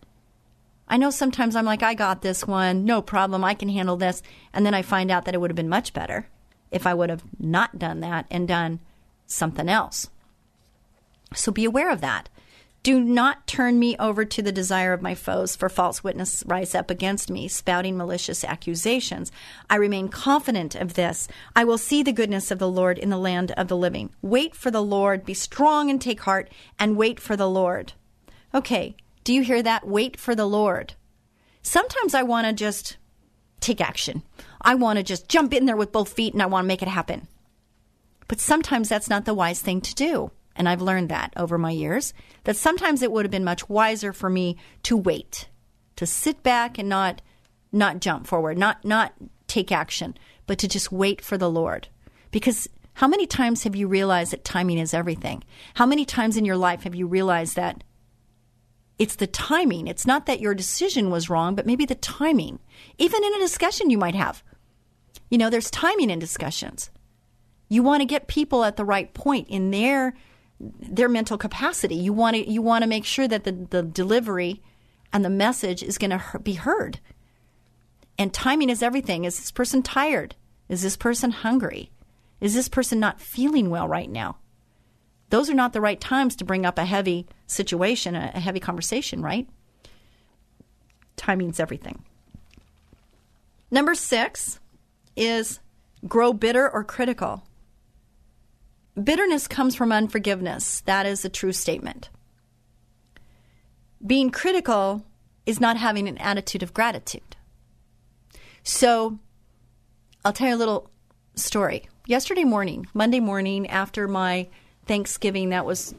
I 0.88 0.96
know 0.96 1.10
sometimes 1.10 1.54
I'm 1.54 1.66
like 1.66 1.82
I 1.82 1.94
got 1.94 2.22
this 2.22 2.46
one, 2.46 2.84
no 2.84 3.02
problem, 3.02 3.44
I 3.44 3.54
can 3.54 3.68
handle 3.68 3.96
this, 3.96 4.22
and 4.52 4.64
then 4.64 4.74
I 4.74 4.82
find 4.82 5.10
out 5.10 5.26
that 5.26 5.34
it 5.34 5.38
would 5.38 5.50
have 5.50 5.56
been 5.56 5.68
much 5.68 5.92
better 5.92 6.28
if 6.70 6.86
I 6.86 6.94
would 6.94 7.10
have 7.10 7.22
not 7.38 7.78
done 7.78 8.00
that 8.00 8.26
and 8.30 8.48
done 8.48 8.80
something 9.26 9.68
else. 9.68 10.08
So 11.34 11.52
be 11.52 11.64
aware 11.64 11.90
of 11.90 12.00
that. 12.00 12.28
Do 12.82 13.00
not 13.00 13.46
turn 13.46 13.78
me 13.78 13.96
over 13.98 14.24
to 14.24 14.40
the 14.40 14.52
desire 14.52 14.92
of 14.92 15.02
my 15.02 15.14
foes, 15.14 15.56
for 15.56 15.68
false 15.68 16.04
witness 16.04 16.44
rise 16.46 16.74
up 16.74 16.90
against 16.90 17.28
me, 17.28 17.48
spouting 17.48 17.96
malicious 17.96 18.44
accusations. 18.44 19.32
I 19.68 19.76
remain 19.76 20.08
confident 20.08 20.74
of 20.74 20.94
this. 20.94 21.28
I 21.56 21.64
will 21.64 21.76
see 21.76 22.02
the 22.02 22.12
goodness 22.12 22.50
of 22.50 22.58
the 22.58 22.70
Lord 22.70 22.96
in 22.96 23.10
the 23.10 23.18
land 23.18 23.50
of 23.52 23.68
the 23.68 23.76
living. 23.76 24.10
Wait 24.22 24.54
for 24.54 24.70
the 24.70 24.82
Lord, 24.82 25.26
be 25.26 25.34
strong 25.34 25.90
and 25.90 26.00
take 26.00 26.20
heart, 26.20 26.50
and 26.78 26.96
wait 26.96 27.18
for 27.20 27.36
the 27.36 27.50
Lord. 27.50 27.92
Okay, 28.54 28.96
do 29.28 29.34
you 29.34 29.42
hear 29.42 29.62
that? 29.62 29.86
Wait 29.86 30.18
for 30.18 30.34
the 30.34 30.46
Lord. 30.46 30.94
Sometimes 31.60 32.14
I 32.14 32.22
want 32.22 32.46
to 32.46 32.52
just 32.54 32.96
take 33.60 33.78
action. 33.78 34.22
I 34.62 34.74
want 34.74 34.96
to 34.96 35.02
just 35.02 35.28
jump 35.28 35.52
in 35.52 35.66
there 35.66 35.76
with 35.76 35.92
both 35.92 36.14
feet 36.14 36.32
and 36.32 36.42
I 36.42 36.46
want 36.46 36.64
to 36.64 36.66
make 36.66 36.80
it 36.80 36.88
happen. 36.88 37.28
But 38.26 38.40
sometimes 38.40 38.88
that's 38.88 39.10
not 39.10 39.26
the 39.26 39.34
wise 39.34 39.60
thing 39.60 39.82
to 39.82 39.94
do. 39.94 40.30
And 40.56 40.66
I've 40.66 40.80
learned 40.80 41.10
that 41.10 41.34
over 41.36 41.58
my 41.58 41.72
years, 41.72 42.14
that 42.44 42.56
sometimes 42.56 43.02
it 43.02 43.12
would 43.12 43.26
have 43.26 43.30
been 43.30 43.44
much 43.44 43.68
wiser 43.68 44.14
for 44.14 44.30
me 44.30 44.56
to 44.84 44.96
wait, 44.96 45.50
to 45.96 46.06
sit 46.06 46.42
back 46.42 46.78
and 46.78 46.88
not 46.88 47.20
not 47.70 48.00
jump 48.00 48.26
forward, 48.26 48.56
not 48.56 48.82
not 48.82 49.12
take 49.46 49.70
action, 49.70 50.16
but 50.46 50.56
to 50.60 50.68
just 50.68 50.90
wait 50.90 51.20
for 51.20 51.36
the 51.36 51.50
Lord. 51.50 51.88
Because 52.30 52.66
how 52.94 53.06
many 53.06 53.26
times 53.26 53.64
have 53.64 53.76
you 53.76 53.88
realized 53.88 54.32
that 54.32 54.42
timing 54.42 54.78
is 54.78 54.94
everything? 54.94 55.44
How 55.74 55.84
many 55.84 56.06
times 56.06 56.38
in 56.38 56.46
your 56.46 56.56
life 56.56 56.84
have 56.84 56.94
you 56.94 57.06
realized 57.06 57.56
that 57.56 57.84
it's 58.98 59.16
the 59.16 59.26
timing? 59.26 59.86
It's 59.86 60.06
not 60.06 60.26
that 60.26 60.40
your 60.40 60.54
decision 60.54 61.10
was 61.10 61.30
wrong, 61.30 61.54
but 61.54 61.66
maybe 61.66 61.84
the 61.84 61.94
timing. 61.94 62.58
Even 62.98 63.22
in 63.22 63.34
a 63.34 63.38
discussion 63.38 63.90
you 63.90 63.98
might 63.98 64.14
have. 64.14 64.42
You 65.30 65.38
know, 65.38 65.50
there's 65.50 65.70
timing 65.70 66.10
in 66.10 66.18
discussions. 66.18 66.90
You 67.68 67.82
want 67.82 68.00
to 68.00 68.06
get 68.06 68.28
people 68.28 68.64
at 68.64 68.76
the 68.76 68.84
right 68.84 69.12
point 69.14 69.48
in 69.48 69.70
their 69.70 70.14
their 70.60 71.08
mental 71.08 71.38
capacity. 71.38 71.94
You 71.94 72.12
want 72.12 72.36
to 72.36 72.50
you 72.50 72.62
want 72.62 72.82
to 72.82 72.88
make 72.88 73.04
sure 73.04 73.28
that 73.28 73.44
the, 73.44 73.52
the 73.52 73.82
delivery 73.82 74.62
and 75.12 75.24
the 75.24 75.30
message 75.30 75.82
is 75.82 75.98
going 75.98 76.10
to 76.10 76.38
be 76.40 76.54
heard. 76.54 76.98
And 78.18 78.34
timing 78.34 78.68
is 78.68 78.82
everything. 78.82 79.24
Is 79.24 79.38
this 79.38 79.52
person 79.52 79.82
tired? 79.82 80.34
Is 80.68 80.82
this 80.82 80.96
person 80.96 81.30
hungry? 81.30 81.92
Is 82.40 82.54
this 82.54 82.68
person 82.68 82.98
not 82.98 83.20
feeling 83.20 83.70
well 83.70 83.86
right 83.86 84.10
now? 84.10 84.38
Those 85.30 85.50
are 85.50 85.54
not 85.54 85.72
the 85.72 85.80
right 85.80 86.00
times 86.00 86.36
to 86.36 86.44
bring 86.44 86.64
up 86.64 86.78
a 86.78 86.84
heavy 86.84 87.26
situation, 87.46 88.14
a, 88.14 88.28
heavy 88.40 88.60
conversation, 88.60 89.22
right? 89.22 89.48
Timing's 91.16 91.60
everything. 91.60 92.02
Number 93.70 93.94
six 93.94 94.58
is 95.16 95.60
grow 96.06 96.32
bitter 96.32 96.68
or 96.68 96.84
critical. 96.84 97.42
Bitterness 99.02 99.46
comes 99.46 99.74
from 99.74 99.92
unforgiveness. 99.92 100.80
That 100.86 101.06
is 101.06 101.24
a 101.24 101.28
true 101.28 101.52
statement. 101.52 102.08
Being 104.04 104.30
critical 104.30 105.04
is 105.44 105.60
not 105.60 105.76
having 105.76 106.08
an 106.08 106.18
attitude 106.18 106.62
of 106.62 106.72
gratitude. 106.72 107.36
So, 108.62 109.18
I'll 110.24 110.32
tell 110.32 110.48
you 110.48 110.54
a 110.54 110.56
little 110.56 110.90
story. 111.34 111.88
Yesterday 112.06 112.44
morning, 112.44 112.86
Monday 112.94 113.20
morning, 113.20 113.66
after 113.68 114.08
my 114.08 114.48
Thanksgiving, 114.88 115.50
that 115.50 115.64
was, 115.64 115.94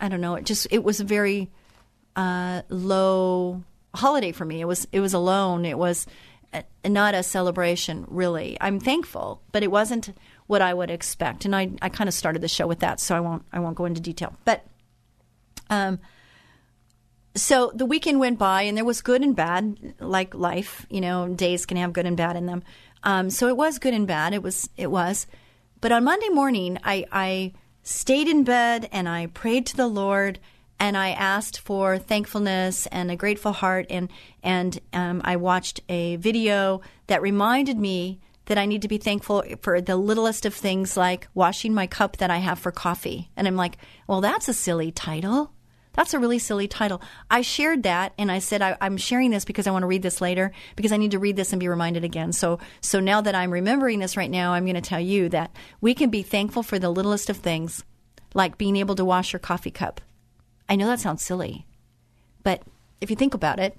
I 0.00 0.08
don't 0.08 0.20
know, 0.20 0.34
it 0.34 0.44
just, 0.44 0.66
it 0.70 0.84
was 0.84 1.00
a 1.00 1.04
very 1.04 1.50
uh, 2.16 2.62
low 2.68 3.62
holiday 3.94 4.32
for 4.32 4.44
me. 4.44 4.60
It 4.60 4.66
was, 4.66 4.86
it 4.92 5.00
was 5.00 5.14
alone. 5.14 5.64
It 5.64 5.78
was 5.78 6.06
uh, 6.52 6.62
not 6.84 7.14
a 7.14 7.22
celebration, 7.22 8.04
really. 8.08 8.58
I'm 8.60 8.80
thankful, 8.80 9.40
but 9.52 9.62
it 9.62 9.70
wasn't 9.70 10.12
what 10.46 10.60
I 10.60 10.74
would 10.74 10.90
expect. 10.90 11.44
And 11.44 11.56
I, 11.56 11.70
I 11.80 11.88
kind 11.88 12.08
of 12.08 12.14
started 12.14 12.42
the 12.42 12.48
show 12.48 12.66
with 12.66 12.80
that, 12.80 13.00
so 13.00 13.16
I 13.16 13.20
won't 13.20 13.44
I 13.52 13.60
won't 13.60 13.76
go 13.76 13.86
into 13.86 14.00
detail. 14.00 14.34
But 14.44 14.66
um, 15.70 15.98
so 17.34 17.72
the 17.74 17.86
weekend 17.86 18.20
went 18.20 18.38
by, 18.38 18.62
and 18.62 18.76
there 18.76 18.84
was 18.84 19.00
good 19.00 19.22
and 19.22 19.34
bad, 19.34 19.94
like 19.98 20.34
life. 20.34 20.84
You 20.90 21.00
know, 21.00 21.28
days 21.28 21.64
can 21.64 21.78
have 21.78 21.94
good 21.94 22.04
and 22.04 22.16
bad 22.16 22.36
in 22.36 22.46
them. 22.46 22.62
Um, 23.02 23.30
so 23.30 23.48
it 23.48 23.56
was 23.56 23.78
good 23.78 23.94
and 23.94 24.06
bad. 24.06 24.34
It 24.34 24.42
was 24.42 24.68
it 24.76 24.90
was. 24.90 25.26
But 25.80 25.90
on 25.90 26.04
Monday 26.04 26.28
morning, 26.28 26.78
I, 26.84 27.06
I 27.10 27.52
stayed 27.82 28.28
in 28.28 28.44
bed 28.44 28.88
and 28.92 29.08
I 29.08 29.26
prayed 29.26 29.66
to 29.66 29.76
the 29.76 29.86
Lord 29.86 30.38
and 30.82 30.96
I 30.96 31.10
asked 31.10 31.60
for 31.60 31.96
thankfulness 31.96 32.86
and 32.86 33.08
a 33.08 33.14
grateful 33.14 33.52
heart, 33.52 33.86
and 33.88 34.10
and 34.42 34.80
um, 34.92 35.22
I 35.24 35.36
watched 35.36 35.80
a 35.88 36.16
video 36.16 36.80
that 37.06 37.22
reminded 37.22 37.78
me 37.78 38.18
that 38.46 38.58
I 38.58 38.66
need 38.66 38.82
to 38.82 38.88
be 38.88 38.98
thankful 38.98 39.44
for 39.60 39.80
the 39.80 39.94
littlest 39.94 40.44
of 40.44 40.54
things, 40.54 40.96
like 40.96 41.28
washing 41.34 41.72
my 41.72 41.86
cup 41.86 42.16
that 42.16 42.32
I 42.32 42.38
have 42.38 42.58
for 42.58 42.72
coffee. 42.72 43.30
And 43.36 43.46
I'm 43.46 43.54
like, 43.54 43.78
well, 44.08 44.20
that's 44.20 44.48
a 44.48 44.52
silly 44.52 44.90
title. 44.90 45.52
That's 45.94 46.14
a 46.14 46.18
really 46.18 46.38
silly 46.38 46.68
title. 46.68 47.02
I 47.30 47.42
shared 47.42 47.82
that 47.82 48.14
and 48.16 48.32
I 48.32 48.38
said 48.38 48.62
I, 48.62 48.76
am 48.80 48.96
sharing 48.96 49.30
this 49.30 49.44
because 49.44 49.66
I 49.66 49.70
want 49.72 49.82
to 49.82 49.86
read 49.88 50.02
this 50.02 50.20
later 50.20 50.52
because 50.74 50.92
I 50.92 50.96
need 50.96 51.10
to 51.10 51.18
read 51.18 51.36
this 51.36 51.52
and 51.52 51.60
be 51.60 51.68
reminded 51.68 52.02
again. 52.04 52.32
So 52.32 52.58
so 52.80 52.98
now 52.98 53.20
that 53.20 53.34
I'm 53.34 53.50
remembering 53.50 53.98
this 53.98 54.16
right 54.16 54.30
now, 54.30 54.52
I'm 54.52 54.64
going 54.64 54.74
to 54.74 54.80
tell 54.80 55.00
you 55.00 55.28
that 55.28 55.54
we 55.80 55.94
can 55.94 56.08
be 56.08 56.22
thankful 56.22 56.62
for 56.62 56.78
the 56.78 56.90
littlest 56.90 57.28
of 57.28 57.36
things, 57.36 57.84
like 58.34 58.56
being 58.56 58.76
able 58.76 58.94
to 58.94 59.04
wash 59.04 59.32
your 59.32 59.40
coffee 59.40 59.70
cup 59.70 60.00
I 60.72 60.76
know 60.76 60.86
that 60.86 61.00
sounds 61.00 61.22
silly, 61.22 61.66
but 62.42 62.62
if 63.02 63.10
you 63.10 63.16
think 63.16 63.34
about 63.34 63.58
it, 63.58 63.76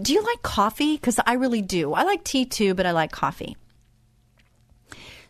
do 0.00 0.12
you 0.12 0.22
like 0.22 0.42
coffee? 0.42 0.94
Because 0.94 1.18
I 1.26 1.32
really 1.32 1.60
do. 1.60 1.92
I 1.92 2.04
like 2.04 2.22
tea 2.22 2.44
too, 2.44 2.72
but 2.72 2.86
I 2.86 2.92
like 2.92 3.10
coffee. 3.10 3.56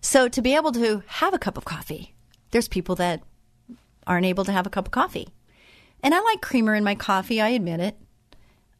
So 0.02 0.28
to 0.28 0.42
be 0.42 0.54
able 0.54 0.72
to 0.72 1.02
have 1.06 1.32
a 1.32 1.38
cup 1.38 1.56
of 1.56 1.64
coffee, 1.64 2.14
there's 2.50 2.68
people 2.68 2.96
that 2.96 3.22
aren't 4.06 4.26
able 4.26 4.44
to 4.44 4.52
have 4.52 4.66
a 4.66 4.70
cup 4.70 4.88
of 4.88 4.92
coffee. 4.92 5.28
And 6.02 6.14
I 6.14 6.20
like 6.20 6.40
creamer 6.40 6.74
in 6.74 6.84
my 6.84 6.94
coffee, 6.94 7.40
I 7.40 7.48
admit 7.48 7.80
it. 7.80 7.96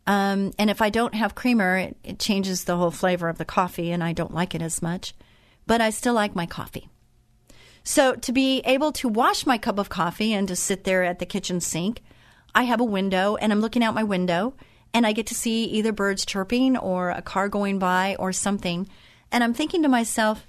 Um, 0.06 0.52
and 0.58 0.70
if 0.70 0.80
I 0.80 0.90
don't 0.90 1.14
have 1.14 1.34
creamer, 1.34 1.76
it, 1.76 1.96
it 2.04 2.18
changes 2.18 2.64
the 2.64 2.76
whole 2.76 2.92
flavor 2.92 3.28
of 3.28 3.38
the 3.38 3.44
coffee, 3.44 3.90
and 3.90 4.04
I 4.04 4.12
don't 4.12 4.34
like 4.34 4.54
it 4.54 4.62
as 4.62 4.80
much. 4.80 5.14
But 5.66 5.80
I 5.80 5.90
still 5.90 6.14
like 6.14 6.36
my 6.36 6.46
coffee. 6.46 6.88
So 7.82 8.14
to 8.16 8.32
be 8.32 8.62
able 8.64 8.90
to 8.92 9.08
wash 9.08 9.46
my 9.46 9.58
cup 9.58 9.78
of 9.78 9.88
coffee 9.88 10.32
and 10.32 10.48
to 10.48 10.56
sit 10.56 10.82
there 10.82 11.04
at 11.04 11.20
the 11.20 11.26
kitchen 11.26 11.60
sink, 11.60 12.02
I 12.52 12.64
have 12.64 12.80
a 12.80 12.84
window 12.84 13.36
and 13.36 13.52
I'm 13.52 13.60
looking 13.60 13.84
out 13.84 13.94
my 13.94 14.02
window 14.02 14.54
and 14.92 15.06
I 15.06 15.12
get 15.12 15.28
to 15.28 15.36
see 15.36 15.66
either 15.66 15.92
birds 15.92 16.26
chirping 16.26 16.76
or 16.76 17.10
a 17.10 17.22
car 17.22 17.48
going 17.48 17.78
by 17.78 18.16
or 18.18 18.32
something. 18.32 18.88
And 19.30 19.44
I'm 19.44 19.54
thinking 19.54 19.82
to 19.82 19.88
myself, 19.88 20.48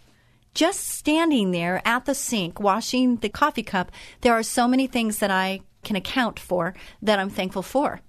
just 0.56 0.88
standing 0.88 1.52
there 1.52 1.80
at 1.86 2.06
the 2.06 2.16
sink 2.16 2.60
washing 2.60 3.18
the 3.18 3.30
coffee 3.30 3.62
cup, 3.62 3.92
there 4.22 4.34
are 4.34 4.42
so 4.42 4.68
many 4.68 4.88
things 4.88 5.20
that 5.20 5.30
I 5.30 5.62
can 5.88 5.96
account 5.96 6.40
for 6.40 6.76
that 7.02 7.18
I'm 7.18 7.30
thankful 7.30 7.64
for. 7.64 8.02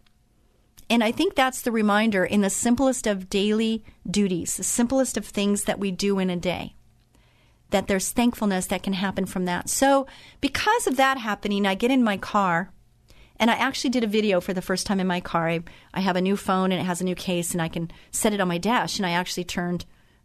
And 0.90 1.04
I 1.04 1.12
think 1.12 1.34
that's 1.34 1.62
the 1.62 1.72
reminder 1.72 2.24
in 2.24 2.40
the 2.40 2.50
simplest 2.50 3.06
of 3.06 3.30
daily 3.30 3.84
duties, 4.10 4.56
the 4.56 4.64
simplest 4.64 5.16
of 5.16 5.26
things 5.26 5.64
that 5.64 5.78
we 5.78 5.90
do 5.90 6.18
in 6.18 6.30
a 6.30 6.36
day 6.36 6.74
that 7.70 7.86
there's 7.86 8.10
thankfulness 8.10 8.66
that 8.66 8.82
can 8.82 8.94
happen 8.94 9.26
from 9.26 9.44
that. 9.44 9.68
So, 9.68 10.06
because 10.40 10.86
of 10.86 10.96
that 10.96 11.18
happening, 11.18 11.66
I 11.66 11.74
get 11.74 11.90
in 11.90 12.02
my 12.02 12.16
car 12.16 12.72
and 13.38 13.50
I 13.50 13.54
actually 13.54 13.90
did 13.90 14.04
a 14.04 14.08
video 14.08 14.40
for 14.40 14.52
the 14.52 14.62
first 14.62 14.86
time 14.86 15.00
in 15.00 15.06
my 15.06 15.20
car. 15.20 15.48
I, 15.48 15.60
I 15.94 16.00
have 16.00 16.16
a 16.16 16.20
new 16.20 16.36
phone 16.36 16.72
and 16.72 16.80
it 16.80 16.84
has 16.84 17.00
a 17.00 17.04
new 17.04 17.14
case 17.14 17.52
and 17.52 17.62
I 17.62 17.68
can 17.68 17.90
set 18.10 18.32
it 18.32 18.40
on 18.40 18.48
my 18.48 18.58
dash. 18.58 18.98
And 18.98 19.06
I 19.06 19.10
actually 19.10 19.44
turned, 19.44 19.84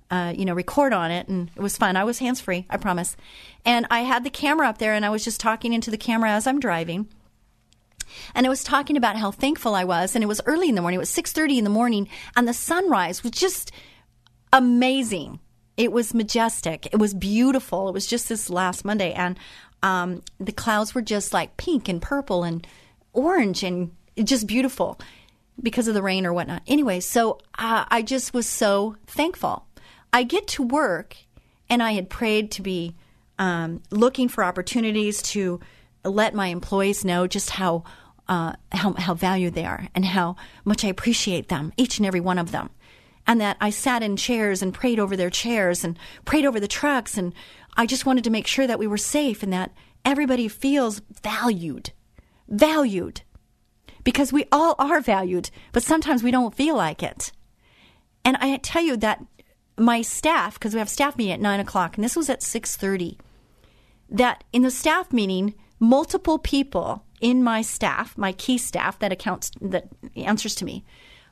uh, 0.10 0.34
you 0.36 0.46
know, 0.46 0.54
record 0.54 0.94
on 0.94 1.12
it 1.12 1.28
and 1.28 1.52
it 1.56 1.62
was 1.62 1.78
fun. 1.78 1.96
I 1.96 2.04
was 2.04 2.20
hands 2.20 2.42
free, 2.42 2.66
I 2.70 2.78
promise. 2.78 3.16
And 3.66 3.86
I 3.92 4.02
had 4.02 4.24
the 4.24 4.30
camera 4.30 4.68
up 4.68 4.80
there 4.80 4.94
and 4.94 5.06
I 5.06 5.10
was 5.10 5.24
just 5.24 5.40
talking 5.40 5.74
into 5.74 5.92
the 5.92 5.98
camera 5.98 6.32
as 6.32 6.48
I'm 6.48 6.60
driving. 6.60 7.08
And 8.36 8.46
I 8.46 8.50
was 8.50 8.64
talking 8.64 8.98
about 8.98 9.18
how 9.18 9.32
thankful 9.32 9.76
I 9.76 9.84
was. 9.84 10.16
And 10.16 10.24
it 10.24 10.28
was 10.28 10.42
early 10.46 10.70
in 10.70 10.76
the 10.76 10.82
morning. 10.82 10.98
It 10.98 11.02
was 11.02 11.12
6.30 11.16 11.58
in 11.58 11.64
the 11.64 11.70
morning 11.70 12.08
and 12.36 12.48
the 12.48 12.54
sunrise 12.54 13.24
was 13.24 13.32
just 13.32 13.72
amazing 14.52 15.40
it 15.78 15.92
was 15.92 16.14
majestic. 16.14 16.88
It 16.92 16.98
was 16.98 17.14
beautiful. 17.14 17.90
It 17.90 17.94
was 17.94 18.06
just 18.06 18.30
this 18.30 18.50
last 18.50 18.86
Monday, 18.86 19.12
and 19.14 19.38
um, 19.82 20.22
the 20.40 20.52
clouds 20.52 20.94
were 20.94 21.02
just 21.02 21.34
like 21.34 21.58
pink 21.58 21.90
and 21.90 22.02
purple 22.02 22.44
and 22.44 22.66
orange 23.12 23.64
and 23.64 23.92
just 24.24 24.48
beautiful 24.48 25.00
because 25.62 25.88
of 25.88 25.94
the 25.94 26.04
rain 26.04 26.26
or 26.26 26.34
whatnot. 26.34 26.62
Anyway, 26.68 27.00
so 27.00 27.40
uh, 27.58 27.86
I 27.90 28.02
just 28.02 28.34
was 28.34 28.48
so 28.48 28.96
thankful. 29.08 29.66
I 30.12 30.24
get 30.24 30.48
to 30.50 30.64
work, 30.64 31.18
and 31.70 31.82
I 31.82 31.94
had 31.94 32.10
prayed 32.10 32.52
to 32.52 32.62
be 32.62 32.96
um, 33.40 33.82
looking 33.90 34.30
for 34.30 34.44
opportunities 34.44 35.22
to 35.24 35.60
let 36.06 36.36
my 36.36 36.48
employees 36.48 37.04
know 37.04 37.28
just 37.28 37.50
how. 37.52 37.84
Uh, 38.28 38.54
how 38.72 38.94
how 38.94 39.14
valued 39.14 39.54
they 39.54 39.66
are 39.66 39.90
and 39.94 40.06
how 40.06 40.38
much 40.64 40.86
I 40.86 40.88
appreciate 40.88 41.50
them, 41.50 41.74
each 41.76 41.98
and 41.98 42.06
every 42.06 42.22
one 42.22 42.40
of 42.40 42.52
them 42.52 42.70
and 43.26 43.40
that 43.42 43.58
I 43.62 43.70
sat 43.70 44.04
in 44.04 44.18
chairs 44.18 44.62
and 44.62 44.74
prayed 44.74 45.00
over 45.00 45.16
their 45.16 45.30
chairs 45.30 45.84
and 45.84 45.98
prayed 46.26 46.46
over 46.46 46.60
the 46.60 46.68
trucks. 46.68 47.18
And 47.18 47.34
I 47.76 47.86
just 47.86 48.06
wanted 48.06 48.24
to 48.26 48.30
make 48.30 48.48
sure 48.48 48.68
that 48.68 48.80
we 48.80 48.88
were 48.88 48.98
safe 48.98 49.44
and 49.44 49.54
that 49.54 49.72
everybody 50.04 50.48
feels 50.48 51.02
valued. 51.24 51.92
Valued. 52.48 53.22
Because 54.04 54.34
we 54.34 54.46
all 54.52 54.76
are 54.78 55.00
valued, 55.00 55.50
but 55.72 55.84
sometimes 55.84 56.24
we 56.24 56.32
don't 56.32 56.56
feel 56.56 56.76
like 56.76 57.02
it. 57.02 57.32
And 58.26 58.36
I 58.38 58.58
tell 58.58 58.84
you 58.84 58.98
that 58.98 59.24
my 59.78 60.02
staff, 60.02 60.56
because 60.56 60.74
we 60.74 60.80
have 60.80 60.90
staff 60.90 61.18
meeting 61.18 61.34
at 61.34 61.40
nine 61.40 61.60
o'clock, 61.60 61.96
and 61.96 62.04
this 62.04 62.16
was 62.16 62.30
at 62.30 62.44
six 62.44 62.76
thirty, 62.76 63.18
that 64.10 64.44
in 64.52 64.62
the 64.62 64.72
staff 64.72 65.14
meeting, 65.14 65.56
multiple 65.80 66.38
people 66.38 67.06
in 67.24 67.42
my 67.42 67.62
staff, 67.62 68.18
my 68.18 68.34
key 68.34 68.58
staff 68.58 69.00
that 69.00 69.14
accounts 69.14 69.50
that 69.62 69.88
answers 70.16 70.54
to 70.56 70.66
me, 70.66 70.84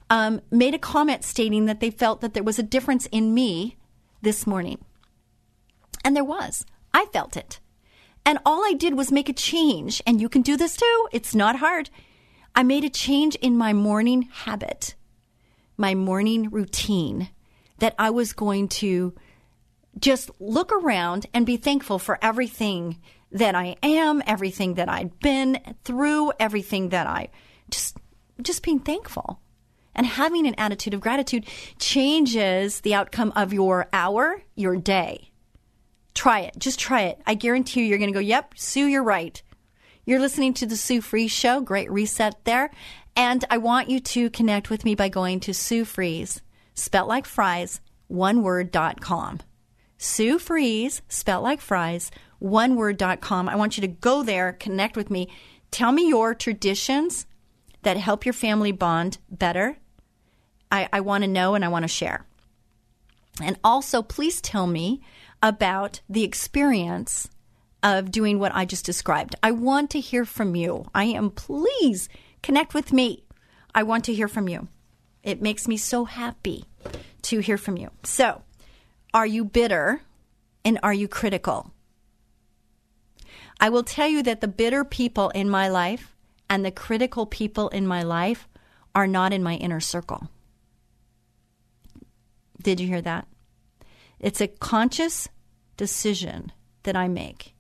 um, 0.09 0.41
made 0.49 0.73
a 0.73 0.79
comment 0.79 1.23
stating 1.23 1.65
that 1.65 1.81
they 1.81 1.91
felt 1.91 2.21
that 2.21 2.33
there 2.33 2.43
was 2.43 2.57
a 2.57 2.63
difference 2.63 3.07
in 3.07 3.33
me 3.33 3.75
this 4.21 4.47
morning. 4.47 4.79
And 6.03 6.15
there 6.15 6.23
was. 6.23 6.65
I 6.93 7.07
felt 7.07 7.35
it. 7.35 7.59
And 8.25 8.39
all 8.45 8.63
I 8.63 8.73
did 8.73 8.95
was 8.95 9.11
make 9.11 9.27
a 9.27 9.33
change. 9.33 10.01
And 10.07 10.21
you 10.21 10.29
can 10.29 10.41
do 10.41 10.55
this 10.55 10.77
too. 10.77 11.07
It's 11.11 11.35
not 11.35 11.57
hard. 11.57 11.89
I 12.55 12.63
made 12.63 12.85
a 12.85 12.89
change 12.89 13.35
in 13.35 13.57
my 13.57 13.73
morning 13.73 14.29
habit, 14.31 14.95
my 15.75 15.93
morning 15.93 16.49
routine, 16.49 17.29
that 17.79 17.95
I 17.99 18.11
was 18.11 18.31
going 18.31 18.69
to 18.69 19.13
just 19.99 20.31
look 20.39 20.71
around 20.71 21.25
and 21.33 21.45
be 21.45 21.57
thankful 21.57 21.99
for 21.99 22.17
everything 22.21 22.97
that 23.31 23.55
I 23.55 23.77
am, 23.81 24.21
everything 24.25 24.75
that 24.75 24.89
I'd 24.89 25.19
been 25.19 25.59
through, 25.83 26.33
everything 26.39 26.89
that 26.89 27.07
I 27.07 27.29
just 27.69 27.97
just 28.41 28.63
being 28.63 28.79
thankful. 28.79 29.39
And 29.93 30.05
having 30.05 30.47
an 30.47 30.55
attitude 30.55 30.93
of 30.93 31.01
gratitude 31.01 31.45
changes 31.77 32.79
the 32.79 32.95
outcome 32.95 33.33
of 33.35 33.51
your 33.51 33.89
hour, 33.91 34.41
your 34.55 34.77
day. 34.77 35.31
Try 36.13 36.41
it. 36.41 36.57
Just 36.57 36.79
try 36.79 37.01
it. 37.01 37.21
I 37.25 37.33
guarantee 37.33 37.81
you, 37.81 37.87
you're 37.87 37.97
going 37.97 38.09
to 38.09 38.13
go, 38.13 38.21
yep, 38.21 38.53
Sue, 38.55 38.85
you're 38.85 39.03
right. 39.03 39.41
You're 40.05 40.19
listening 40.19 40.53
to 40.55 40.65
the 40.65 40.77
Sue 40.77 41.01
Fries 41.01 41.31
Show. 41.31 41.59
Great 41.59 41.91
reset 41.91 42.43
there. 42.45 42.71
And 43.17 43.43
I 43.49 43.57
want 43.57 43.89
you 43.89 43.99
to 43.99 44.29
connect 44.29 44.69
with 44.69 44.85
me 44.85 44.95
by 44.95 45.09
going 45.09 45.41
to 45.41 45.53
Sue 45.53 45.83
Fries, 45.83 46.41
spelt 46.73 47.09
like 47.09 47.25
fries, 47.25 47.81
one 48.07 48.43
word 48.43 48.71
dot 48.71 49.01
com. 49.01 49.39
Sue 49.97 50.39
Fries, 50.39 51.01
spelt 51.09 51.43
like 51.43 51.59
fries, 51.59 52.11
one 52.41 52.75
word 52.75 52.97
dot 52.97 53.21
com. 53.21 53.47
I 53.47 53.55
want 53.55 53.77
you 53.77 53.81
to 53.81 53.87
go 53.87 54.23
there, 54.23 54.53
connect 54.53 54.97
with 54.97 55.11
me. 55.11 55.29
Tell 55.69 55.91
me 55.91 56.09
your 56.09 56.33
traditions 56.33 57.27
that 57.83 57.97
help 57.97 58.25
your 58.25 58.33
family 58.33 58.71
bond 58.71 59.19
better. 59.29 59.77
I, 60.71 60.89
I 60.91 60.99
want 61.01 61.23
to 61.23 61.29
know 61.29 61.53
and 61.53 61.63
I 61.63 61.67
want 61.67 61.83
to 61.83 61.87
share. 61.87 62.25
And 63.41 63.57
also, 63.63 64.01
please 64.01 64.41
tell 64.41 64.67
me 64.67 65.01
about 65.41 66.01
the 66.09 66.23
experience 66.23 67.29
of 67.83 68.11
doing 68.11 68.39
what 68.39 68.53
I 68.53 68.65
just 68.65 68.85
described. 68.85 69.35
I 69.41 69.51
want 69.51 69.89
to 69.91 69.99
hear 69.99 70.25
from 70.25 70.55
you. 70.55 70.85
I 70.93 71.05
am, 71.05 71.29
please 71.31 72.09
connect 72.41 72.73
with 72.73 72.91
me. 72.91 73.23
I 73.73 73.83
want 73.83 74.03
to 74.05 74.13
hear 74.13 74.27
from 74.27 74.49
you. 74.49 74.67
It 75.23 75.41
makes 75.41 75.67
me 75.67 75.77
so 75.77 76.05
happy 76.05 76.65
to 77.23 77.39
hear 77.39 77.57
from 77.57 77.77
you. 77.77 77.91
So, 78.03 78.41
are 79.13 79.25
you 79.25 79.45
bitter 79.45 80.01
and 80.65 80.79
are 80.83 80.93
you 80.93 81.07
critical? 81.07 81.71
I 83.61 83.69
will 83.69 83.83
tell 83.83 84.07
you 84.07 84.23
that 84.23 84.41
the 84.41 84.47
bitter 84.47 84.83
people 84.83 85.29
in 85.29 85.47
my 85.47 85.69
life 85.69 86.15
and 86.49 86.65
the 86.65 86.71
critical 86.71 87.27
people 87.27 87.69
in 87.69 87.85
my 87.85 88.01
life 88.01 88.49
are 88.95 89.07
not 89.07 89.31
in 89.31 89.43
my 89.43 89.55
inner 89.55 89.79
circle. 89.79 90.29
Did 92.61 92.79
you 92.79 92.87
hear 92.87 93.01
that? 93.01 93.27
It's 94.19 94.41
a 94.41 94.47
conscious 94.47 95.29
decision 95.77 96.51
that 96.83 96.95
I 96.95 97.07
make 97.07 97.53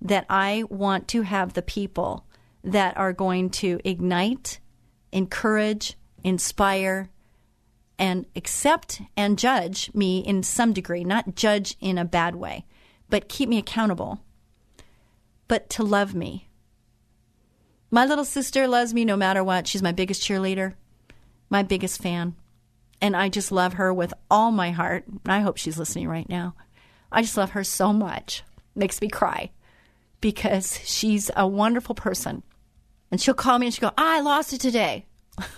that 0.00 0.26
I 0.28 0.64
want 0.68 1.08
to 1.08 1.22
have 1.22 1.54
the 1.54 1.62
people 1.62 2.26
that 2.62 2.96
are 2.96 3.12
going 3.12 3.48
to 3.48 3.80
ignite, 3.84 4.60
encourage, 5.12 5.96
inspire, 6.22 7.08
and 7.98 8.26
accept 8.36 9.00
and 9.16 9.38
judge 9.38 9.90
me 9.94 10.18
in 10.18 10.42
some 10.42 10.72
degree, 10.72 11.02
not 11.02 11.34
judge 11.34 11.76
in 11.80 11.96
a 11.96 12.04
bad 12.04 12.34
way, 12.34 12.66
but 13.08 13.28
keep 13.28 13.48
me 13.48 13.58
accountable, 13.58 14.20
but 15.48 15.68
to 15.70 15.82
love 15.82 16.14
me. 16.14 16.48
My 17.90 18.04
little 18.04 18.24
sister 18.24 18.66
loves 18.66 18.92
me 18.92 19.04
no 19.04 19.16
matter 19.16 19.44
what. 19.44 19.66
She's 19.66 19.82
my 19.82 19.92
biggest 19.92 20.22
cheerleader, 20.22 20.74
my 21.48 21.62
biggest 21.62 22.02
fan. 22.02 22.34
And 23.00 23.14
I 23.14 23.28
just 23.28 23.52
love 23.52 23.74
her 23.74 23.92
with 23.92 24.12
all 24.30 24.50
my 24.50 24.70
heart. 24.70 25.04
I 25.26 25.40
hope 25.40 25.56
she's 25.56 25.78
listening 25.78 26.08
right 26.08 26.28
now. 26.28 26.54
I 27.12 27.22
just 27.22 27.36
love 27.36 27.50
her 27.50 27.64
so 27.64 27.92
much. 27.92 28.42
Makes 28.74 29.00
me 29.00 29.08
cry 29.08 29.50
because 30.20 30.80
she's 30.84 31.30
a 31.36 31.46
wonderful 31.46 31.94
person. 31.94 32.42
And 33.10 33.20
she'll 33.20 33.34
call 33.34 33.58
me 33.58 33.66
and 33.66 33.74
she'll 33.74 33.90
go, 33.90 33.94
I 33.96 34.20
lost 34.20 34.52
it 34.52 34.60
today. 34.60 35.06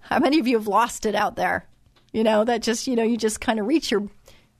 How 0.00 0.18
many 0.18 0.38
of 0.38 0.46
you 0.46 0.58
have 0.58 0.68
lost 0.68 1.06
it 1.06 1.14
out 1.14 1.36
there? 1.36 1.66
You 2.12 2.24
know, 2.24 2.44
that 2.44 2.62
just, 2.62 2.86
you 2.86 2.96
know, 2.96 3.04
you 3.04 3.16
just 3.16 3.40
kind 3.40 3.58
of 3.58 3.66
reach 3.66 3.90
your 3.90 4.08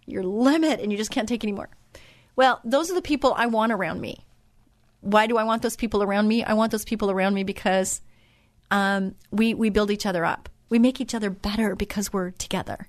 your 0.06 0.22
limit 0.24 0.80
and 0.80 0.90
you 0.90 0.98
just 0.98 1.10
can't 1.10 1.28
take 1.28 1.44
anymore. 1.44 1.68
Well, 2.36 2.60
those 2.64 2.90
are 2.90 2.94
the 2.94 3.02
people 3.02 3.34
I 3.36 3.46
want 3.46 3.72
around 3.72 4.00
me. 4.00 4.24
Why 5.00 5.26
do 5.26 5.36
I 5.36 5.44
want 5.44 5.62
those 5.62 5.76
people 5.76 6.02
around 6.02 6.28
me? 6.28 6.44
I 6.44 6.52
want 6.52 6.72
those 6.72 6.84
people 6.84 7.10
around 7.10 7.34
me 7.34 7.44
because 7.44 8.02
um, 8.70 9.14
we 9.30 9.54
we 9.54 9.70
build 9.70 9.90
each 9.90 10.06
other 10.06 10.24
up. 10.24 10.48
We 10.68 10.78
make 10.78 11.00
each 11.00 11.14
other 11.14 11.30
better 11.30 11.74
because 11.74 12.12
we're 12.12 12.30
together, 12.30 12.88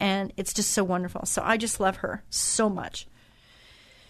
and 0.00 0.32
it's 0.36 0.52
just 0.52 0.70
so 0.70 0.82
wonderful. 0.82 1.26
So 1.26 1.42
I 1.44 1.56
just 1.56 1.80
love 1.80 1.96
her 1.96 2.24
so 2.30 2.68
much. 2.68 3.06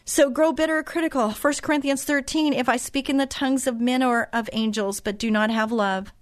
So 0.06 0.28
grow 0.28 0.52
bitter 0.52 0.78
or 0.78 0.82
critical. 0.82 1.30
1 1.30 1.54
Corinthians 1.62 2.04
13 2.04 2.52
If 2.52 2.68
I 2.68 2.76
speak 2.76 3.08
in 3.08 3.16
the 3.16 3.26
tongues 3.26 3.66
of 3.66 3.80
men 3.80 4.02
or 4.02 4.28
of 4.32 4.50
angels, 4.52 5.00
but 5.00 5.18
do 5.18 5.30
not 5.30 5.50
have 5.50 5.72
love, 5.72 6.12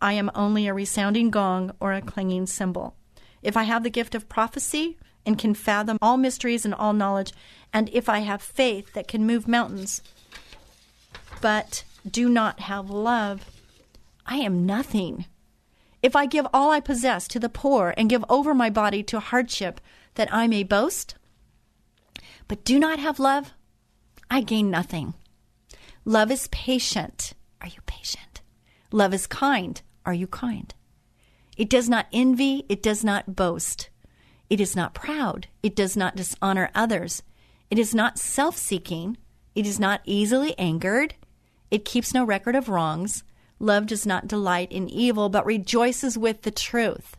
I 0.00 0.14
am 0.14 0.30
only 0.34 0.66
a 0.66 0.74
resounding 0.74 1.30
gong 1.30 1.72
or 1.80 1.92
a 1.92 2.02
clanging 2.02 2.46
cymbal. 2.46 2.96
If 3.42 3.56
I 3.56 3.62
have 3.62 3.84
the 3.84 3.90
gift 3.90 4.14
of 4.14 4.28
prophecy 4.28 4.98
and 5.26 5.38
can 5.38 5.52
fathom 5.52 5.98
all 6.00 6.16
mysteries 6.16 6.64
and 6.64 6.72
all 6.72 6.92
knowledge, 6.92 7.32
and 7.72 7.90
if 7.92 8.08
I 8.08 8.20
have 8.20 8.40
faith 8.40 8.94
that 8.94 9.08
can 9.08 9.26
move 9.26 9.48
mountains, 9.48 10.00
but 11.40 11.84
do 12.08 12.28
not 12.28 12.60
have 12.60 12.88
love, 12.88 13.44
I 14.24 14.36
am 14.36 14.64
nothing. 14.64 15.26
If 16.02 16.14
I 16.14 16.26
give 16.26 16.46
all 16.54 16.70
I 16.70 16.80
possess 16.80 17.26
to 17.28 17.40
the 17.40 17.48
poor 17.48 17.92
and 17.96 18.08
give 18.08 18.24
over 18.28 18.54
my 18.54 18.70
body 18.70 19.02
to 19.04 19.20
hardship 19.20 19.80
that 20.14 20.32
I 20.32 20.46
may 20.46 20.62
boast, 20.62 21.16
but 22.48 22.64
do 22.64 22.78
not 22.78 22.98
have 22.98 23.18
love, 23.18 23.52
I 24.30 24.40
gain 24.40 24.70
nothing. 24.70 25.14
Love 26.04 26.30
is 26.30 26.48
patient. 26.48 27.32
Are 27.60 27.66
you 27.66 27.80
patient? 27.86 28.40
Love 28.92 29.12
is 29.12 29.26
kind. 29.26 29.82
Are 30.04 30.14
you 30.14 30.28
kind? 30.28 30.72
It 31.56 31.68
does 31.68 31.88
not 31.88 32.06
envy. 32.12 32.64
It 32.68 32.82
does 32.82 33.02
not 33.02 33.34
boast. 33.34 33.88
It 34.48 34.60
is 34.60 34.76
not 34.76 34.94
proud. 34.94 35.48
It 35.62 35.74
does 35.74 35.96
not 35.96 36.16
dishonor 36.16 36.70
others. 36.74 37.22
It 37.70 37.78
is 37.78 37.94
not 37.94 38.18
self 38.18 38.56
seeking. 38.56 39.16
It 39.54 39.66
is 39.66 39.80
not 39.80 40.00
easily 40.04 40.56
angered. 40.58 41.14
It 41.70 41.84
keeps 41.84 42.14
no 42.14 42.24
record 42.24 42.54
of 42.54 42.68
wrongs. 42.68 43.24
Love 43.58 43.86
does 43.86 44.06
not 44.06 44.28
delight 44.28 44.70
in 44.70 44.88
evil, 44.88 45.28
but 45.28 45.46
rejoices 45.46 46.16
with 46.16 46.42
the 46.42 46.50
truth 46.50 47.16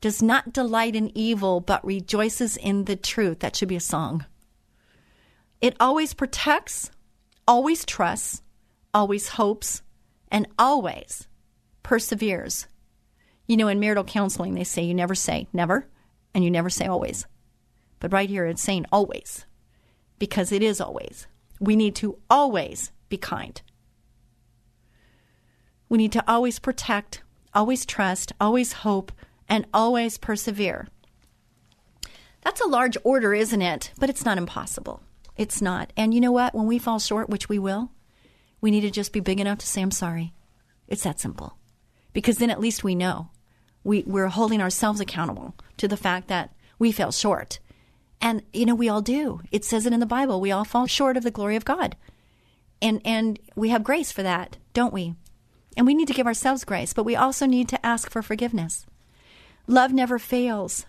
does 0.00 0.22
not 0.22 0.52
delight 0.52 0.94
in 0.94 1.10
evil, 1.16 1.60
but 1.60 1.84
rejoices 1.84 2.56
in 2.56 2.84
the 2.84 2.96
truth. 2.96 3.40
That 3.40 3.56
should 3.56 3.68
be 3.68 3.76
a 3.76 3.80
song. 3.80 4.24
It 5.60 5.76
always 5.80 6.14
protects, 6.14 6.90
always 7.48 7.84
trusts, 7.84 8.42
always 8.92 9.30
hopes, 9.30 9.82
and 10.30 10.46
always 10.58 11.26
perseveres. 11.82 12.66
You 13.46 13.56
know, 13.56 13.68
in 13.68 13.80
marital 13.80 14.04
counseling, 14.04 14.54
they 14.54 14.64
say 14.64 14.82
you 14.82 14.94
never 14.94 15.14
say 15.14 15.48
never 15.52 15.86
and 16.34 16.44
you 16.44 16.50
never 16.50 16.70
say 16.70 16.86
always. 16.86 17.26
But 18.00 18.12
right 18.12 18.28
here, 18.28 18.46
it's 18.46 18.62
saying 18.62 18.86
always 18.92 19.46
because 20.18 20.52
it 20.52 20.62
is 20.62 20.80
always. 20.80 21.26
We 21.60 21.76
need 21.76 21.94
to 21.96 22.18
always 22.28 22.92
be 23.08 23.16
kind. 23.16 23.60
We 25.88 25.98
need 25.98 26.12
to 26.12 26.24
always 26.28 26.58
protect, 26.58 27.22
always 27.54 27.86
trust, 27.86 28.32
always 28.40 28.72
hope, 28.72 29.12
and 29.48 29.66
always 29.72 30.18
persevere. 30.18 30.88
That's 32.42 32.60
a 32.60 32.68
large 32.68 32.96
order, 33.04 33.34
isn't 33.34 33.62
it? 33.62 33.92
But 33.98 34.10
it's 34.10 34.24
not 34.24 34.38
impossible. 34.38 35.02
It's 35.36 35.62
not. 35.62 35.92
And 35.96 36.12
you 36.12 36.20
know 36.20 36.32
what? 36.32 36.54
When 36.54 36.66
we 36.66 36.78
fall 36.78 36.98
short, 36.98 37.28
which 37.28 37.48
we 37.48 37.58
will, 37.58 37.90
we 38.60 38.70
need 38.70 38.82
to 38.82 38.90
just 38.90 39.12
be 39.12 39.20
big 39.20 39.40
enough 39.40 39.58
to 39.58 39.66
say, 39.66 39.82
I'm 39.82 39.90
sorry. 39.90 40.32
It's 40.88 41.02
that 41.04 41.20
simple. 41.20 41.58
Because 42.12 42.38
then 42.38 42.50
at 42.50 42.60
least 42.60 42.84
we 42.84 42.94
know. 42.94 43.30
We, 43.86 44.02
we're 44.04 44.26
holding 44.26 44.60
ourselves 44.60 44.98
accountable 44.98 45.54
to 45.76 45.86
the 45.86 45.96
fact 45.96 46.26
that 46.26 46.52
we 46.76 46.90
fell 46.90 47.12
short. 47.12 47.60
And, 48.20 48.42
you 48.52 48.66
know, 48.66 48.74
we 48.74 48.88
all 48.88 49.00
do. 49.00 49.42
It 49.52 49.64
says 49.64 49.86
it 49.86 49.92
in 49.92 50.00
the 50.00 50.06
Bible. 50.06 50.40
We 50.40 50.50
all 50.50 50.64
fall 50.64 50.86
short 50.86 51.16
of 51.16 51.22
the 51.22 51.30
glory 51.30 51.54
of 51.54 51.64
God. 51.64 51.94
And, 52.82 53.00
and 53.04 53.38
we 53.54 53.68
have 53.68 53.84
grace 53.84 54.10
for 54.10 54.24
that, 54.24 54.56
don't 54.74 54.92
we? 54.92 55.14
And 55.76 55.86
we 55.86 55.94
need 55.94 56.08
to 56.08 56.14
give 56.14 56.26
ourselves 56.26 56.64
grace, 56.64 56.92
but 56.92 57.04
we 57.04 57.14
also 57.14 57.46
need 57.46 57.68
to 57.68 57.86
ask 57.86 58.10
for 58.10 58.22
forgiveness. 58.22 58.86
Love 59.68 59.92
never 59.92 60.18
fails. 60.18 60.86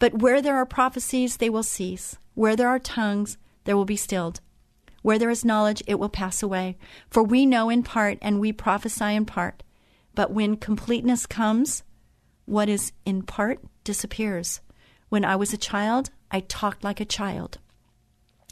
But 0.00 0.18
where 0.18 0.42
there 0.42 0.56
are 0.56 0.66
prophecies, 0.66 1.36
they 1.36 1.48
will 1.48 1.62
cease. 1.62 2.16
Where 2.34 2.56
there 2.56 2.68
are 2.68 2.80
tongues, 2.80 3.38
there 3.64 3.76
will 3.76 3.84
be 3.84 3.96
stilled. 3.96 4.40
Where 5.02 5.18
there 5.18 5.30
is 5.30 5.44
knowledge, 5.44 5.80
it 5.86 6.00
will 6.00 6.08
pass 6.08 6.42
away. 6.42 6.76
For 7.08 7.22
we 7.22 7.46
know 7.46 7.70
in 7.70 7.84
part, 7.84 8.18
and 8.20 8.40
we 8.40 8.52
prophesy 8.52 9.14
in 9.14 9.26
part. 9.26 9.62
But 10.16 10.32
when 10.32 10.56
completeness 10.56 11.24
comes, 11.26 11.84
what 12.50 12.68
is 12.68 12.90
in 13.06 13.22
part 13.22 13.60
disappears. 13.84 14.60
When 15.08 15.24
I 15.24 15.36
was 15.36 15.52
a 15.52 15.56
child, 15.56 16.10
I 16.32 16.40
talked 16.40 16.82
like 16.82 16.98
a 16.98 17.04
child. 17.04 17.58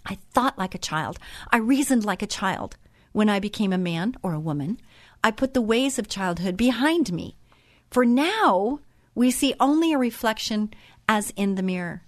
I 0.07 0.19
thought 0.33 0.57
like 0.57 0.73
a 0.73 0.79
child. 0.79 1.19
I 1.51 1.57
reasoned 1.57 2.05
like 2.05 2.23
a 2.23 2.27
child. 2.29 2.77
When 3.11 3.29
I 3.29 3.41
became 3.41 3.73
a 3.73 3.79
man 3.79 4.15
or 4.23 4.35
a 4.35 4.41
woman, 4.41 4.79
I 5.25 5.33
put 5.33 5.53
the 5.53 5.61
ways 5.61 5.99
of 5.99 6.09
childhood 6.09 6.57
behind 6.57 7.13
me. 7.13 7.37
For 7.91 8.05
now, 8.05 8.79
we 9.17 9.33
see 9.33 9.55
only 9.59 9.93
a 9.93 9.99
reflection 9.99 10.73
as 11.09 11.33
in 11.35 11.57
the 11.57 11.63
mirror. 11.65 12.05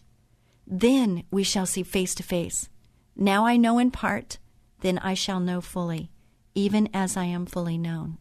Then 0.68 1.24
we 1.32 1.42
shall 1.42 1.66
see 1.66 1.82
face 1.82 2.14
to 2.14 2.22
face. 2.22 2.68
Now 3.16 3.46
I 3.46 3.56
know 3.56 3.78
in 3.80 3.90
part, 3.90 4.38
then 4.80 4.98
I 4.98 5.14
shall 5.14 5.40
know 5.40 5.60
fully, 5.60 6.12
even 6.54 6.88
as 6.94 7.16
I 7.16 7.24
am 7.24 7.46
fully 7.46 7.78
known. 7.78 8.18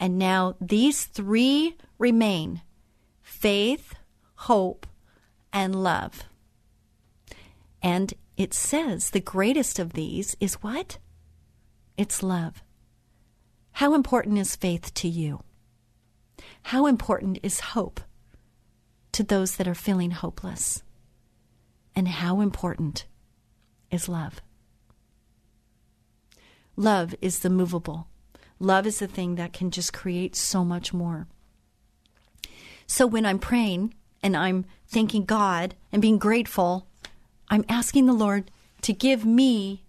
And 0.00 0.18
now 0.18 0.56
these 0.60 1.04
three 1.04 1.76
remain 1.98 2.62
faith, 3.22 3.94
hope, 4.34 4.86
and 5.52 5.82
love. 5.82 6.24
And 7.82 8.14
it 8.38 8.54
says 8.54 9.10
the 9.10 9.20
greatest 9.20 9.78
of 9.78 9.92
these 9.92 10.34
is 10.40 10.54
what? 10.54 10.96
It's 11.98 12.22
love. 12.22 12.62
How 13.72 13.94
important 13.94 14.38
is 14.38 14.56
faith 14.56 14.92
to 14.94 15.08
you? 15.08 15.42
How 16.62 16.86
important 16.86 17.38
is 17.42 17.60
hope 17.60 18.00
to 19.12 19.22
those 19.22 19.56
that 19.56 19.68
are 19.68 19.74
feeling 19.74 20.12
hopeless? 20.12 20.82
And 21.94 22.08
how 22.08 22.40
important 22.40 23.06
is 23.90 24.08
love? 24.08 24.40
Love 26.76 27.14
is 27.20 27.40
the 27.40 27.50
movable. 27.50 28.09
Love 28.60 28.86
is 28.86 28.98
the 28.98 29.06
thing 29.06 29.36
that 29.36 29.54
can 29.54 29.70
just 29.70 29.92
create 29.92 30.36
so 30.36 30.64
much 30.64 30.92
more. 30.92 31.26
So 32.86 33.06
when 33.06 33.24
I'm 33.24 33.38
praying 33.38 33.94
and 34.22 34.36
I'm 34.36 34.66
thanking 34.86 35.24
God 35.24 35.74
and 35.90 36.02
being 36.02 36.18
grateful, 36.18 36.86
I'm 37.48 37.64
asking 37.68 38.04
the 38.04 38.12
Lord 38.12 38.50
to 38.82 38.92
give 38.92 39.24
me 39.24 39.84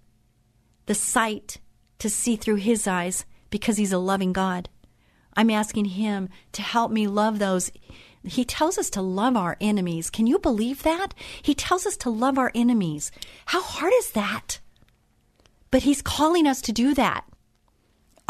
the 0.86 0.96
sight 0.96 1.60
to 2.00 2.10
see 2.10 2.38
through 2.38 2.56
His 2.56 2.88
eyes 2.88 3.26
because 3.50 3.76
He's 3.76 3.92
a 3.92 3.98
loving 3.98 4.32
God. 4.32 4.70
I'm 5.36 5.50
asking 5.50 5.86
Him 5.86 6.30
to 6.54 6.62
help 6.62 6.92
me 6.92 7.08
love 7.08 7.40
those. 7.40 7.72
He 8.24 8.46
tells 8.46 8.78
us 8.78 8.90
to 8.92 9.02
love 9.02 9.36
our 9.36 9.58
enemies. 9.60 10.10
Can 10.10 10.28
you 10.28 10.40
believe 10.40 10.84
that? 10.84 11.14
He 11.42 11.54
tells 11.54 11.86
us 11.86 11.98
to 11.98 12.10
love 12.10 12.38
our 12.38 12.52
enemies. 12.56 13.12
How 13.48 13.62
hard 13.62 13.94
is 13.98 14.12
that? 14.12 14.60
But 15.72 15.84
He's 15.84 16.02
calling 16.02 16.48
us 16.48 16.62
to 16.62 16.72
do 16.72 16.94
that. 16.94 17.26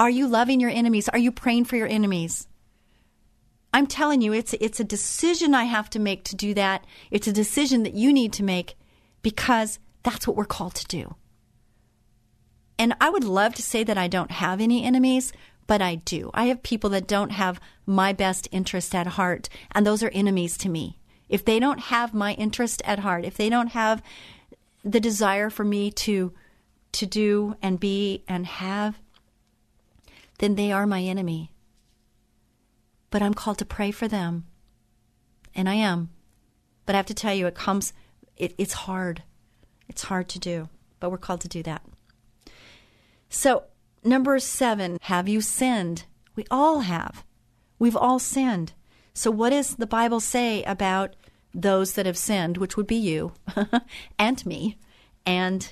Are 0.01 0.09
you 0.09 0.27
loving 0.27 0.59
your 0.59 0.71
enemies? 0.71 1.09
Are 1.09 1.19
you 1.19 1.31
praying 1.31 1.65
for 1.65 1.75
your 1.75 1.85
enemies? 1.85 2.47
I'm 3.71 3.85
telling 3.85 4.23
you, 4.23 4.33
it's 4.33 4.53
it's 4.53 4.79
a 4.79 4.83
decision 4.83 5.53
I 5.53 5.65
have 5.65 5.91
to 5.91 5.99
make 5.99 6.23
to 6.23 6.35
do 6.35 6.55
that. 6.55 6.87
It's 7.11 7.27
a 7.27 7.31
decision 7.31 7.83
that 7.83 7.93
you 7.93 8.11
need 8.11 8.33
to 8.33 8.43
make 8.43 8.73
because 9.21 9.77
that's 10.01 10.25
what 10.25 10.35
we're 10.35 10.45
called 10.45 10.73
to 10.73 10.87
do. 10.87 11.13
And 12.79 12.95
I 12.99 13.11
would 13.11 13.23
love 13.23 13.53
to 13.53 13.61
say 13.61 13.83
that 13.83 13.99
I 13.99 14.07
don't 14.07 14.31
have 14.31 14.59
any 14.59 14.83
enemies, 14.83 15.33
but 15.67 15.83
I 15.83 15.93
do. 15.93 16.31
I 16.33 16.45
have 16.45 16.63
people 16.63 16.89
that 16.89 17.07
don't 17.07 17.33
have 17.33 17.61
my 17.85 18.11
best 18.11 18.47
interest 18.51 18.95
at 18.95 19.05
heart, 19.05 19.49
and 19.71 19.85
those 19.85 20.01
are 20.01 20.09
enemies 20.09 20.57
to 20.57 20.69
me. 20.69 20.97
If 21.29 21.45
they 21.45 21.59
don't 21.59 21.79
have 21.79 22.11
my 22.11 22.33
interest 22.33 22.81
at 22.85 22.97
heart, 22.97 23.23
if 23.23 23.37
they 23.37 23.49
don't 23.49 23.73
have 23.73 24.01
the 24.83 24.99
desire 24.99 25.51
for 25.51 25.63
me 25.63 25.91
to 25.91 26.33
to 26.93 27.05
do 27.05 27.55
and 27.61 27.79
be 27.79 28.23
and 28.27 28.47
have, 28.47 28.99
then 30.41 30.55
they 30.55 30.73
are 30.73 30.85
my 30.85 31.01
enemy. 31.01 31.53
But 33.09 33.21
I'm 33.21 33.33
called 33.33 33.57
to 33.59 33.65
pray 33.65 33.91
for 33.91 34.09
them. 34.09 34.45
And 35.55 35.69
I 35.69 35.75
am. 35.75 36.09
But 36.85 36.95
I 36.95 36.97
have 36.97 37.05
to 37.05 37.13
tell 37.13 37.33
you, 37.33 37.47
it 37.47 37.55
comes, 37.55 37.93
it, 38.35 38.53
it's 38.57 38.73
hard. 38.73 39.23
It's 39.87 40.03
hard 40.03 40.27
to 40.29 40.39
do, 40.39 40.67
but 40.99 41.09
we're 41.09 41.17
called 41.17 41.41
to 41.41 41.47
do 41.47 41.63
that. 41.63 41.81
So 43.29 43.63
Number 44.03 44.39
seven, 44.39 44.97
have 45.03 45.29
you 45.29 45.41
sinned? 45.41 46.05
We 46.35 46.45
all 46.49 46.79
have. 46.81 47.23
We've 47.77 47.95
all 47.95 48.17
sinned. 48.17 48.73
So, 49.13 49.29
what 49.29 49.51
does 49.51 49.75
the 49.75 49.85
Bible 49.85 50.19
say 50.19 50.63
about 50.63 51.15
those 51.53 51.93
that 51.93 52.07
have 52.07 52.17
sinned, 52.17 52.57
which 52.57 52.75
would 52.75 52.87
be 52.87 52.95
you 52.95 53.33
and 54.19 54.43
me, 54.45 54.77
and 55.23 55.71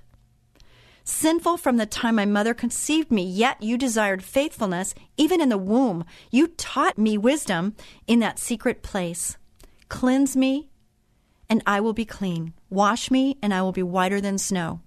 Sinful 1.03 1.57
from 1.57 1.77
the 1.77 1.85
time 1.85 2.15
my 2.15 2.25
mother 2.25 2.53
conceived 2.53 3.11
me, 3.11 3.23
yet 3.23 3.61
you 3.61 3.77
desired 3.77 4.23
faithfulness 4.23 4.93
even 5.17 5.41
in 5.41 5.49
the 5.49 5.57
womb. 5.57 6.05
You 6.29 6.47
taught 6.47 6.97
me 6.97 7.17
wisdom 7.17 7.75
in 8.07 8.19
that 8.19 8.39
secret 8.39 8.83
place. 8.83 9.37
Cleanse 9.89 10.35
me, 10.35 10.69
and 11.49 11.61
I 11.65 11.81
will 11.81 11.93
be 11.93 12.05
clean. 12.05 12.53
Wash 12.69 13.11
me, 13.11 13.37
and 13.41 13.53
I 13.53 13.61
will 13.61 13.71
be 13.71 13.83
whiter 13.83 14.21
than 14.21 14.37
snow. 14.37 14.81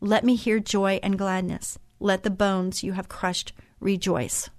Let 0.00 0.24
me 0.24 0.36
hear 0.36 0.60
joy 0.60 1.00
and 1.02 1.18
gladness. 1.18 1.78
Let 1.98 2.22
the 2.22 2.30
bones 2.30 2.82
you 2.82 2.92
have 2.92 3.08
crushed 3.08 3.52
rejoice. 3.80 4.50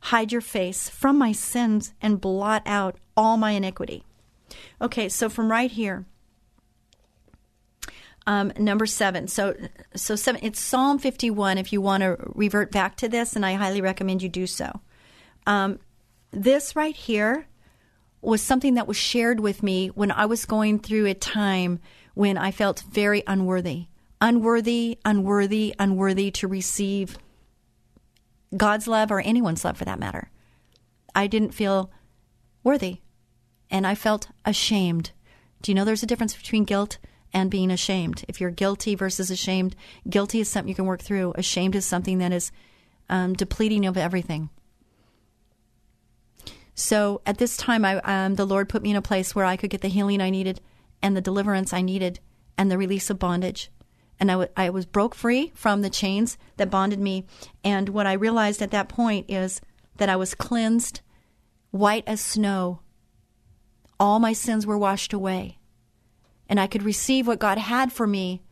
Hide 0.00 0.32
your 0.32 0.40
face 0.40 0.88
from 0.88 1.18
my 1.18 1.32
sins 1.32 1.92
and 2.00 2.20
blot 2.20 2.62
out 2.64 2.96
all 3.16 3.36
my 3.36 3.52
iniquity. 3.52 4.04
Okay, 4.80 5.08
so 5.08 5.28
from 5.28 5.50
right 5.50 5.70
here, 5.70 6.06
um, 8.26 8.52
number 8.58 8.86
seven. 8.86 9.28
So, 9.28 9.54
so 9.94 10.16
seven. 10.16 10.40
It's 10.44 10.60
Psalm 10.60 10.98
fifty-one. 10.98 11.58
If 11.58 11.72
you 11.72 11.80
want 11.80 12.02
to 12.02 12.16
revert 12.34 12.72
back 12.72 12.96
to 12.96 13.08
this, 13.08 13.36
and 13.36 13.44
I 13.44 13.54
highly 13.54 13.80
recommend 13.80 14.22
you 14.22 14.28
do 14.28 14.46
so. 14.46 14.80
Um, 15.46 15.78
this 16.30 16.74
right 16.74 16.96
here 16.96 17.46
was 18.20 18.42
something 18.42 18.74
that 18.74 18.88
was 18.88 18.96
shared 18.96 19.40
with 19.40 19.62
me 19.62 19.88
when 19.88 20.10
I 20.10 20.26
was 20.26 20.44
going 20.44 20.80
through 20.80 21.06
a 21.06 21.14
time 21.14 21.78
when 22.14 22.36
I 22.36 22.50
felt 22.50 22.82
very 22.90 23.22
unworthy 23.26 23.86
unworthy, 24.20 24.98
unworthy, 25.04 25.74
unworthy 25.78 26.30
to 26.32 26.48
receive 26.48 27.18
God's 28.56 28.88
love 28.88 29.10
or 29.10 29.20
anyone's 29.20 29.64
love 29.64 29.76
for 29.76 29.84
that 29.84 29.98
matter. 29.98 30.30
I 31.14 31.26
didn't 31.26 31.52
feel 31.54 31.90
worthy 32.62 33.00
and 33.70 33.86
I 33.86 33.94
felt 33.94 34.28
ashamed. 34.44 35.10
Do 35.62 35.70
you 35.70 35.74
know 35.74 35.84
there's 35.84 36.02
a 36.02 36.06
difference 36.06 36.34
between 36.34 36.64
guilt 36.64 36.98
and 37.32 37.50
being 37.50 37.70
ashamed? 37.70 38.24
If 38.28 38.40
you're 38.40 38.50
guilty 38.50 38.94
versus 38.94 39.30
ashamed, 39.30 39.76
guilty 40.08 40.40
is 40.40 40.48
something 40.48 40.68
you 40.68 40.74
can 40.74 40.86
work 40.86 41.02
through, 41.02 41.32
ashamed 41.36 41.74
is 41.74 41.84
something 41.84 42.18
that 42.18 42.32
is 42.32 42.52
um, 43.08 43.34
depleting 43.34 43.86
of 43.86 43.96
everything. 43.96 44.50
So 46.74 47.22
at 47.24 47.38
this 47.38 47.56
time, 47.56 47.84
I, 47.84 47.96
um, 48.00 48.34
the 48.34 48.46
Lord 48.46 48.68
put 48.68 48.82
me 48.82 48.90
in 48.90 48.96
a 48.96 49.02
place 49.02 49.34
where 49.34 49.44
I 49.44 49.56
could 49.56 49.70
get 49.70 49.80
the 49.80 49.88
healing 49.88 50.20
I 50.20 50.30
needed 50.30 50.60
and 51.02 51.16
the 51.16 51.22
deliverance 51.22 51.72
I 51.72 51.80
needed 51.80 52.20
and 52.58 52.70
the 52.70 52.78
release 52.78 53.08
of 53.10 53.18
bondage 53.18 53.70
and 54.18 54.30
I, 54.30 54.34
w- 54.34 54.50
I 54.56 54.70
was 54.70 54.86
broke 54.86 55.14
free 55.14 55.52
from 55.54 55.82
the 55.82 55.90
chains 55.90 56.38
that 56.56 56.70
bonded 56.70 57.00
me. 57.00 57.26
And 57.62 57.88
what 57.90 58.06
I 58.06 58.14
realized 58.14 58.62
at 58.62 58.70
that 58.70 58.88
point 58.88 59.26
is 59.28 59.60
that 59.96 60.08
I 60.08 60.16
was 60.16 60.34
cleansed, 60.34 61.00
white 61.70 62.04
as 62.06 62.20
snow. 62.20 62.80
All 63.98 64.18
my 64.18 64.32
sins 64.32 64.66
were 64.66 64.78
washed 64.78 65.12
away. 65.12 65.58
And 66.48 66.60
I 66.60 66.66
could 66.66 66.82
receive 66.82 67.26
what 67.26 67.38
God 67.38 67.58
had 67.58 67.92
for 67.92 68.06
me 68.06 68.42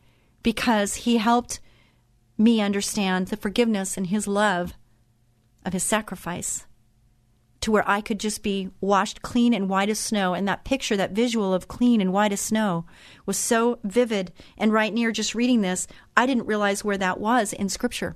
because 0.43 0.95
He 0.95 1.17
helped 1.17 1.59
me 2.37 2.61
understand 2.61 3.27
the 3.27 3.37
forgiveness 3.37 3.97
and 3.97 4.07
His 4.07 4.27
love 4.27 4.73
of 5.65 5.73
His 5.73 5.83
sacrifice 5.83 6.65
to 7.65 7.71
where 7.71 7.89
I 7.89 7.99
could 7.99 8.19
just 8.19 8.43
be 8.43 8.69
washed 8.79 9.23
clean 9.23 9.51
and 9.51 9.67
white 9.67 9.89
as 9.89 9.97
snow. 9.97 10.35
And 10.35 10.47
that 10.47 10.65
picture, 10.65 10.95
that 10.97 11.13
visual 11.13 11.51
of 11.51 11.67
clean 11.67 11.99
and 11.99 12.13
white 12.13 12.31
as 12.31 12.41
snow, 12.41 12.85
was 13.25 13.37
so 13.37 13.79
vivid. 13.83 14.31
And 14.55 14.71
right 14.71 14.93
near 14.93 15.11
just 15.11 15.33
reading 15.33 15.61
this, 15.61 15.87
I 16.15 16.27
didn't 16.27 16.45
realize 16.45 16.83
where 16.83 16.97
that 16.99 17.19
was 17.19 17.53
in 17.53 17.69
Scripture. 17.69 18.15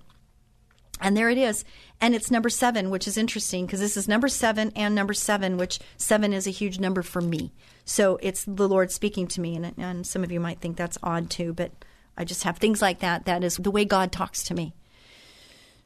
And 0.99 1.15
there 1.15 1.29
it 1.29 1.37
is. 1.37 1.63
And 2.01 2.13
it's 2.13 2.31
number 2.31 2.49
seven, 2.49 2.89
which 2.89 3.07
is 3.07 3.17
interesting 3.17 3.65
because 3.65 3.79
this 3.79 3.97
is 3.97 4.07
number 4.07 4.27
seven 4.27 4.71
and 4.75 4.93
number 4.93 5.13
seven, 5.13 5.57
which 5.57 5.79
seven 5.97 6.33
is 6.33 6.47
a 6.47 6.51
huge 6.51 6.79
number 6.79 7.01
for 7.01 7.21
me. 7.21 7.53
So 7.85 8.19
it's 8.21 8.43
the 8.45 8.67
Lord 8.67 8.91
speaking 8.91 9.27
to 9.27 9.41
me. 9.41 9.55
And, 9.55 9.73
and 9.77 10.05
some 10.05 10.23
of 10.23 10.31
you 10.31 10.39
might 10.39 10.59
think 10.59 10.77
that's 10.77 10.97
odd 11.01 11.29
too, 11.29 11.53
but 11.53 11.71
I 12.17 12.25
just 12.25 12.43
have 12.43 12.57
things 12.57 12.81
like 12.81 12.99
that. 12.99 13.25
That 13.25 13.43
is 13.43 13.57
the 13.57 13.71
way 13.71 13.85
God 13.85 14.11
talks 14.11 14.43
to 14.43 14.53
me. 14.53 14.73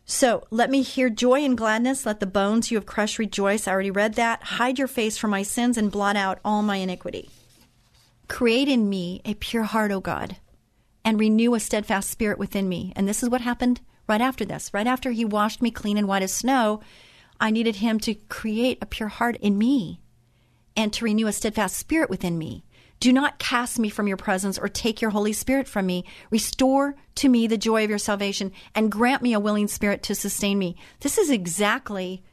So 0.06 0.44
let 0.50 0.70
me 0.70 0.82
hear 0.82 1.10
joy 1.10 1.46
and 1.46 1.58
gladness. 1.58 2.06
Let 2.06 2.20
the 2.20 2.26
bones 2.26 2.72
you 2.72 2.78
have 2.78 2.86
crushed 2.86 3.20
rejoice. 3.20 3.68
I 3.68 3.72
already 3.72 3.92
read 3.92 4.16
that. 4.16 4.44
Hide 4.44 4.78
your 4.78 4.88
face 4.88 5.18
from 5.18 5.32
my 5.32 5.44
sins 5.44 5.78
and 5.78 5.92
blot 5.92 6.16
out 6.16 6.40
all 6.44 6.62
my 6.62 6.78
iniquity. 6.78 7.30
Create 8.28 8.68
in 8.68 8.90
me 8.90 9.22
a 9.24 9.36
pure 9.36 9.64
heart, 9.64 9.92
O 9.92 10.00
God, 10.00 10.38
and 11.06 11.20
renew 11.20 11.54
a 11.54 11.60
steadfast 11.60 12.10
spirit 12.10 12.38
within 12.38 12.68
me. 12.68 12.92
And 12.96 13.08
this 13.08 13.24
is 13.24 13.30
what 13.30 13.42
happened 13.42 13.80
right 14.08 14.22
after 14.22 14.46
this. 14.46 14.74
Right 14.74 14.88
after 14.88 15.12
he 15.12 15.26
washed 15.26 15.62
me 15.62 15.72
clean 15.72 15.98
and 15.98 16.08
white 16.08 16.24
as 16.24 16.34
snow, 16.34 16.82
I 17.40 17.52
needed 17.52 17.78
him 17.78 18.00
to 18.02 18.16
create 18.16 18.78
a 18.82 18.86
pure 18.86 19.10
heart 19.10 19.38
in 19.38 19.58
me 19.58 20.02
and 20.76 20.92
to 20.94 21.06
renew 21.06 21.28
a 21.28 21.34
steadfast 21.34 21.78
spirit 21.78 22.10
within 22.10 22.38
me. 22.38 22.64
Do 23.00 23.12
not 23.12 23.38
cast 23.38 23.80
me 23.80 23.90
from 23.90 24.08
your 24.08 24.18
presence 24.18 24.58
or 24.58 24.70
take 24.70 25.02
your 25.02 25.12
Holy 25.12 25.34
Spirit 25.34 25.68
from 25.68 25.86
me. 25.86 26.06
Restore 26.30 26.96
to 27.16 27.28
me 27.28 27.48
the 27.48 27.58
joy 27.58 27.84
of 27.84 27.90
your 27.90 28.00
salvation 28.00 28.54
and 28.74 28.92
grant 28.92 29.22
me 29.22 29.34
a 29.34 29.42
willing 29.42 29.68
spirit 29.68 30.04
to 30.04 30.16
sustain 30.16 30.58
me. 30.58 30.78
This 31.02 31.18
is 31.18 31.30
exactly 31.30 32.24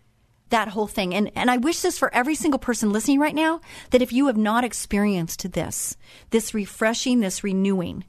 that 0.51 0.69
whole 0.69 0.87
thing. 0.87 1.15
And, 1.15 1.33
and 1.35 1.51
I 1.51 1.57
wish 1.57 1.81
this 1.81 1.99
for 1.99 2.15
every 2.15 2.35
single 2.35 2.59
person 2.59 2.93
listening 2.93 3.19
right 3.19 3.35
now 3.35 3.61
that 3.91 4.03
if 4.03 4.13
you 4.13 4.27
have 4.27 4.37
not 4.37 4.65
experienced 4.65 5.51
this, 5.53 5.97
this 6.31 6.55
refreshing, 6.55 7.21
this 7.21 7.43
renewing, 7.43 8.05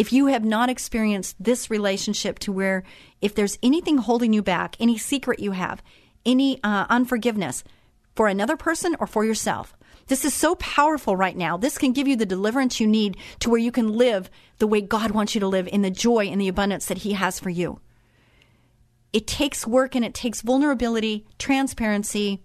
if 0.00 0.14
you 0.14 0.28
have 0.28 0.46
not 0.46 0.70
experienced 0.70 1.36
this 1.38 1.68
relationship 1.68 2.38
to 2.38 2.50
where 2.50 2.84
if 3.20 3.34
there's 3.34 3.58
anything 3.62 3.98
holding 3.98 4.32
you 4.32 4.40
back, 4.40 4.74
any 4.80 4.96
secret 4.96 5.40
you 5.40 5.50
have, 5.50 5.82
any 6.24 6.58
uh, 6.64 6.86
unforgiveness 6.88 7.62
for 8.14 8.26
another 8.26 8.56
person 8.56 8.96
or 8.98 9.06
for 9.06 9.26
yourself, 9.26 9.76
this 10.06 10.24
is 10.24 10.32
so 10.32 10.54
powerful 10.54 11.18
right 11.18 11.36
now. 11.36 11.58
This 11.58 11.76
can 11.76 11.92
give 11.92 12.08
you 12.08 12.16
the 12.16 12.24
deliverance 12.24 12.80
you 12.80 12.86
need 12.86 13.18
to 13.40 13.50
where 13.50 13.60
you 13.60 13.70
can 13.70 13.92
live 13.92 14.30
the 14.56 14.66
way 14.66 14.80
God 14.80 15.10
wants 15.10 15.34
you 15.34 15.40
to 15.42 15.46
live 15.46 15.68
in 15.68 15.82
the 15.82 15.90
joy 15.90 16.28
and 16.28 16.40
the 16.40 16.48
abundance 16.48 16.86
that 16.86 16.98
He 16.98 17.12
has 17.12 17.38
for 17.38 17.50
you. 17.50 17.78
It 19.12 19.26
takes 19.26 19.66
work 19.66 19.94
and 19.94 20.02
it 20.02 20.14
takes 20.14 20.40
vulnerability, 20.40 21.26
transparency, 21.38 22.42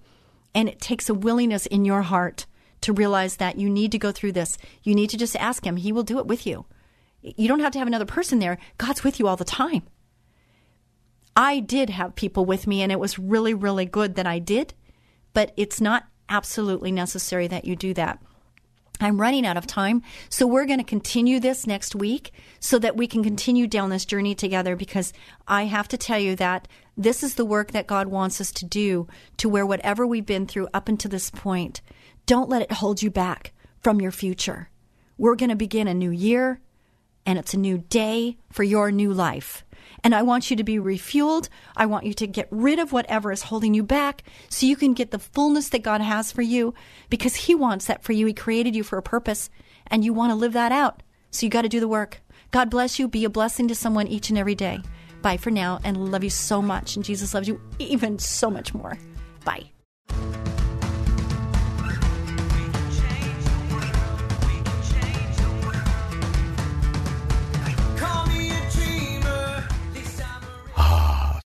and 0.54 0.68
it 0.68 0.82
takes 0.82 1.08
a 1.08 1.14
willingness 1.14 1.68
in 1.68 1.86
your 1.86 2.02
heart 2.02 2.48
to 2.82 2.92
realize 2.92 3.38
that 3.38 3.58
you 3.58 3.70
need 3.70 3.94
to 3.94 3.98
go 3.98 4.12
through 4.12 4.34
this. 4.34 4.58
You 4.84 4.94
need 4.94 5.10
to 5.12 5.18
just 5.18 5.38
ask 5.38 5.66
Him. 5.66 5.78
He 5.78 5.94
will 5.94 6.04
do 6.04 6.20
it 6.20 6.28
with 6.28 6.46
you. 6.46 6.66
You 7.38 7.48
don't 7.48 7.60
have 7.62 7.72
to 7.74 7.80
have 7.80 7.88
another 7.88 8.06
person 8.06 8.40
there. 8.40 8.58
God's 8.78 9.04
with 9.04 9.20
you 9.20 9.28
all 9.28 9.36
the 9.36 9.44
time. 9.44 9.84
I 11.36 11.60
did 11.60 11.90
have 11.90 12.16
people 12.16 12.46
with 12.46 12.68
me, 12.68 12.82
and 12.82 12.92
it 12.92 13.00
was 13.00 13.20
really, 13.20 13.54
really 13.54 13.86
good 13.86 14.16
that 14.16 14.28
I 14.28 14.40
did, 14.40 14.74
but 15.34 15.52
it's 15.58 15.82
not 15.82 16.08
absolutely 16.30 16.92
necessary 16.92 17.48
that 17.48 17.66
you 17.66 17.76
do 17.76 17.94
that. 17.96 18.22
I'm 19.02 19.20
running 19.20 19.46
out 19.46 19.58
of 19.58 19.68
time, 19.68 20.02
so 20.30 20.48
we're 20.48 20.66
going 20.66 20.80
to 20.80 20.86
continue 20.86 21.42
this 21.42 21.68
next 21.68 21.96
week 21.96 22.32
so 22.62 22.80
that 22.80 22.96
we 22.96 23.08
can 23.08 23.24
continue 23.24 23.68
down 23.68 23.90
this 23.90 24.06
journey 24.06 24.36
together 24.36 24.78
because 24.78 25.12
I 25.48 25.66
have 25.66 25.90
to 25.90 25.98
tell 25.98 26.20
you 26.20 26.38
that 26.38 26.70
this 26.96 27.22
is 27.22 27.36
the 27.36 27.44
work 27.44 27.72
that 27.72 27.88
God 27.88 28.08
wants 28.08 28.40
us 28.40 28.54
to 28.54 28.66
do 28.66 29.08
to 29.38 29.50
where 29.50 29.66
whatever 29.66 30.08
we've 30.08 30.26
been 30.26 30.48
through 30.48 30.70
up 30.74 30.88
until 30.88 31.12
this 31.12 31.30
point, 31.30 31.82
don't 32.26 32.50
let 32.50 32.62
it 32.62 32.72
hold 32.72 33.02
you 33.02 33.12
back 33.12 33.52
from 33.82 34.00
your 34.00 34.12
future. 34.12 34.70
We're 35.18 35.36
going 35.36 35.50
to 35.50 35.56
begin 35.58 35.90
a 35.90 35.94
new 35.94 36.12
year 36.12 36.62
and 37.26 37.40
it's 37.40 37.54
a 37.54 37.60
new 37.60 37.80
day 37.80 38.38
for 38.52 38.64
your 38.64 38.92
new 38.92 39.14
life. 39.14 39.66
And 40.04 40.14
I 40.14 40.22
want 40.22 40.50
you 40.52 40.58
to 40.58 40.64
be 40.64 40.76
refueled. 40.76 41.50
I 41.76 41.86
want 41.86 42.06
you 42.06 42.14
to 42.14 42.28
get 42.28 42.48
rid 42.52 42.80
of 42.80 42.92
whatever 42.92 43.32
is 43.32 43.44
holding 43.44 43.74
you 43.74 43.84
back 43.84 44.24
so 44.50 44.66
you 44.66 44.76
can 44.76 44.94
get 44.94 45.12
the 45.12 45.20
fullness 45.20 45.70
that 45.70 45.84
God 45.84 46.02
has 46.02 46.32
for 46.32 46.42
you 46.42 46.74
because 47.10 47.36
He 47.36 47.56
wants 47.56 47.86
that 47.86 48.04
for 48.04 48.14
you. 48.14 48.26
He 48.28 48.34
created 48.34 48.76
you 48.76 48.84
for 48.84 48.98
a 48.98 49.04
purpose 49.04 49.50
and 49.88 50.06
you 50.06 50.14
want 50.14 50.32
to 50.32 50.36
live 50.36 50.54
that 50.54 50.72
out. 50.72 51.02
So 51.32 51.46
you 51.46 51.50
got 51.50 51.64
to 51.64 51.70
do 51.70 51.80
the 51.80 51.88
work. 51.88 52.22
God 52.52 52.70
bless 52.70 53.00
you. 53.00 53.08
Be 53.08 53.26
a 53.26 53.30
blessing 53.30 53.68
to 53.68 53.76
someone 53.76 54.08
each 54.08 54.30
and 54.30 54.38
every 54.38 54.56
day. 54.56 54.80
Bye 55.22 55.38
for 55.38 55.52
now 55.52 55.80
and 55.84 56.12
love 56.12 56.24
you 56.24 56.30
so 56.30 56.62
much. 56.62 56.96
And 56.96 57.04
Jesus 57.04 57.34
loves 57.34 57.48
you 57.48 57.60
even 57.80 58.20
so 58.20 58.50
much 58.50 58.74
more. 58.74 58.98
Bye. 59.44 59.75